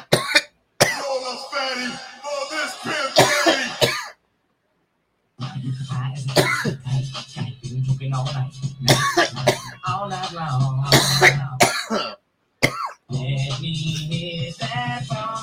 [8.11, 8.53] All night.
[9.87, 10.85] All night long.
[13.09, 15.35] Let me hit that song.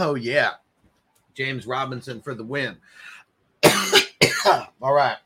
[0.00, 0.54] Oh yeah.
[1.34, 2.76] James Robinson for the win.
[4.46, 5.16] All right.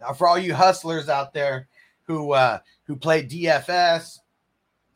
[0.00, 1.68] Now for all you hustlers out there
[2.04, 4.18] who uh who play DFS,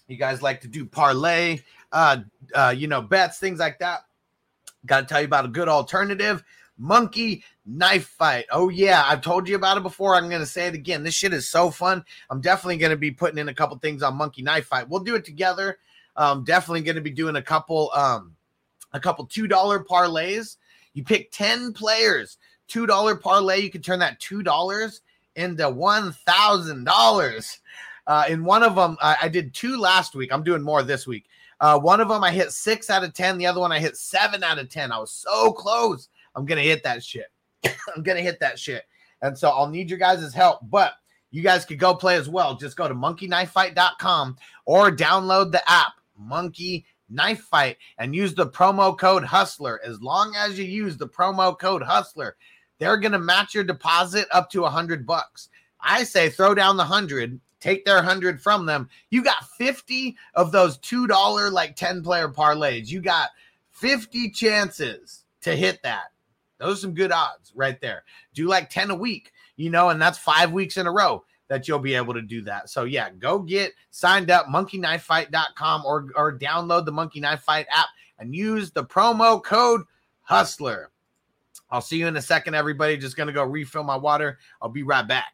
[0.09, 1.61] you guys like to do parlay,
[1.93, 2.19] uh
[2.55, 4.05] uh you know, bets, things like that.
[4.87, 6.43] Got to tell you about a good alternative.
[6.79, 8.47] Monkey knife fight.
[8.51, 9.05] Oh, yeah.
[9.07, 10.15] I've told you about it before.
[10.15, 11.03] I'm going to say it again.
[11.03, 12.05] This shit is so fun.
[12.31, 14.89] I'm definitely going to be putting in a couple things on Monkey Knife Fight.
[14.89, 15.79] We'll do it together.
[16.17, 18.35] Um, definitely going to be doing a couple, um,
[18.93, 19.49] a couple $2
[19.85, 20.57] parlays.
[20.95, 22.39] You pick 10 players,
[22.71, 23.61] $2 parlay.
[23.61, 25.01] You can turn that $2
[25.37, 27.59] into $1,000.
[28.07, 30.33] Uh, in one of them, I, I did two last week.
[30.33, 31.27] I'm doing more this week.
[31.61, 33.39] Uh, one of them I hit six out of 10.
[33.39, 34.91] The other one I hit seven out of 10.
[34.91, 36.09] I was so close.
[36.35, 37.27] I'm going to hit that shit.
[37.65, 38.85] I'm going to hit that shit.
[39.23, 40.61] And so I'll need your guys' help.
[40.63, 40.95] But
[41.31, 42.57] you guys could go play as well.
[42.57, 48.97] Just go to monkeyknifefight.com or download the app Monkey Knife Fight and use the promo
[48.97, 49.81] code Hustler.
[49.85, 52.37] As long as you use the promo code Hustler,
[52.81, 55.51] they're going to match your deposit up to a hundred bucks.
[55.81, 58.89] I say throw down the hundred, take their hundred from them.
[59.11, 62.89] You got 50 of those $2 like 10 player parlays.
[62.89, 63.29] You got
[63.71, 66.07] 50 chances to hit that.
[66.59, 68.03] Those are some good odds right there.
[68.35, 71.67] Do like 10 a week, you know, and that's five weeks in a row that
[71.67, 72.71] you'll be able to do that.
[72.71, 77.89] So yeah, go get signed up monkeyknifefight.com or or download the Monkey Knife Fight app
[78.19, 79.83] and use the promo code
[80.23, 80.91] hustler.
[81.71, 82.97] I'll see you in a second everybody.
[82.97, 84.39] Just going to go refill my water.
[84.61, 85.33] I'll be right back.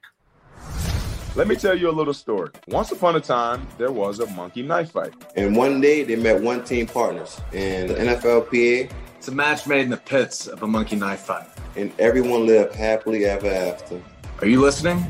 [1.35, 2.51] Let me tell you a little story.
[2.69, 5.13] Once upon a time, there was a monkey knife fight.
[5.37, 8.91] And one day they met one team partners in the NFLPA.
[9.19, 11.47] It's a match made in the pits of a monkey knife fight.
[11.77, 14.03] And everyone lived happily ever after.
[14.41, 15.05] Are you listening?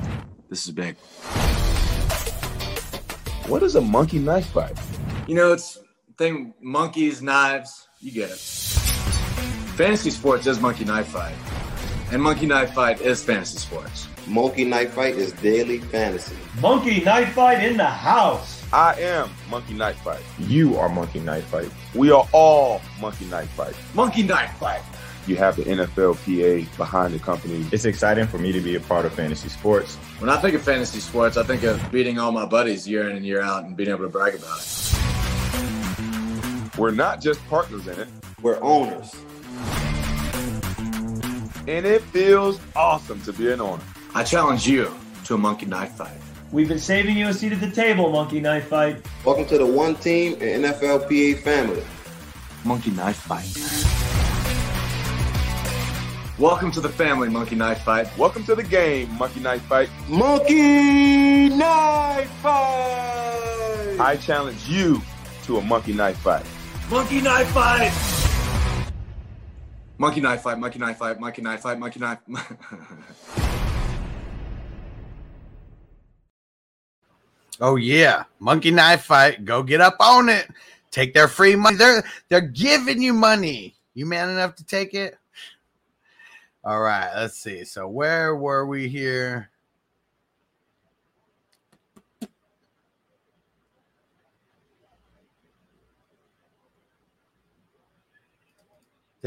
[0.49, 0.97] This is big.
[3.47, 4.77] What is a monkey knife fight?
[5.29, 5.79] You know, it's
[6.19, 8.86] thing monkeys, knives, you get it.
[9.77, 11.35] Fantasy sports is monkey knife fight.
[12.11, 14.09] And monkey knife fight is fantasy sports.
[14.27, 16.35] Monkey Knife Fight is daily fantasy.
[16.61, 18.65] Monkey Knife Fight in the house.
[18.73, 20.23] I am Monkey Knife Fight.
[20.41, 21.71] You are Monkey Knife Fight.
[21.95, 23.77] We are all Monkey Knife Fight.
[23.95, 24.83] Monkey Knife Fight.
[25.29, 27.67] You have the NFLPA behind the company.
[27.71, 29.95] It's exciting for me to be a part of fantasy sports.
[30.19, 33.17] When I think of fantasy sports, I think of beating all my buddies year in
[33.17, 34.93] and year out and being able to brag about it.
[36.77, 38.09] We're not just partners in it,
[38.43, 39.15] we're owners.
[41.69, 43.83] And it feels awesome to be an owner.
[44.15, 44.93] I challenge you
[45.25, 46.17] to a monkey knife fight.
[46.53, 49.05] We've been saving you a seat at the table, Monkey Knife Fight.
[49.25, 51.83] Welcome to the one team and NFLPA family.
[52.65, 53.53] Monkey Knife Fight.
[56.39, 58.17] Welcome to the family, Monkey Knife Fight.
[58.17, 59.91] Welcome to the game, Monkey Knife Fight.
[60.09, 63.97] Monkey Knife Fight!
[63.99, 65.03] I challenge you
[65.45, 66.47] to a monkey knife fight.
[66.91, 68.26] Monkey Knife Fight!
[69.99, 72.19] Monkey Knife Fight, Monkey Knife Fight, Monkey Knife Fight, Monkey Knife.
[77.61, 79.45] Oh yeah, monkey knife fight.
[79.45, 80.47] Go get up on it.
[80.91, 81.77] Take their free money.
[81.77, 83.75] They're they're giving you money.
[83.95, 85.17] You man enough to take it?
[86.65, 87.65] All right, let's see.
[87.65, 89.51] So where were we here?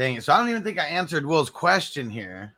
[0.00, 0.24] Dang it.
[0.24, 2.54] So I don't even think I answered Will's question here.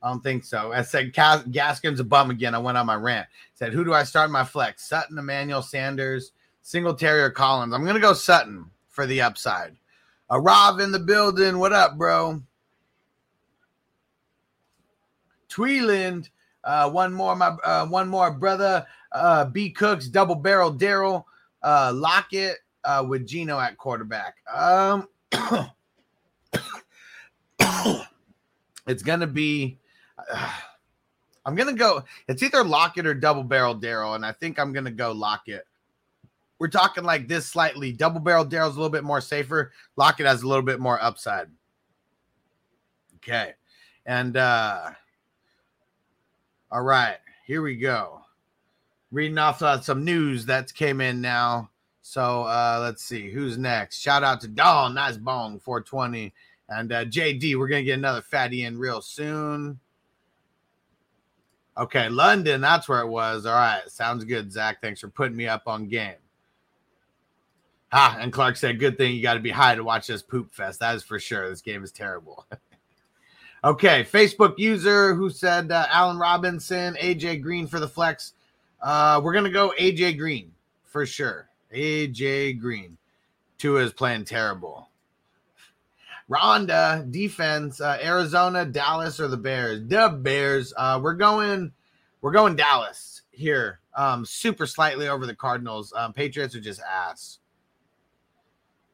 [0.00, 0.70] I don't think so.
[0.70, 2.54] I said Gaskin's a bum again.
[2.54, 3.26] I went on my rant.
[3.54, 4.86] Said, who do I start my flex?
[4.86, 6.30] Sutton, Emmanuel Sanders,
[6.62, 7.74] Singletary, or Collins?
[7.74, 9.74] I'm gonna go Sutton for the upside.
[10.30, 11.58] A Rob in the building.
[11.58, 12.40] What up, bro?
[15.48, 16.28] Tweeland.
[16.62, 18.86] Uh, one more, my uh, one more brother.
[19.10, 21.26] Uh, B Cooks, double barrel Darrel,
[21.64, 24.36] uh, Lockett uh, with Geno at quarterback.
[24.54, 25.08] Um,
[28.86, 29.78] it's gonna be.
[30.30, 30.52] Uh,
[31.44, 32.02] I'm gonna go.
[32.28, 35.66] It's either Lockett or double barrel Darrel, and I think I'm gonna go Lockett.
[36.58, 37.92] We're talking like this slightly.
[37.92, 39.72] Double barrel Darrel's a little bit more safer.
[39.96, 41.48] Lockett has a little bit more upside.
[43.16, 43.54] Okay,
[44.04, 44.90] and uh
[46.72, 48.22] all right, here we go.
[49.12, 51.70] Reading off uh, some news that came in now.
[52.02, 54.00] So uh let's see who's next.
[54.00, 56.32] Shout out to Dawn, nice bong 420,
[56.68, 57.56] and uh JD.
[57.56, 59.78] We're gonna get another fatty in real soon.
[61.78, 63.44] Okay, London, that's where it was.
[63.44, 64.80] All right, sounds good, Zach.
[64.80, 66.14] Thanks for putting me up on game.
[67.92, 70.52] Ah, and Clark said, "Good thing you got to be high to watch this poop
[70.54, 71.48] fest." That is for sure.
[71.48, 72.46] This game is terrible.
[73.64, 78.32] okay, Facebook user who said uh, Allen Robinson, AJ Green for the flex.
[78.82, 80.52] Uh, we're gonna go AJ Green
[80.84, 81.48] for sure.
[81.74, 82.96] AJ Green.
[83.58, 84.88] Tua is playing terrible.
[86.30, 89.86] Rhonda defense, uh, Arizona, Dallas, or the Bears?
[89.86, 90.74] The Bears.
[90.76, 91.72] Uh, we're going,
[92.20, 93.80] we're going Dallas here.
[93.94, 95.92] Um, super slightly over the Cardinals.
[95.96, 97.38] Um, Patriots are just ass.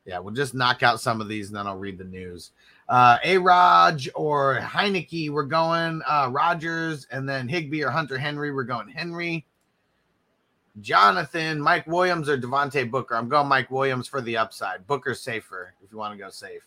[0.05, 2.51] Yeah, we'll just knock out some of these and then I'll read the news.
[2.89, 8.65] Uh, A-Rod or Heinicke, we're going uh, Rodgers, and then Higbee or Hunter Henry, we're
[8.65, 9.47] going Henry.
[10.81, 13.15] Jonathan, Mike Williams, or Devontae Booker.
[13.15, 14.87] I'm going Mike Williams for the upside.
[14.87, 16.63] Booker's safer if you want to go safe.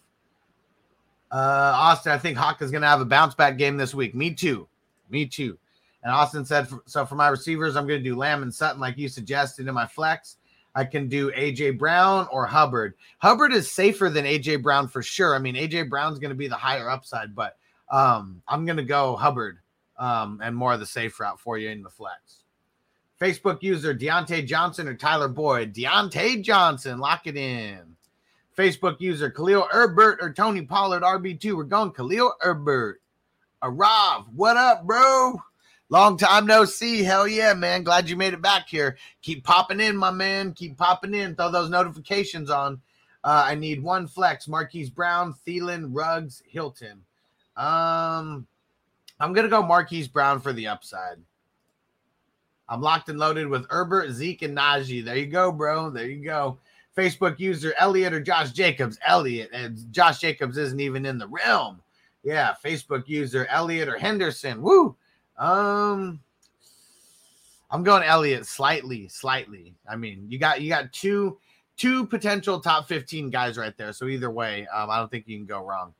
[1.35, 4.15] Uh, Austin, I think Hawk is going to have a bounce back game this week.
[4.15, 4.69] Me too.
[5.09, 5.57] Me too.
[6.01, 8.97] And Austin said, so for my receivers, I'm going to do Lamb and Sutton, like
[8.97, 10.37] you suggested in my flex.
[10.75, 12.93] I can do AJ Brown or Hubbard.
[13.17, 15.35] Hubbard is safer than AJ Brown for sure.
[15.35, 17.57] I mean, AJ Brown's going to be the higher upside, but
[17.91, 19.57] um, I'm going to go Hubbard
[19.99, 22.43] um, and more of the safe route for you in the flex.
[23.19, 25.73] Facebook user Diontae Johnson or Tyler Boyd.
[25.73, 27.94] Diontae Johnson, lock it in.
[28.55, 31.55] Facebook user Khalil Herbert or Tony Pollard RB2.
[31.55, 33.01] We're going Khalil Herbert.
[33.61, 35.35] Arav, what up, bro?
[35.89, 37.03] Long time no see.
[37.03, 37.83] Hell yeah, man.
[37.83, 38.97] Glad you made it back here.
[39.21, 40.53] Keep popping in, my man.
[40.53, 41.35] Keep popping in.
[41.35, 42.81] Throw those notifications on.
[43.23, 44.47] Uh, I need one flex.
[44.47, 47.01] Marquise Brown, Thielen, Ruggs, Hilton.
[47.57, 48.47] Um,
[49.19, 51.17] I'm gonna go Marquise Brown for the upside.
[52.67, 55.03] I'm locked and loaded with Herbert, Zeke, and Najee.
[55.03, 55.89] There you go, bro.
[55.89, 56.57] There you go.
[56.95, 58.97] Facebook user Elliott or Josh Jacobs.
[59.05, 61.81] Elliott and Josh Jacobs isn't even in the realm.
[62.23, 64.61] Yeah, Facebook user Elliott or Henderson.
[64.61, 64.95] Woo.
[65.37, 66.19] Um,
[67.69, 69.75] I'm going Elliott slightly, slightly.
[69.87, 71.37] I mean, you got you got two
[71.77, 73.91] two potential top 15 guys right there.
[73.91, 75.93] So either way, um, I don't think you can go wrong.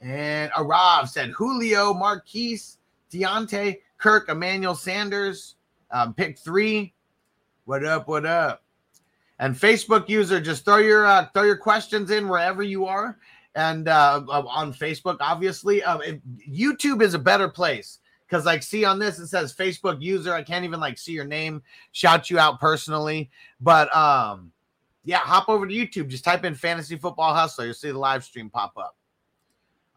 [0.00, 2.78] And Arav said Julio, Marquise,
[3.12, 5.56] Diontae, Kirk, Emmanuel Sanders,
[5.90, 6.94] um, pick three.
[7.66, 8.08] What up?
[8.08, 8.63] What up?
[9.44, 13.18] And Facebook user, just throw your uh, throw your questions in wherever you are,
[13.54, 15.82] and uh, on Facebook, obviously.
[15.82, 20.00] Um, it, YouTube is a better place because, like, see on this, it says Facebook
[20.00, 20.32] user.
[20.32, 21.62] I can't even like see your name,
[21.92, 23.30] shout you out personally,
[23.60, 24.50] but um,
[25.04, 26.08] yeah, hop over to YouTube.
[26.08, 27.66] Just type in Fantasy Football Hustler.
[27.66, 28.96] You'll see the live stream pop up.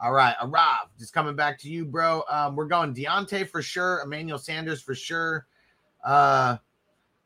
[0.01, 2.23] All right, Arav, just coming back to you, bro.
[2.29, 5.47] Um, we're going Diontae for sure, Emmanuel Sanders for sure.
[6.03, 6.57] Uh,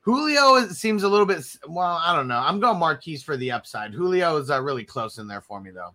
[0.02, 1.44] Julio seems a little bit.
[1.68, 2.40] Well, I don't know.
[2.40, 3.94] I'm going Marquise for the upside.
[3.94, 5.94] Julio is uh, really close in there for me though.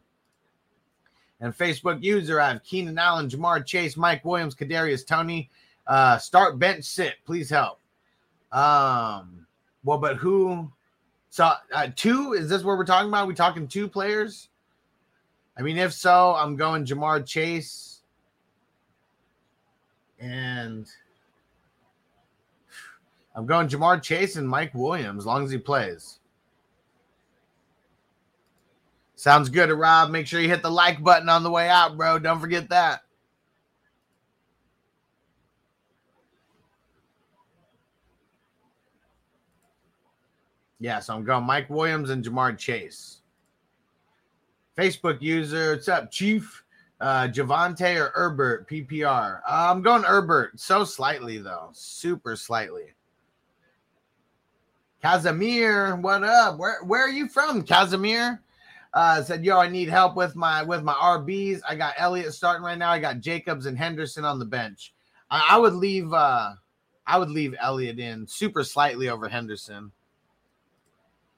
[1.40, 5.50] And Facebook user, I have Keenan Allen, Ja'Marr Chase, Mike Williams, Kadarius Toney.
[5.86, 7.80] Uh, start bench sit, please help.
[8.52, 9.46] Um,
[9.84, 10.70] well, but who?
[11.30, 13.24] So uh, two is this what we're talking about?
[13.24, 14.48] Are we talking two players?
[15.58, 18.02] I mean, if so, I'm going Ja'Marr Chase
[20.18, 20.86] and
[23.36, 26.20] I'm going Ja'Marr Chase and Mike Williams, as long as he plays.
[29.14, 30.10] Sounds good, Rob.
[30.10, 32.18] Make sure you hit the like button on the way out, bro.
[32.18, 33.02] Don't forget that.
[40.80, 43.20] Yeah, so I'm going Mike Williams and Ja'Marr Chase.
[44.76, 46.62] Facebook user, what's up, Chief?
[47.00, 49.40] Uh, Javonte or Herbert, PPR.
[49.46, 52.95] Uh, I'm going Herbert, so slightly though, super slightly.
[55.06, 56.58] Casimir, what up?
[56.58, 58.42] Where where are you from, Casimir?
[58.92, 61.60] Uh, said, yo, I need help with my with my RBs.
[61.68, 62.90] I got Elliott starting right now.
[62.90, 64.94] I got Jacobs and Henderson on the bench.
[65.30, 66.54] I, I would leave uh
[67.06, 69.92] I would leave Elliott in super slightly over Henderson.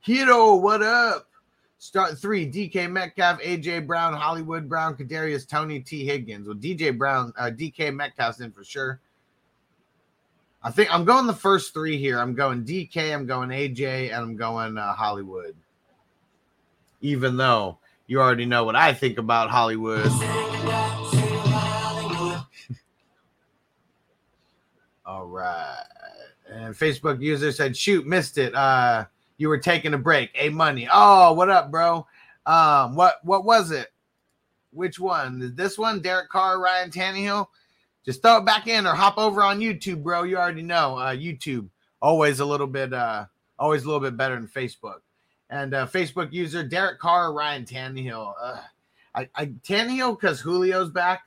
[0.01, 1.29] Hito, what up?
[1.77, 6.49] Start three: DK Metcalf, AJ Brown, Hollywood Brown, Kadarius Toney, T Higgins.
[6.49, 8.99] Well, DJ Brown, uh, DK Metcalf's in for sure.
[10.63, 12.19] I think I'm going the first three here.
[12.19, 15.55] I'm going DK, I'm going AJ, and I'm going uh, Hollywood.
[17.01, 20.07] Even though you already know what I think about Hollywood.
[25.07, 25.85] All right.
[26.51, 28.55] And Facebook user said, shoot, missed it.
[28.55, 29.05] Uh
[29.39, 30.31] you were taking a break.
[30.35, 30.89] A money.
[30.93, 32.07] Oh, what up, bro?
[32.45, 33.89] Um, what what was it?
[34.73, 35.55] Which one?
[35.55, 36.01] This one?
[36.01, 37.47] Derek Carr, Ryan Tannehill?
[38.09, 40.23] Just throw it back in or hop over on YouTube, bro.
[40.23, 40.97] You already know.
[40.97, 41.69] Uh, YouTube
[42.01, 43.27] always a little bit uh
[43.59, 45.01] always a little bit better than Facebook.
[45.51, 48.33] And uh, Facebook user Derek Carr, Ryan Tannehill.
[48.43, 48.61] Uh,
[49.15, 51.25] I, I Tannehill because Julio's back.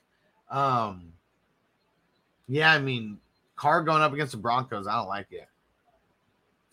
[0.50, 1.14] Um,
[2.48, 3.20] yeah, I mean
[3.56, 5.48] Carr going up against the Broncos, I don't like it.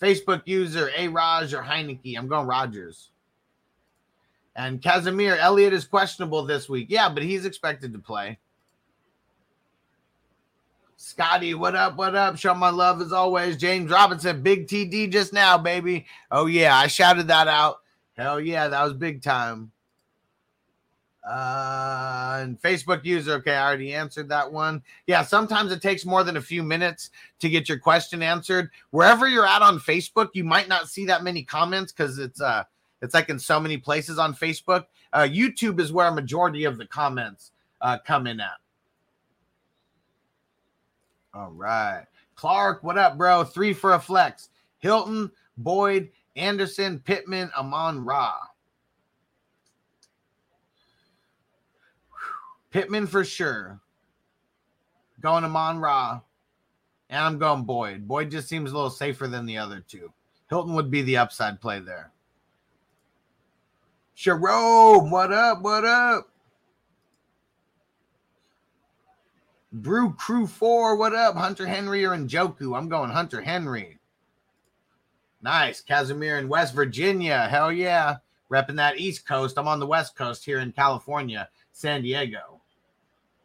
[0.01, 2.17] Facebook user A-Rod or Heinicke.
[2.17, 3.11] I'm going Rodgers.
[4.57, 6.87] And Casimir Elliott is questionable this week.
[6.89, 8.39] Yeah, but he's expected to play.
[11.01, 11.97] Scotty, what up?
[11.97, 12.37] What up?
[12.37, 13.57] Show my love as always.
[13.57, 16.07] James Robinson, big TD just now, baby.
[16.29, 17.83] Oh, yeah, I shouted that out.
[18.16, 19.70] Hell yeah, that was big time.
[21.25, 24.83] Uh, and Facebook user, okay, I already answered that one.
[25.07, 28.69] Yeah, sometimes it takes more than a few minutes to get your question answered.
[28.91, 32.65] Wherever you're at on Facebook, you might not see that many comments because it's uh
[33.03, 34.87] it's like in so many places on Facebook.
[35.12, 38.59] Uh, YouTube is where a majority of the comments uh, come in at.
[41.39, 42.05] All right.
[42.35, 43.44] Clark, what up, bro?
[43.44, 44.48] Three for a flex.
[44.78, 48.35] Hilton, Boyd, Anderson, Pittman, Amon Ra.
[52.73, 53.78] Pittman for sure.
[55.20, 56.20] Going Amon Ra.
[57.09, 58.09] And I'm going Boyd.
[58.09, 60.12] Boyd just seems a little safer than the other two.
[60.51, 62.10] Hilton would be the upside play there.
[64.16, 65.62] Jerome, what up?
[65.62, 66.31] What up?
[69.73, 71.36] Brew Crew 4, what up?
[71.36, 72.77] Hunter Henry or Njoku?
[72.77, 73.99] I'm going Hunter Henry.
[75.43, 75.82] Nice.
[75.82, 77.47] Casimir in West Virginia.
[77.49, 78.16] Hell yeah.
[78.51, 79.59] Repping that East Coast.
[79.59, 82.61] I'm on the West Coast here in California, San Diego.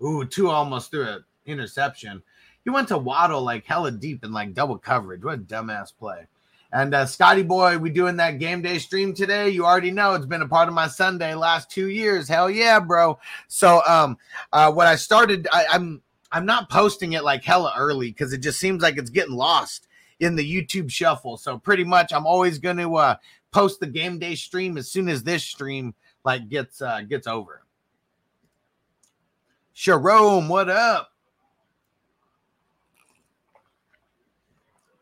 [0.01, 2.23] Ooh, Tua almost threw an interception.
[2.63, 5.23] He went to Waddle like hella deep in like double coverage.
[5.23, 6.27] What a dumbass play.
[6.71, 9.49] And uh, Scotty Boy, we doing that game day stream today.
[9.49, 12.27] You already know it's been a part of my Sunday last two years.
[12.27, 13.19] Hell yeah, bro.
[13.47, 14.17] So um
[14.53, 16.01] uh what I started, I, I'm
[16.33, 19.87] I'm not posting it like hella early because it just seems like it's getting lost
[20.19, 21.37] in the YouTube shuffle.
[21.37, 23.15] So pretty much I'm always gonna uh
[23.51, 25.93] post the game day stream as soon as this stream
[26.25, 27.61] like gets uh gets over.
[29.75, 31.11] Sharome, what up?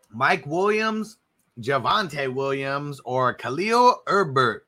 [0.09, 1.17] Mike Williams,
[1.59, 4.67] Javonte Williams, or Khalil Herbert.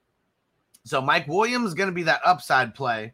[0.85, 3.13] So Mike Williams is going to be that upside play,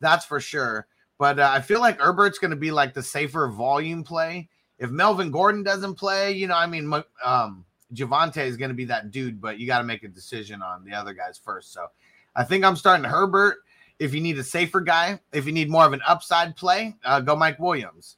[0.00, 0.86] that's for sure.
[1.18, 4.48] But uh, I feel like Herbert's going to be like the safer volume play.
[4.78, 6.92] If Melvin Gordon doesn't play, you know, I mean,
[7.24, 7.64] um,
[7.94, 10.84] Javonte is going to be that dude, but you got to make a decision on
[10.84, 11.72] the other guys first.
[11.72, 11.86] So
[12.34, 13.58] I think I'm starting Herbert.
[13.98, 17.20] If you need a safer guy, if you need more of an upside play, uh,
[17.20, 18.16] go Mike Williams.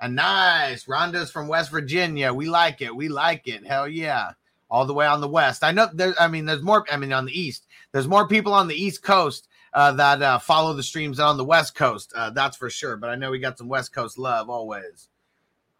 [0.00, 2.32] A nice Ronda's from West Virginia.
[2.32, 2.94] We like it.
[2.94, 3.66] We like it.
[3.66, 4.30] Hell yeah.
[4.70, 5.62] All the way on the west.
[5.62, 7.66] I know there's I mean, there's more, I mean, on the east.
[7.92, 11.44] There's more people on the east coast uh, that uh, follow the streams on the
[11.44, 12.12] west coast.
[12.14, 12.96] Uh, that's for sure.
[12.96, 15.08] But I know we got some west coast love always.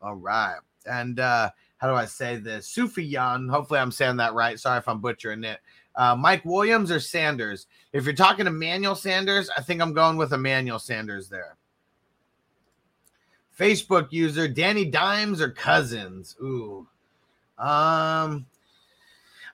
[0.03, 0.59] All right.
[0.85, 2.75] And uh, how do I say this?
[2.75, 3.49] Sufiyan.
[3.51, 4.59] Hopefully I'm saying that right.
[4.59, 5.61] Sorry if I'm butchering it.
[5.95, 7.69] Uh, Mike Williams or Sanders?
[7.93, 11.57] If you're talking Emmanuel Sanders, I think I'm going with Emmanuel Sanders there.
[13.59, 16.37] Facebook user Danny Dimes or Cousins?
[16.43, 16.89] Ooh.
[17.57, 18.47] Um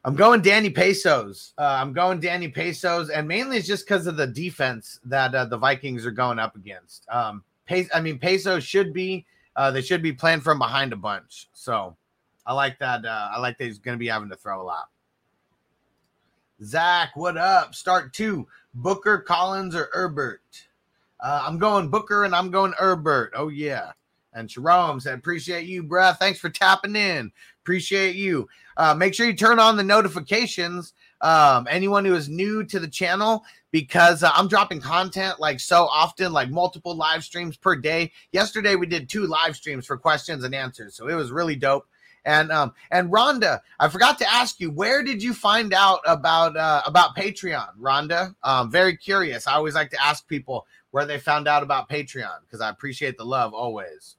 [0.04, 1.52] I'm going Danny Pesos.
[1.58, 5.44] Uh, I'm going Danny Pesos, and mainly it's just because of the defense that uh,
[5.44, 7.06] the Vikings are going up against.
[7.10, 10.96] Um, Pe- I mean, Pesos should be uh, they should be playing from behind a
[10.96, 11.48] bunch.
[11.52, 11.96] So
[12.46, 13.04] I like that.
[13.04, 14.88] Uh, I like that he's going to be having to throw a lot.
[16.62, 17.74] Zach, what up?
[17.74, 18.46] Start two.
[18.74, 20.42] Booker, Collins, or Herbert?
[21.20, 23.32] Uh, I'm going Booker and I'm going Herbert.
[23.34, 23.92] Oh, yeah.
[24.32, 26.16] And Jerome said, Appreciate you, bruh.
[26.16, 27.32] Thanks for tapping in.
[27.70, 28.48] Appreciate you.
[28.76, 30.92] Uh, make sure you turn on the notifications.
[31.20, 35.84] Um, anyone who is new to the channel, because uh, I'm dropping content like so
[35.84, 38.10] often, like multiple live streams per day.
[38.32, 40.96] Yesterday, we did two live streams for questions and answers.
[40.96, 41.86] So it was really dope.
[42.24, 46.56] And um and Rhonda, I forgot to ask you, where did you find out about
[46.56, 48.34] uh about Patreon, Rhonda?
[48.42, 49.46] Um, very curious.
[49.46, 53.16] I always like to ask people where they found out about Patreon because I appreciate
[53.16, 54.16] the love always.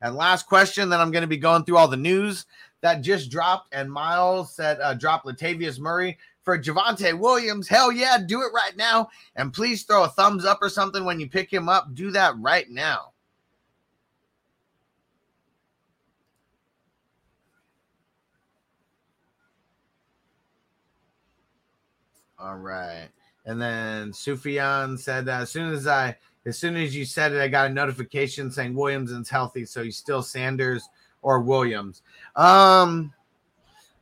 [0.00, 2.46] And last question, then I'm going to be going through all the news
[2.80, 3.74] that just dropped.
[3.74, 7.68] And Miles said, uh, drop Latavius Murray for Javonte Williams.
[7.68, 9.10] Hell yeah, do it right now.
[9.36, 11.94] And please throw a thumbs up or something when you pick him up.
[11.94, 13.12] Do that right now.
[22.38, 23.08] All right.
[23.44, 27.48] And then Sufyan said, as soon as I, as soon as you said it, I
[27.48, 29.64] got a notification saying Williamson's healthy.
[29.64, 30.88] So he's still Sanders
[31.22, 32.02] or Williams.
[32.36, 33.12] Um,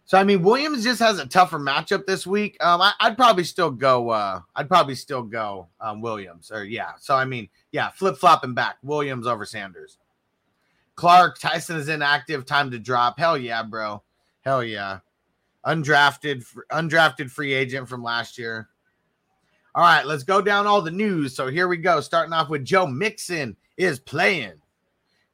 [0.05, 2.57] so I mean, Williams just has a tougher matchup this week.
[2.65, 4.09] Um, I, would probably still go.
[4.09, 6.51] Uh, I'd probably still go um, Williams.
[6.51, 6.93] Or yeah.
[6.99, 8.79] So I mean, yeah, flip flopping back.
[8.83, 9.99] Williams over Sanders.
[10.95, 12.47] Clark Ty'Son is inactive.
[12.47, 13.19] Time to drop.
[13.19, 14.03] Hell yeah, bro.
[14.41, 15.01] Hell yeah.
[15.67, 18.69] Undrafted, undrafted free agent from last year.
[19.79, 21.37] All right, let's go down all the news.
[21.37, 22.01] So here we go.
[22.01, 24.55] Starting off with Joe Mixon is playing.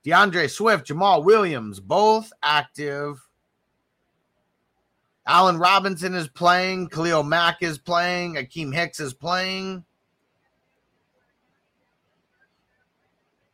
[0.05, 3.27] D'Andre Swift, Jamaal Williams, both active.
[5.27, 6.91] Allen Robinson is playing.
[6.91, 8.35] Khalil Mack is playing.
[8.35, 9.83] Akiem Hicks is playing.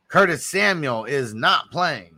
[0.09, 2.17] Curtis Samuel is not playing.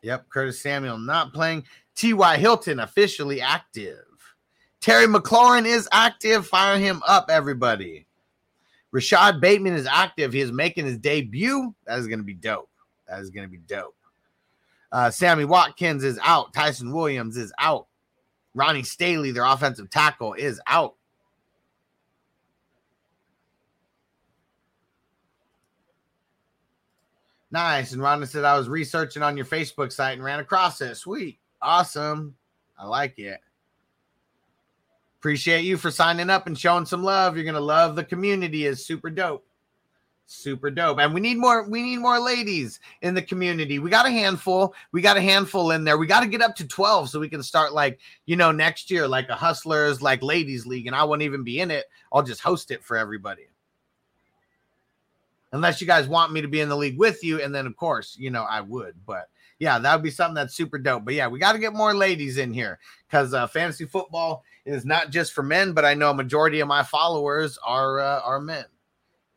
[0.00, 1.64] Yep, Curtis Samuel not playing.
[1.96, 2.38] T.Y.
[2.38, 4.06] Hilton officially active.
[4.86, 6.46] Terry McLaurin is active.
[6.46, 8.06] Fire him up, everybody.
[8.92, 10.32] Rashod Bateman is active.
[10.32, 11.74] He is making his debut.
[11.88, 12.70] That is going to be dope.
[13.08, 13.96] That is going to be dope.
[14.92, 16.52] Uh, Sammy Watkins is out.
[16.52, 17.88] Ty'Son Williams is out.
[18.54, 20.94] Ronnie Stanley, their offensive tackle, is out.
[27.50, 27.90] Nice.
[27.90, 30.94] And Rhonda said, I was researching on your Facebook site and ran across it.
[30.94, 31.40] Sweet.
[31.60, 32.36] Awesome.
[32.78, 33.40] I like it.
[35.18, 37.36] Appreciate you for signing up and showing some love.
[37.36, 38.66] You're gonna love the community.
[38.66, 39.44] is super dope.
[40.28, 40.98] Super dope.
[40.98, 43.78] And we need more, we need more ladies in the community.
[43.78, 44.74] We got a handful.
[44.90, 45.98] We got a handful in there.
[45.98, 48.90] We got to get up to 12 so we can start like, you know, next
[48.90, 50.88] year, like a hustlers, like ladies league.
[50.88, 51.84] And I won't even be in it.
[52.12, 53.46] I'll just host it for everybody.
[55.52, 57.40] unless you guys want me to be in the league with you.
[57.40, 58.94] And then, of course, you know, I would.
[59.06, 59.28] But
[59.58, 61.04] yeah, that would be something that's super dope.
[61.04, 64.84] But yeah, we got to get more ladies in here because uh, fantasy football is
[64.84, 68.40] not just for men, but I know a majority of my followers are uh, are
[68.40, 68.66] men.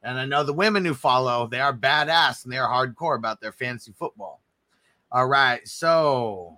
[0.01, 3.41] And I know the women who follow, they are badass and they are hardcore about
[3.41, 4.41] their fantasy football.
[5.11, 5.65] All right.
[5.68, 6.57] So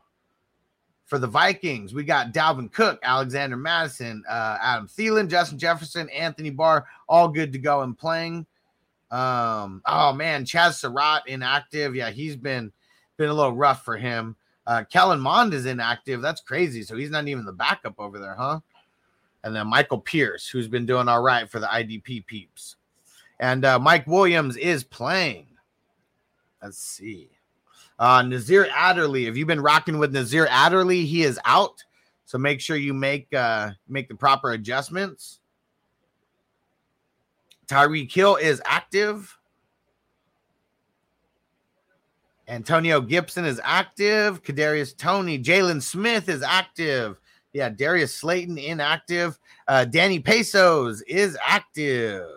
[1.05, 6.51] for the Vikings, we got Dalvin Cook, Alexander Mattison, uh, Adam Thielen, Justin Jefferson, Anthony
[6.51, 8.45] Barr, all good to go and playing.
[9.09, 11.95] Um, oh man, Chaz Surratt inactive.
[11.95, 12.71] Yeah, he's been
[13.17, 14.35] been a little rough for him.
[14.67, 16.21] Uh, Kellen Mond is inactive.
[16.21, 16.83] That's crazy.
[16.83, 18.59] So he's not even the backup over there, huh?
[19.43, 22.75] And then Michael Pierce, who's been doing all right for the IDP peeps.
[23.39, 25.47] And uh, Mike Williams is playing.
[26.61, 27.29] Let's see.
[27.97, 29.25] Uh, Nasir Adderley.
[29.25, 31.05] Have you been rocking with Nasir Adderley?
[31.05, 31.83] He is out.
[32.25, 35.39] So make sure you make uh, make the proper adjustments.
[37.67, 39.37] Tyreek Hill is active.
[42.47, 44.43] Antonio Gibson is active.
[44.43, 47.17] Kadarius Toney, Jalen Smith is active.
[47.53, 49.37] Yeah, Darius Slayton inactive.
[49.67, 52.27] Uh, Dante Pettis is active.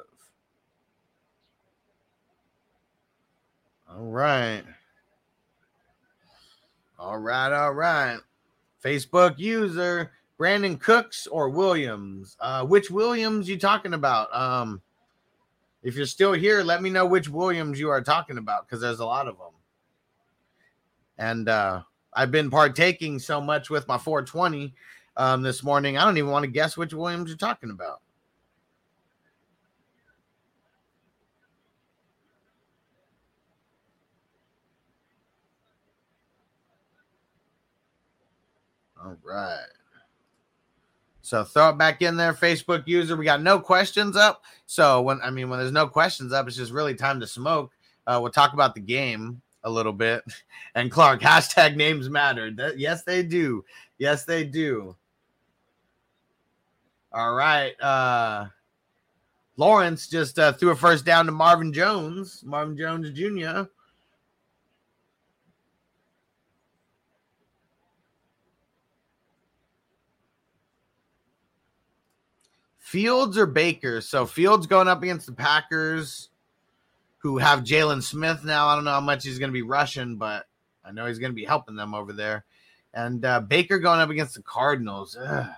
[3.89, 4.65] All right.
[6.99, 8.19] All right, all right.
[8.85, 12.37] Facebook user Brandon Cooks or Williams.
[12.41, 14.35] Uh, which Williams you talking about?
[14.35, 14.83] Um,
[15.83, 19.01] if you're still here, let me know which Williams you are talking about because there's
[19.01, 19.54] a lot of them.
[21.19, 21.82] And uh,
[22.12, 24.74] I've been partaking so much with my 420
[25.16, 25.97] um, this morning.
[25.97, 28.01] I don't even want to guess which Williams you're talking about.
[39.05, 39.66] All right.
[41.20, 43.16] So throw it back in there, Facebook user.
[43.16, 44.43] We got no questions up.
[44.66, 47.73] So when I mean when there's no questions up, it's just really time to smoke.
[48.07, 50.23] Uh, we'll talk about the game a little bit.
[50.77, 52.51] And Clark, hashtag names matter.
[52.51, 53.65] That, yes, they do.
[53.97, 54.97] Yes, they do.
[57.12, 57.81] All right.
[57.81, 58.47] Uh
[59.57, 63.69] Lawrence just uh, threw a first down to Marvin Jones, Marvin Jones Jr.
[72.78, 74.01] Fields or Baker?
[74.01, 76.31] So Fields going up against the Packers,
[77.25, 78.67] who have Jalen Smith now.
[78.67, 80.45] I don't know how much he's going to be rushing, but
[80.85, 82.45] I know he's going to be helping them over there.
[82.93, 85.17] And uh, Baker going up against the Cardinals.
[85.17, 85.49] Ugh.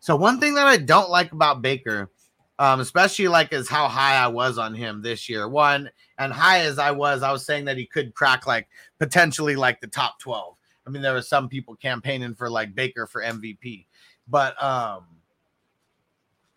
[0.00, 2.10] So one thing that I don't like about Baker,
[2.58, 5.48] um, especially like as how high I was on him this year.
[5.48, 5.88] One
[6.18, 8.66] and high as I was, I was saying that he could crack like
[8.98, 10.56] potentially like the top twelve.
[10.84, 13.86] I mean, there were some people campaigning for like Baker for MVP,
[14.26, 15.04] but um,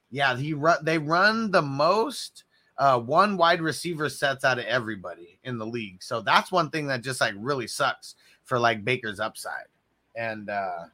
[0.09, 2.45] yeah, he run they run the most
[2.77, 6.01] uh one wide receiver sets out of everybody in the league.
[6.01, 9.67] So that's one thing that just like really sucks for like Baker's upside.
[10.15, 10.85] And uh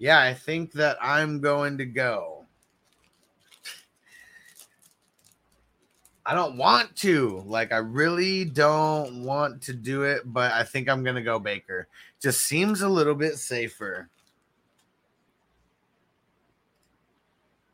[0.00, 2.46] yeah, I think that I'm going to go.
[6.24, 7.42] I don't want to.
[7.44, 11.38] Like I really don't want to do it, but I think I'm going to go
[11.38, 11.86] Baker.
[12.20, 14.08] Just seems a little bit safer.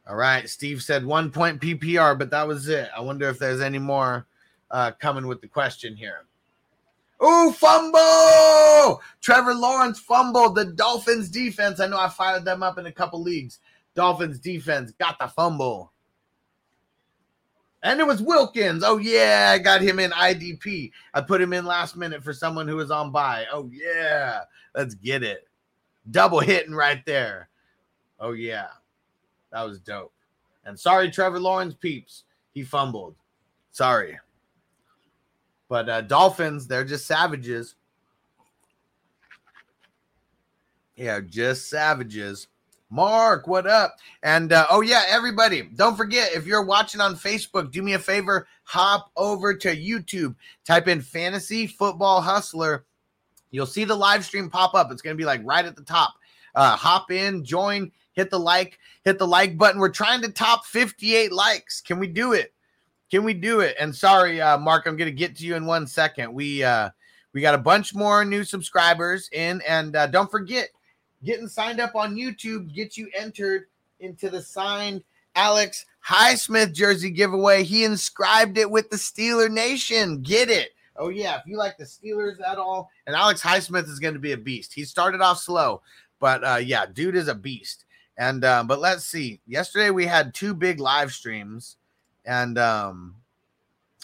[0.08, 0.48] All right.
[0.48, 2.88] Steve said one point PPR, but that was it.
[2.96, 4.26] I wonder if there's any more
[4.70, 6.26] uh, coming with the question here.
[7.18, 9.02] Oh, fumble!
[9.22, 11.80] Trevor Lawrence fumbled the Dolphins defense.
[11.80, 13.58] I know I fired them up in a couple leagues.
[13.94, 15.92] Dolphins defense got the fumble.
[17.82, 18.82] And it was Wilkins.
[18.84, 19.52] Oh, yeah.
[19.54, 20.90] I got him in IDP.
[21.14, 23.46] I put him in last minute for someone who was on by.
[23.50, 24.40] Oh, yeah.
[24.74, 25.46] Let's get it.
[26.10, 27.48] Double hitting right there.
[28.18, 28.68] Oh, yeah.
[29.56, 30.12] That was dope.
[30.66, 32.24] And sorry, Trevor Lawrence peeps.
[32.52, 33.14] He fumbled.
[33.72, 34.18] Sorry.
[35.70, 37.74] But uh, Dolphins, they're just savages.
[40.94, 42.48] Yeah, just savages.
[42.90, 43.96] Mark, what up?
[44.22, 47.98] And uh, oh, yeah, everybody, don't forget if you're watching on Facebook, do me a
[47.98, 50.34] favor, hop over to YouTube,
[50.66, 52.84] type in Fantasy Football Hustler.
[53.52, 54.92] You'll see the live stream pop up.
[54.92, 56.12] It's going to be like right at the top.
[56.54, 59.80] Uh, hop in, join, hit the like, hit the like button.
[59.80, 61.80] We're trying to top 58 likes.
[61.80, 62.52] Can we do it?
[63.10, 63.76] Can we do it?
[63.78, 66.32] And sorry, uh, Mark, I'm going to get to you in one second.
[66.34, 66.90] We uh,
[67.32, 70.70] we got a bunch more new subscribers in, and uh, don't forget,
[71.22, 73.66] getting signed up on YouTube gets you entered
[74.00, 75.04] into the signed
[75.36, 77.62] Alex Highsmith jersey giveaway.
[77.62, 80.22] He inscribed it with the Steeler Nation.
[80.22, 80.70] Get it?
[80.96, 84.20] Oh yeah, if you like the Steelers at all, and Alex Highsmith is going to
[84.20, 84.72] be a beast.
[84.72, 85.82] He started off slow,
[86.18, 87.84] but uh, yeah, dude is a beast.
[88.18, 89.40] And uh, but let's see.
[89.46, 91.76] Yesterday we had two big live streams
[92.24, 93.14] and um,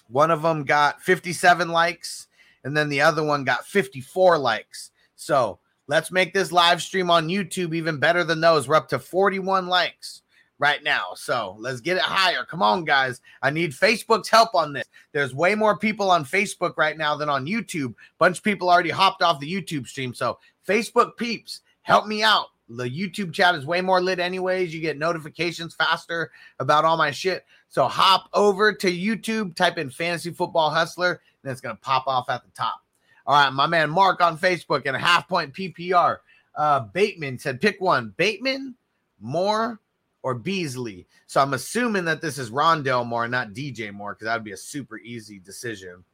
[0.09, 2.29] One of them got 57 likes,
[2.65, 4.91] and then the other one got 54 likes.
[5.17, 8.69] So let's make this live stream on YouTube even better than those.
[8.69, 10.23] We're up to 41 likes
[10.59, 11.15] right now.
[11.15, 12.45] So let's get it higher.
[12.45, 13.21] Come on, guys.
[13.41, 14.87] I need Facebook's help on this.
[15.13, 17.95] There's way more people on Facebook right now than on YouTube.
[18.19, 20.15] Bunch of people already hopped off the YouTube stream.
[20.15, 22.49] So, Facebook peeps, help me out.
[22.77, 24.75] The YouTube chat is way more lit, anyways.
[24.75, 27.45] You get notifications faster about all my shit.
[27.69, 32.07] So, hop over to YouTube, type in Fantasy Football Hustler, and it's going to pop
[32.07, 32.83] off at the top.
[33.27, 36.19] All right, my man Mark on Facebook and a half point PPR.
[36.55, 38.75] Uh, Bateman said, pick one Bateman,
[39.21, 39.81] Moore,
[40.23, 41.07] or Beasley.
[41.27, 44.53] So I'm assuming that this is Rondale Moore, not DJ Moore, because that would be
[44.53, 46.05] a super easy decision.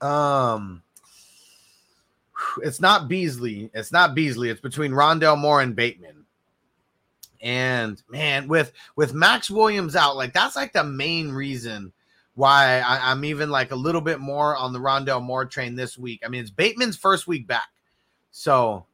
[0.00, 0.82] Um,
[2.62, 3.70] it's not Beasley.
[3.74, 4.50] It's not Beasley.
[4.50, 6.24] It's between Rondale Moore and Bateman.
[7.40, 11.92] And man, with with Maxx Williams out, like that's like the main reason
[12.34, 15.96] why I, am even like a little bit more on the Rondale Moore train this
[15.96, 16.22] week.
[16.24, 17.68] I mean, it's Bateman's first week back,
[18.30, 18.86] so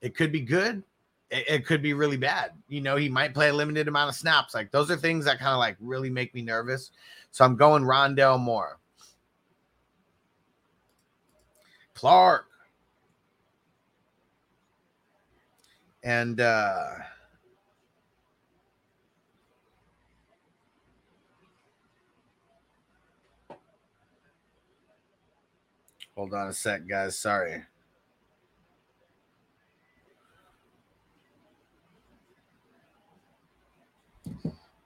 [0.00, 0.82] it could be good.
[1.30, 2.52] It, it could be really bad.
[2.68, 4.54] You know, he might play a limited amount of snaps.
[4.54, 6.90] Like those are things that kind of like really make me nervous.
[7.30, 8.78] So I'm going Rondale Moore.
[11.94, 12.46] Clark.
[16.06, 16.84] And uh
[26.14, 27.18] Hold on a sec, guys.
[27.18, 27.62] Sorry.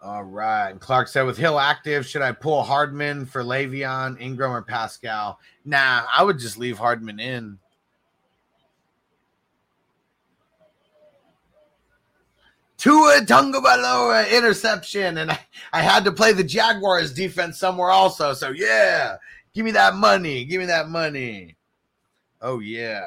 [0.03, 0.73] All right.
[0.81, 5.39] Clark said, with Hill active, should I pull Hardman for Le'Veon, Ingram, or Pascal?
[5.65, 7.60] Nah, I would just leave Hardman in.
[12.81, 15.39] Tua Tagovailoa interception, and I,
[15.71, 18.33] I had to play the Jaguars defense somewhere also.
[18.33, 19.17] So yeah,
[19.53, 20.47] give me that money.
[20.47, 21.57] Give me that money.
[22.41, 23.07] Oh yeah.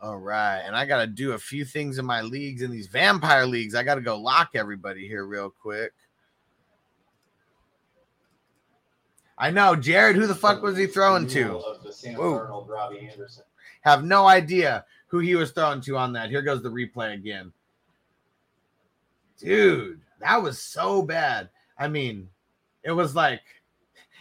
[0.00, 0.60] All right.
[0.64, 3.74] And I got to do a few things in my leagues, in these vampire leagues.
[3.74, 5.92] I got to go lock everybody here real quick.
[9.36, 9.74] I know.
[9.74, 11.60] Jared, who the fuck was he throwing to?
[12.16, 13.42] Arnold, Robbie Anderson.
[13.80, 16.30] Have no idea who he was throwing to on that.
[16.30, 17.52] Here goes the replay again.
[19.38, 21.50] Dude, that was so bad.
[21.78, 22.28] I mean,
[22.82, 23.42] it was like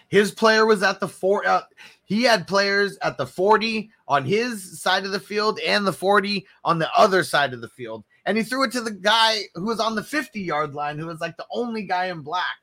[0.08, 1.48] his player was at the four.
[1.48, 1.62] Uh,
[2.04, 6.46] he had players at the 40 on his side of the field and the 40
[6.64, 8.04] on the other side of the field.
[8.26, 11.08] And he threw it to the guy who was on the 50 yard line, who
[11.08, 12.58] was like the only guy in black,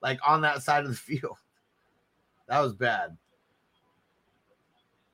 [0.00, 1.38] like on that side of the field.
[2.48, 3.16] That was bad.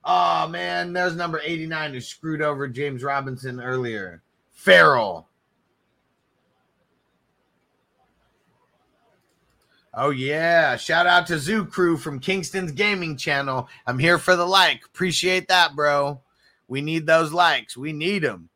[0.04, 0.92] Oh, man.
[0.92, 4.22] There's number 89 who screwed over James Robinson earlier.
[4.52, 5.27] Farrell.
[9.94, 10.76] Oh yeah!
[10.76, 13.68] Shout out to Zoo Crew from Kingston's Gaming Channel.
[13.86, 14.84] I'm here for the like.
[14.84, 16.20] Appreciate that, bro.
[16.68, 17.76] We need those likes.
[17.76, 18.50] We need them.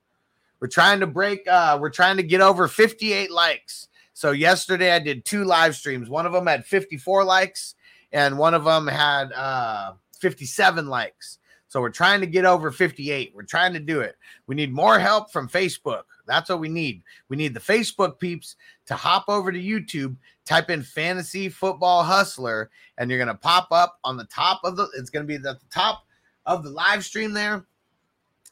[0.60, 1.48] We're trying to break.
[1.48, 3.88] uh We're trying to get over 58 likes.
[4.12, 6.10] So yesterday I did two live streams.
[6.10, 7.74] One of them had 54 likes,
[8.12, 11.38] and one of them had uh 57 likes.
[11.68, 13.32] So we're trying to get over 58.
[13.34, 14.16] We're trying to do it.
[14.46, 16.02] We need more help from Facebook.
[16.26, 17.02] That's what we need.
[17.30, 18.56] We need the Facebook peeps
[18.86, 23.68] to hop over to YouTube, type in fantasy football hustler, and you're going to pop
[23.70, 26.04] up on the top of the, it's going to be at the top
[26.46, 27.64] of the live stream there.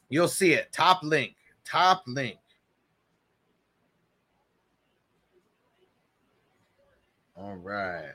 [0.09, 0.71] You'll see it.
[0.71, 1.35] Top link,
[1.65, 2.37] top link.
[7.35, 8.13] All right.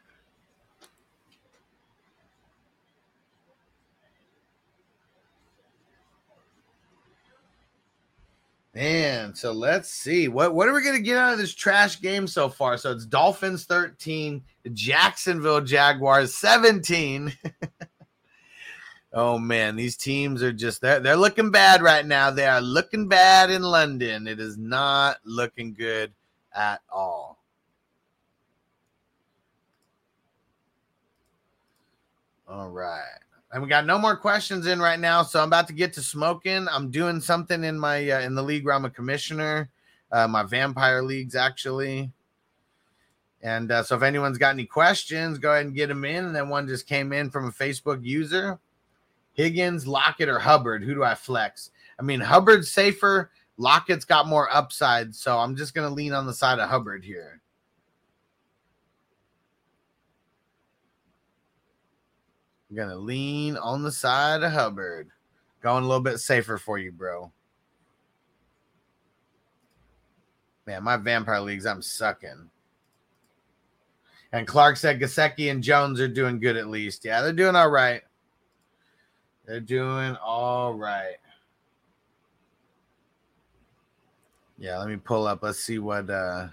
[8.76, 10.28] Man, so let's see.
[10.28, 12.76] What what are we gonna get out of this trash game so far?
[12.76, 14.42] So it's Dolphins 13,
[14.74, 17.32] Jacksonville Jaguars 17.
[19.14, 22.30] oh man, these teams are just they're, they're looking bad right now.
[22.30, 24.28] They are looking bad in London.
[24.28, 26.12] It is not looking good
[26.54, 27.38] at all.
[32.46, 33.25] All right
[33.56, 35.22] and we got no more questions in right now.
[35.22, 36.68] So I'm about to get to smoking.
[36.70, 39.70] I'm doing something in my uh, in the league where I'm a commissioner,
[40.12, 42.12] uh, my vampire leagues actually.
[43.40, 46.26] And uh, so if anyone's got any questions, go ahead and get them in.
[46.26, 48.58] And then one just came in from a Facebook user:
[49.32, 50.84] Higgins, Lockett, or Hubbard.
[50.84, 51.70] Who do I flex?
[51.98, 53.30] I mean, Hubbard's safer.
[53.56, 57.40] Lockett's got more upside, so I'm just gonna lean on the side of Hubbard here.
[62.68, 65.08] I'm gonna lean on the side of Hubbard.
[65.62, 67.32] Going a little bit safer for you, bro.
[70.66, 72.50] Man, my vampire leagues, I'm sucking.
[74.32, 77.04] And Clark said Gesicki and Jones are doing good at least.
[77.04, 78.02] Yeah, they're doing all right.
[79.46, 81.16] They're doing all right.
[84.58, 85.42] Yeah, let me pull up.
[85.42, 86.48] Let's see what uh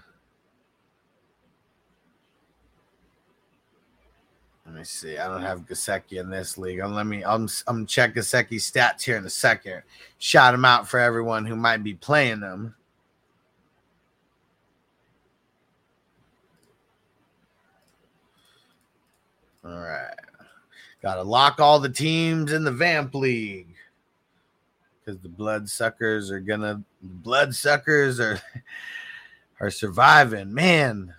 [4.74, 5.18] Let me see.
[5.18, 6.80] I don't have Gesicki in this league.
[6.80, 7.22] Um, let me.
[7.22, 7.48] I'm.
[7.68, 9.82] I'm gonna check Gesicki's stats here in a second.
[10.18, 12.74] Shout him out for everyone who might be playing them.
[19.64, 20.12] All right.
[21.02, 23.76] Got to lock all the teams in the Vamp League
[24.98, 26.82] because the bloodsuckers are gonna.
[27.00, 28.40] Bloodsuckers are
[29.60, 30.52] are surviving.
[30.52, 31.14] Man,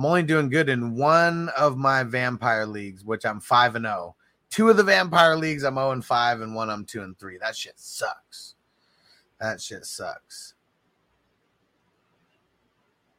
[0.00, 4.16] I'm only doing good in one of my vampire leagues, which I'm five and zero.
[4.48, 7.36] Two of the vampire leagues, I'm 0 and 5, and one I'm 2 and 3.
[7.36, 8.54] That shit sucks.
[9.38, 10.54] That shit sucks.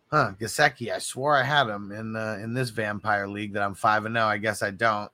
[0.10, 0.92] Huh, Gesicki.
[0.92, 4.16] I swore I had him in uh, in this vampire league that I'm 5 and
[4.16, 4.26] 0.
[4.26, 5.12] I guess I don't.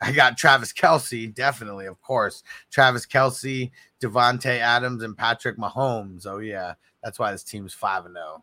[0.00, 2.42] I got Travis Kelce, definitely, of course.
[2.68, 3.70] Travis Kelce,
[4.02, 6.26] Davante Adams, and Patrick Mahomes.
[6.26, 6.74] Oh, yeah.
[7.00, 8.42] That's why this team's 5 and 0.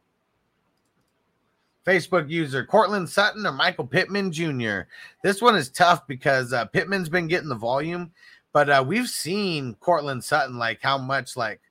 [1.87, 4.81] Facebook user Courtland Sutton or Michael Pittman Jr.
[5.23, 8.11] This one is tough because uh, Pittman's been getting the volume,
[8.51, 11.61] but uh, we've seen Courtland Sutton like how much like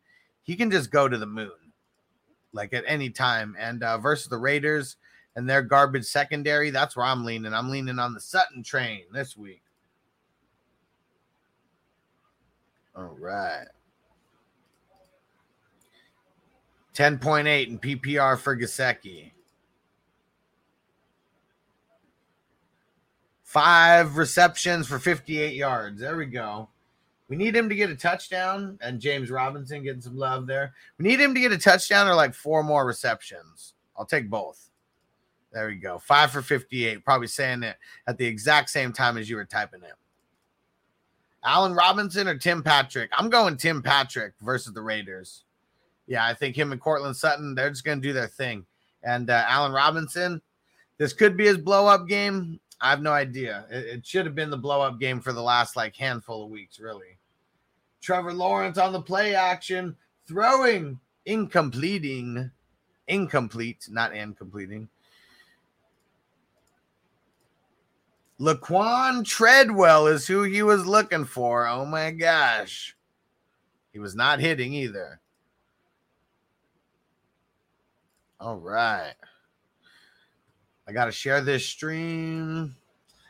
[0.43, 1.51] he can just go to the moon,
[2.55, 3.55] like at any time.
[3.59, 4.97] And uh, versus the Raiders
[5.37, 7.53] and their garbage secondary, that's where I'm leaning.
[7.53, 9.63] I'm leaning on the Sutton train this week.
[12.97, 13.67] All right.
[16.95, 19.33] 10.8 in PPR for Gesicki.
[23.47, 26.01] Five receptions for 58 yards.
[26.01, 26.69] There we go.
[27.29, 30.75] We need him to get a touchdown, and James Robinson getting some love there.
[30.99, 33.75] We need him to get a touchdown or like four more receptions.
[33.97, 34.69] I'll take both.
[35.53, 35.97] There we go.
[35.99, 37.05] Five for 58.
[37.05, 37.77] Probably saying it
[38.09, 39.95] at the exact same time as you were typing it.
[41.45, 43.11] Allen Robinson or Tim Patrick?
[43.17, 45.45] I'm going Tim Patrick versus the Raiders.
[46.09, 48.67] Yeah, I think him and Courtland Sutton, they're just going to do their thing.
[49.05, 50.43] And uh, Allen Robinson,
[50.99, 52.59] this could be his blow up game.
[52.81, 53.67] I have no idea.
[53.71, 56.51] It, it should have been the blow up game for the last like handful of
[56.51, 57.19] weeks, really.
[58.01, 59.97] Trevor Lawrence on the play action,
[60.27, 62.51] throwing, incompleting,
[63.09, 64.89] incomplete, not incompleting.
[68.39, 71.67] Laquan Treadwell is who he was looking for.
[71.67, 72.95] Oh my gosh.
[73.93, 75.21] He was not hitting either.
[78.39, 79.15] All right.
[80.89, 82.77] I got to share this stream.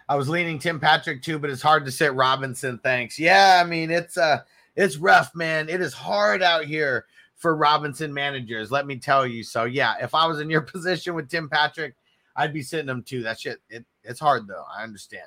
[0.08, 2.78] I was leaning Tim Patrick too, but it's hard to sit Robinson.
[2.78, 3.18] Thanks.
[3.18, 4.40] Yeah, I mean it's uh
[4.76, 5.68] it's rough, man.
[5.68, 8.70] It is hard out here for Robinson managers.
[8.70, 9.42] Let me tell you.
[9.42, 11.94] So yeah, if I was in your position with Tim Patrick,
[12.36, 13.22] I'd be sitting him too.
[13.22, 13.60] That shit.
[13.68, 14.64] It, it's hard though.
[14.72, 15.24] I understand.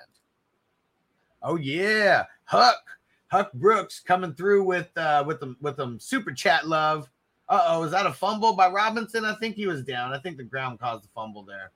[1.42, 2.82] Oh yeah, Huck
[3.28, 7.10] Huck Brooks coming through with uh with them with them super chat love.
[7.50, 9.26] Uh oh, is that a fumble by Robinson?
[9.26, 10.14] I think he was down.
[10.14, 11.72] I think the ground caused the fumble there.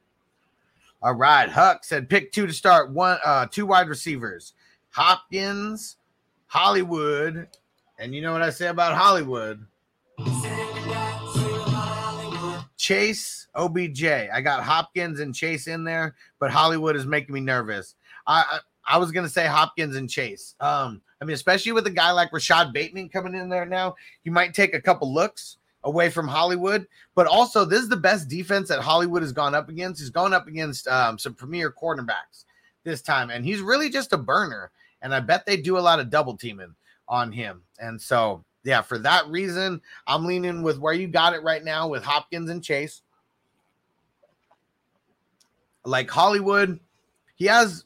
[1.03, 1.49] All right.
[1.49, 4.53] Huck said pick two to start one, uh, two wide receivers
[4.89, 5.97] Hopkins,
[6.47, 7.49] Hollywood.
[7.99, 9.65] And you know what I say about Hollywood?
[12.77, 14.05] Chase, OBJ.
[14.05, 17.95] I got Hopkins and Chase in there, but Hollywood is making me nervous.
[18.25, 20.55] I, I I was gonna say Hopkins and Chase.
[20.61, 24.31] Um, I mean, especially with a guy like Rashod Bateman coming in there now, you
[24.31, 26.88] might take a couple looks away from Hollywood.
[27.15, 30.01] But also, this is the best defense that Hollywood has gone up against.
[30.01, 32.45] He's gone up against um, some premier cornerbacks
[32.84, 34.72] this time, and he's really just a burner.
[35.01, 36.76] And I bet they do a lot of double teaming
[37.07, 37.61] on him.
[37.80, 41.88] And so, yeah, for that reason, I'm leaning with where you got it right now
[41.88, 43.01] with Hopkins and Chase.
[45.85, 46.80] Like Hollywood,
[47.35, 47.84] he has.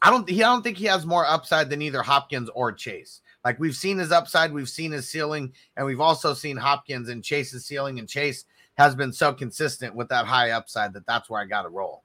[0.00, 0.28] I don't.
[0.28, 0.42] He.
[0.42, 3.20] I don't think he has more upside than either Hopkins or Chase.
[3.46, 7.22] Like we've seen his upside, we've seen his ceiling, and we've also seen Hopkins and
[7.22, 8.00] Chase's ceiling.
[8.00, 8.44] And Chase
[8.76, 12.02] has been so consistent with that high upside that that's where I got to roll.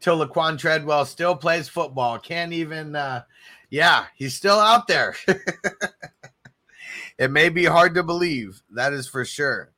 [0.00, 2.20] Till Laquan Treadwell still plays football.
[2.20, 3.22] Can't even, uh,
[3.68, 5.16] yeah, he's still out there.
[7.18, 8.62] it may be hard to believe.
[8.70, 9.72] That is for sure.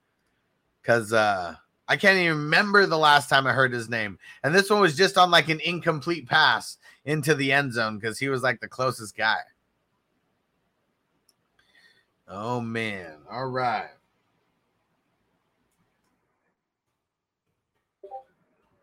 [0.82, 1.54] Because, uh,
[1.88, 4.18] I can't even remember the last time I heard his name.
[4.44, 8.18] And this one was just on like an incomplete pass into the end zone because
[8.18, 9.38] he was like the closest guy.
[12.28, 13.16] Oh man.
[13.30, 13.90] All right.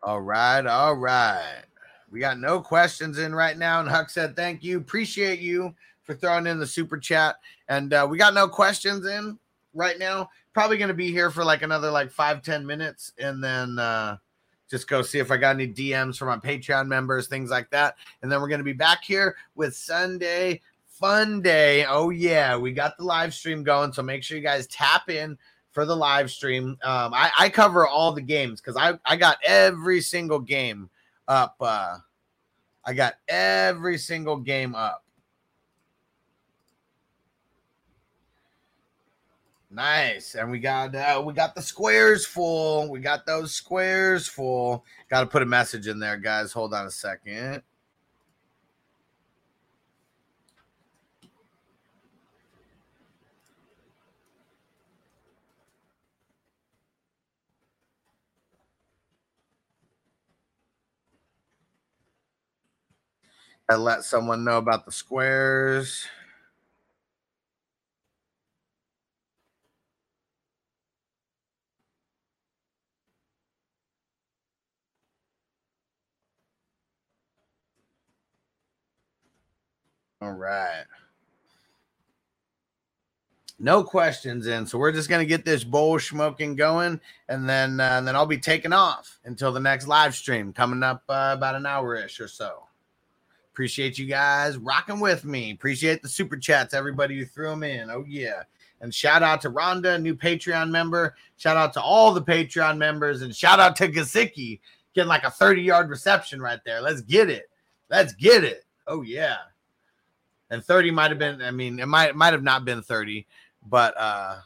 [0.02, 0.66] All right.
[0.66, 1.62] All right.
[2.10, 3.80] We got no questions in right now.
[3.80, 4.78] And Huck said, Thank you.
[4.78, 7.36] Appreciate you for throwing in the super chat.
[7.68, 9.38] And uh, we got no questions in
[9.74, 10.28] right now
[10.58, 14.16] probably going to be here for like another like five ten minutes, and then uh,
[14.70, 17.96] just go see if I got any DMs from my Patreon members, things like that.
[18.22, 21.84] And then we're going to be back here with Sunday Fun Day.
[21.86, 25.38] Oh yeah, we got the live stream going, so make sure you guys tap in
[25.70, 26.76] for the live stream.
[26.82, 30.90] Um, I, I cover all the games because I I got every single game
[31.28, 31.56] up.
[31.60, 31.98] Uh,
[32.84, 35.04] I got every single game up.
[39.78, 40.34] Nice.
[40.34, 42.90] And we got uh, we got the squares full.
[42.90, 44.84] We got those squares full.
[45.08, 46.50] Got to put a message in there, guys.
[46.50, 47.62] Hold on a second.
[63.68, 66.08] I let someone know about the squares.
[80.20, 80.84] All right.
[83.60, 87.94] No questions in, so we're just gonna get this bowl smoking going, and then uh,
[87.98, 91.56] and then I'll be taking off until the next live stream coming up uh, about
[91.56, 92.64] an hour ish or so.
[93.52, 95.50] Appreciate you guys rocking with me.
[95.50, 97.90] Appreciate the super chats, everybody who threw them in.
[97.90, 98.42] Oh yeah,
[98.80, 101.16] and shout out to Rhonda, new Patreon member.
[101.36, 104.60] Shout out to all the Patreon members, and shout out to Gesicki
[104.94, 106.80] getting like a thirty yard reception right there.
[106.80, 107.50] Let's get it.
[107.90, 108.64] Let's get it.
[108.86, 109.38] Oh yeah
[110.50, 113.26] and 30 might have been i mean it might might have not been 30
[113.66, 114.36] but uh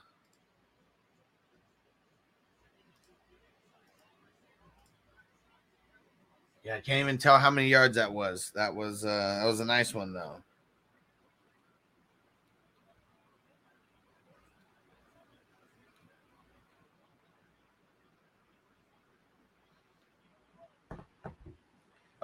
[6.64, 8.52] yeah i can't even tell how many yards that was.
[8.54, 10.36] That was uh that was a nice one though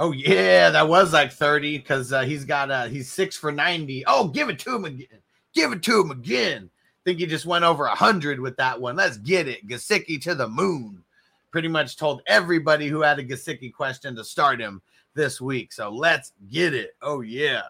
[0.01, 4.05] Oh yeah, that was like 30 because uh, he's got uh he's six for 90.
[4.07, 5.19] Oh, give it to him again.
[5.53, 6.71] Give it to him again.
[6.73, 8.95] I Think he just went over hundred with that one.
[8.95, 9.67] Let's get it.
[9.67, 11.03] Gesicki to the moon.
[11.51, 14.81] Pretty much told everybody who had a Gesicki question to start him
[15.15, 15.73] this week.
[15.73, 16.95] So let's get it.
[17.03, 17.63] Oh yeah.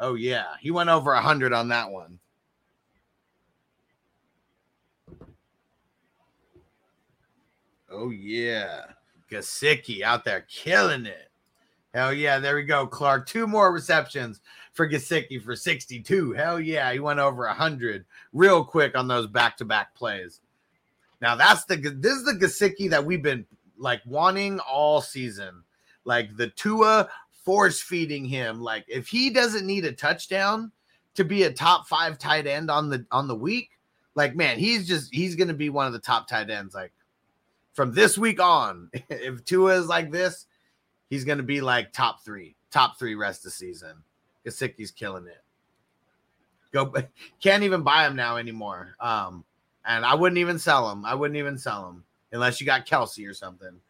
[0.00, 0.46] Oh yeah.
[0.60, 2.18] He went over hundred on that one.
[7.88, 8.86] Oh yeah.
[9.32, 11.30] Gesicki out there killing it.
[11.94, 13.26] Hell yeah, there we go, Clark.
[13.26, 14.40] Two more receptions
[14.72, 16.32] for Gesicki for 62.
[16.32, 20.40] Hell yeah, he went over 100 real quick on those back-to-back plays.
[21.20, 23.46] Now that's the this is the Gesicki that we've been
[23.78, 25.62] like wanting all season.
[26.04, 27.08] Like the Tua
[27.44, 28.60] force feeding him.
[28.60, 30.72] Like if he doesn't need a touchdown
[31.14, 33.70] to be a top 5 tight end on the on the week,
[34.14, 36.92] like man, he's just he's to be one of the top tight ends like
[37.72, 40.46] from this week on, if Tua is like this,
[41.08, 44.02] he's going to be like top three, top three rest of the season.
[44.46, 45.42] Gesicki's killing it.
[46.72, 46.92] Go,
[47.42, 48.96] can't even buy him now anymore.
[49.00, 49.44] Um,
[49.84, 51.04] and I wouldn't even sell him.
[51.04, 53.80] I wouldn't even sell him unless you got Kelce or something.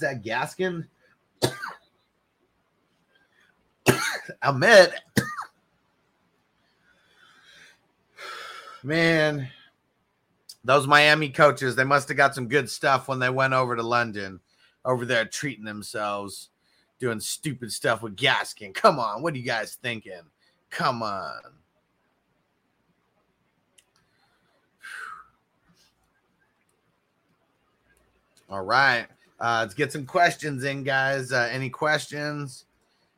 [0.00, 0.86] That Gaskin?
[4.42, 4.94] Ahmed.
[8.82, 9.48] Man,
[10.64, 13.82] those Miami coaches, they must have got some good stuff when they went over to
[13.82, 14.40] London,
[14.84, 16.50] over there treating themselves,
[17.00, 18.72] doing stupid stuff with Gaskin.
[18.72, 20.22] Come on, what are you guys thinking?
[20.70, 21.40] Come on.
[28.48, 29.06] All right.
[29.40, 31.32] Uh, let's get some questions in, guys.
[31.32, 32.64] Uh, any questions?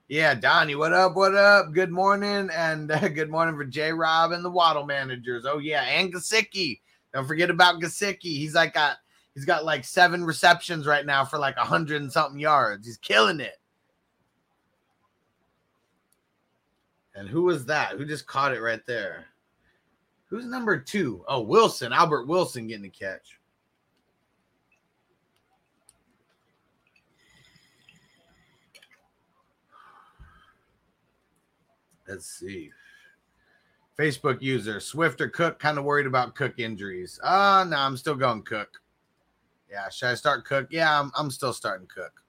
[0.09, 1.15] Yeah, Donnie, what up?
[1.15, 1.73] What up?
[1.73, 5.47] Good morning, and uh, good morning for J Rob and the Waddle managers.
[5.47, 6.81] Oh yeah, and Gesicki.
[7.15, 8.23] Don't forget about Gesicki.
[8.25, 8.99] He's like got
[9.35, 12.87] he's got like seven receptions right now for like a hundred and something yards.
[12.87, 13.57] He's killing it.
[17.15, 17.93] And who was that?
[17.93, 19.27] Who just caught it right there?
[20.27, 21.25] Who's number two?
[21.29, 23.40] Oh, Wilson, Albert Wilson getting the catch.
[32.11, 32.71] Let's see.
[33.99, 37.21] Facebook user Swift or Cook kind of worried about Cook injuries.
[37.23, 38.81] Uh no, I'm still going Cook.
[39.71, 40.67] Yeah, should I start Cook?
[40.71, 42.23] Yeah, I'm, I'm still starting Cook.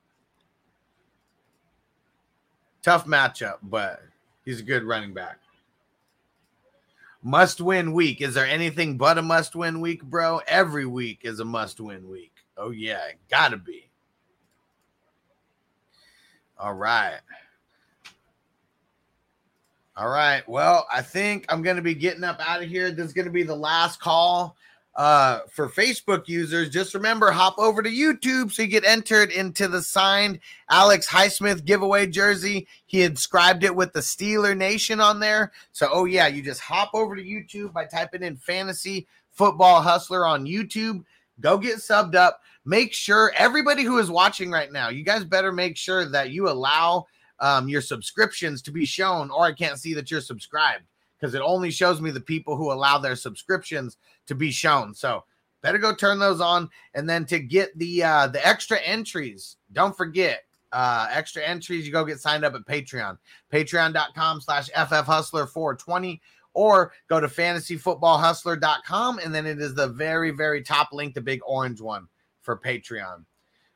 [2.84, 4.02] Tough matchup, but
[4.45, 5.40] he's a good running back.
[7.24, 8.22] Must win week.
[8.22, 10.41] Is there anything but a must win week, bro?
[10.48, 12.34] Every week is a must win week.
[12.58, 13.90] Oh, yeah, gotta be.
[16.58, 17.20] All right.
[19.97, 20.47] All right.
[20.47, 22.91] Well, I think I'm going to be getting up out of here.
[22.91, 24.55] This is going to be the last call
[24.95, 26.69] uh, for Facebook users.
[26.69, 30.39] Just remember, hop over to YouTube so you get entered into the signed
[30.69, 32.68] Alex Highsmith giveaway jersey.
[32.85, 35.51] He inscribed it with the Steeler Nation on there.
[35.73, 40.26] So, oh, yeah, you just hop over to YouTube by typing in Fantasy Football Hustler
[40.26, 41.03] on YouTube.
[41.41, 42.41] Go get subbed up.
[42.63, 46.47] Make sure everybody who is watching right now, you guys better make sure that you
[46.47, 47.07] allow
[47.41, 50.85] um, your subscriptions to be shown, or I can't see that you're subscribed
[51.19, 53.97] because it only shows me the people who allow their subscriptions
[54.27, 54.93] to be shown.
[54.93, 55.26] So
[55.61, 56.69] better go turn those on.
[56.93, 61.85] And then to get the uh, the extra entries, don't forget uh, extra entries.
[61.85, 63.18] You go get signed up at Patreon,
[63.51, 66.22] patreon.com slash FF Hustler 420
[66.53, 71.39] or go to fantasyfootballhustler.com and then it is the very very top link the big
[71.45, 72.07] orange one
[72.41, 73.23] for patreon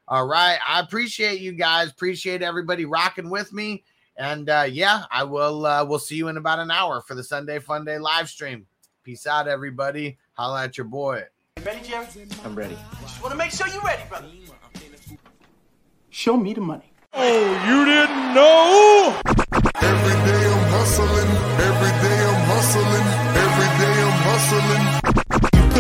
[0.07, 3.84] all right i appreciate you guys appreciate everybody rocking with me
[4.18, 7.23] and uh yeah i will uh we'll see you in about an hour for the
[7.23, 8.65] sunday fun day live stream
[9.03, 11.23] peace out everybody holla at your boy
[11.64, 12.06] Ready, Jerry?
[12.44, 12.76] I'm ready.
[12.76, 14.27] I Just want to make sure you're ready, brother.
[16.10, 16.91] Show me the money.
[17.14, 19.19] Oh, you didn't know?
[19.82, 21.32] Every day I'm hustling.
[21.69, 23.24] Every day I'm hustling.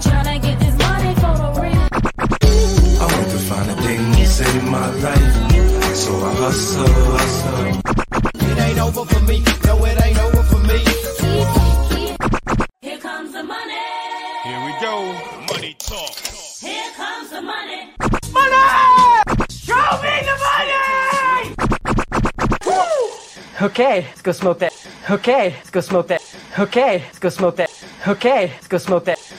[0.00, 0.06] I
[3.00, 7.82] want to find the things in my life, so I hustle, hustle.
[8.34, 9.42] It ain't over for me.
[9.64, 10.78] No, it ain't over for me.
[12.80, 13.74] Here comes the money.
[14.44, 15.12] Here we go.
[15.52, 16.14] Money talk.
[16.60, 17.92] Here comes the money.
[18.32, 18.56] money.
[19.50, 20.78] Show me the money!
[23.60, 24.72] Okay, let's go smoke that.
[25.10, 26.22] Okay, let's go smoke that.
[26.56, 27.70] Okay, let's go smoke that.
[28.06, 29.18] Okay, let's go smoke that.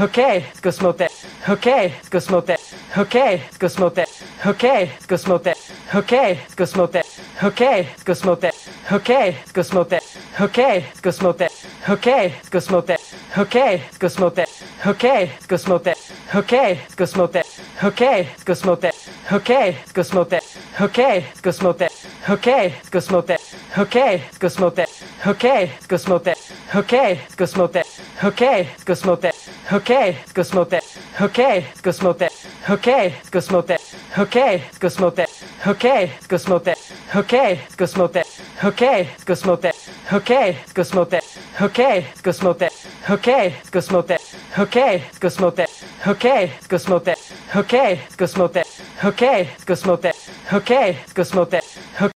[0.00, 1.12] Okay, let's go smoke that.
[1.46, 2.60] Okay, let's go smoke that.
[2.96, 4.08] Okay, let's go smoke that.
[4.46, 5.58] Okay, let's go smoke that.
[5.94, 7.04] Okay, let's go smoke that.
[7.42, 8.56] Okay, let's go smoke that.
[8.80, 10.02] Okay, let's go smoke that.
[10.40, 11.52] Okay, let's go smoke that.
[11.86, 12.98] Okay, let's go smoke that.
[13.36, 14.48] Okay, let's go smoke that.
[14.86, 15.98] Okay, let's go smoke that.
[16.34, 17.46] Okay, let's go smoke that.
[17.82, 18.94] Okay, let's go smoke that.
[19.32, 20.42] Okay, let's go smoke that.
[20.80, 21.92] Okay, let's go smoke that.
[22.28, 23.40] Okay, let's go smoke that.
[23.78, 24.88] Okay, let's go smoke that.
[25.26, 26.38] Okay, let's go smoke that.
[26.72, 27.86] Okay, let's go smoke that.
[28.22, 29.34] Okay, let's go smoke that.
[29.72, 30.84] Okay, let's go smoke that.
[31.20, 32.32] Okay, let's go smoke that.
[32.68, 33.80] Okay, let's go smoke that.
[34.06, 35.18] Okay, let's go smoke that.
[35.66, 36.78] Okay, let's go smoke that.
[37.16, 38.26] Okay, let's go smoke that.
[38.62, 39.74] Okay, let's go smoke that.
[40.12, 41.24] Okay, let's go smoke that.
[41.60, 42.72] Okay, let's go smoke that.
[43.10, 44.20] Okay, let's go smoke that.
[44.58, 45.58] Okay, let's go smoke that.
[46.06, 47.18] Okay, let's go smoke that.
[47.44, 48.66] Okay, let's go smoke that.
[49.04, 50.16] Okay, let's go smoke that.
[50.52, 51.64] Okay, let's go smoke that.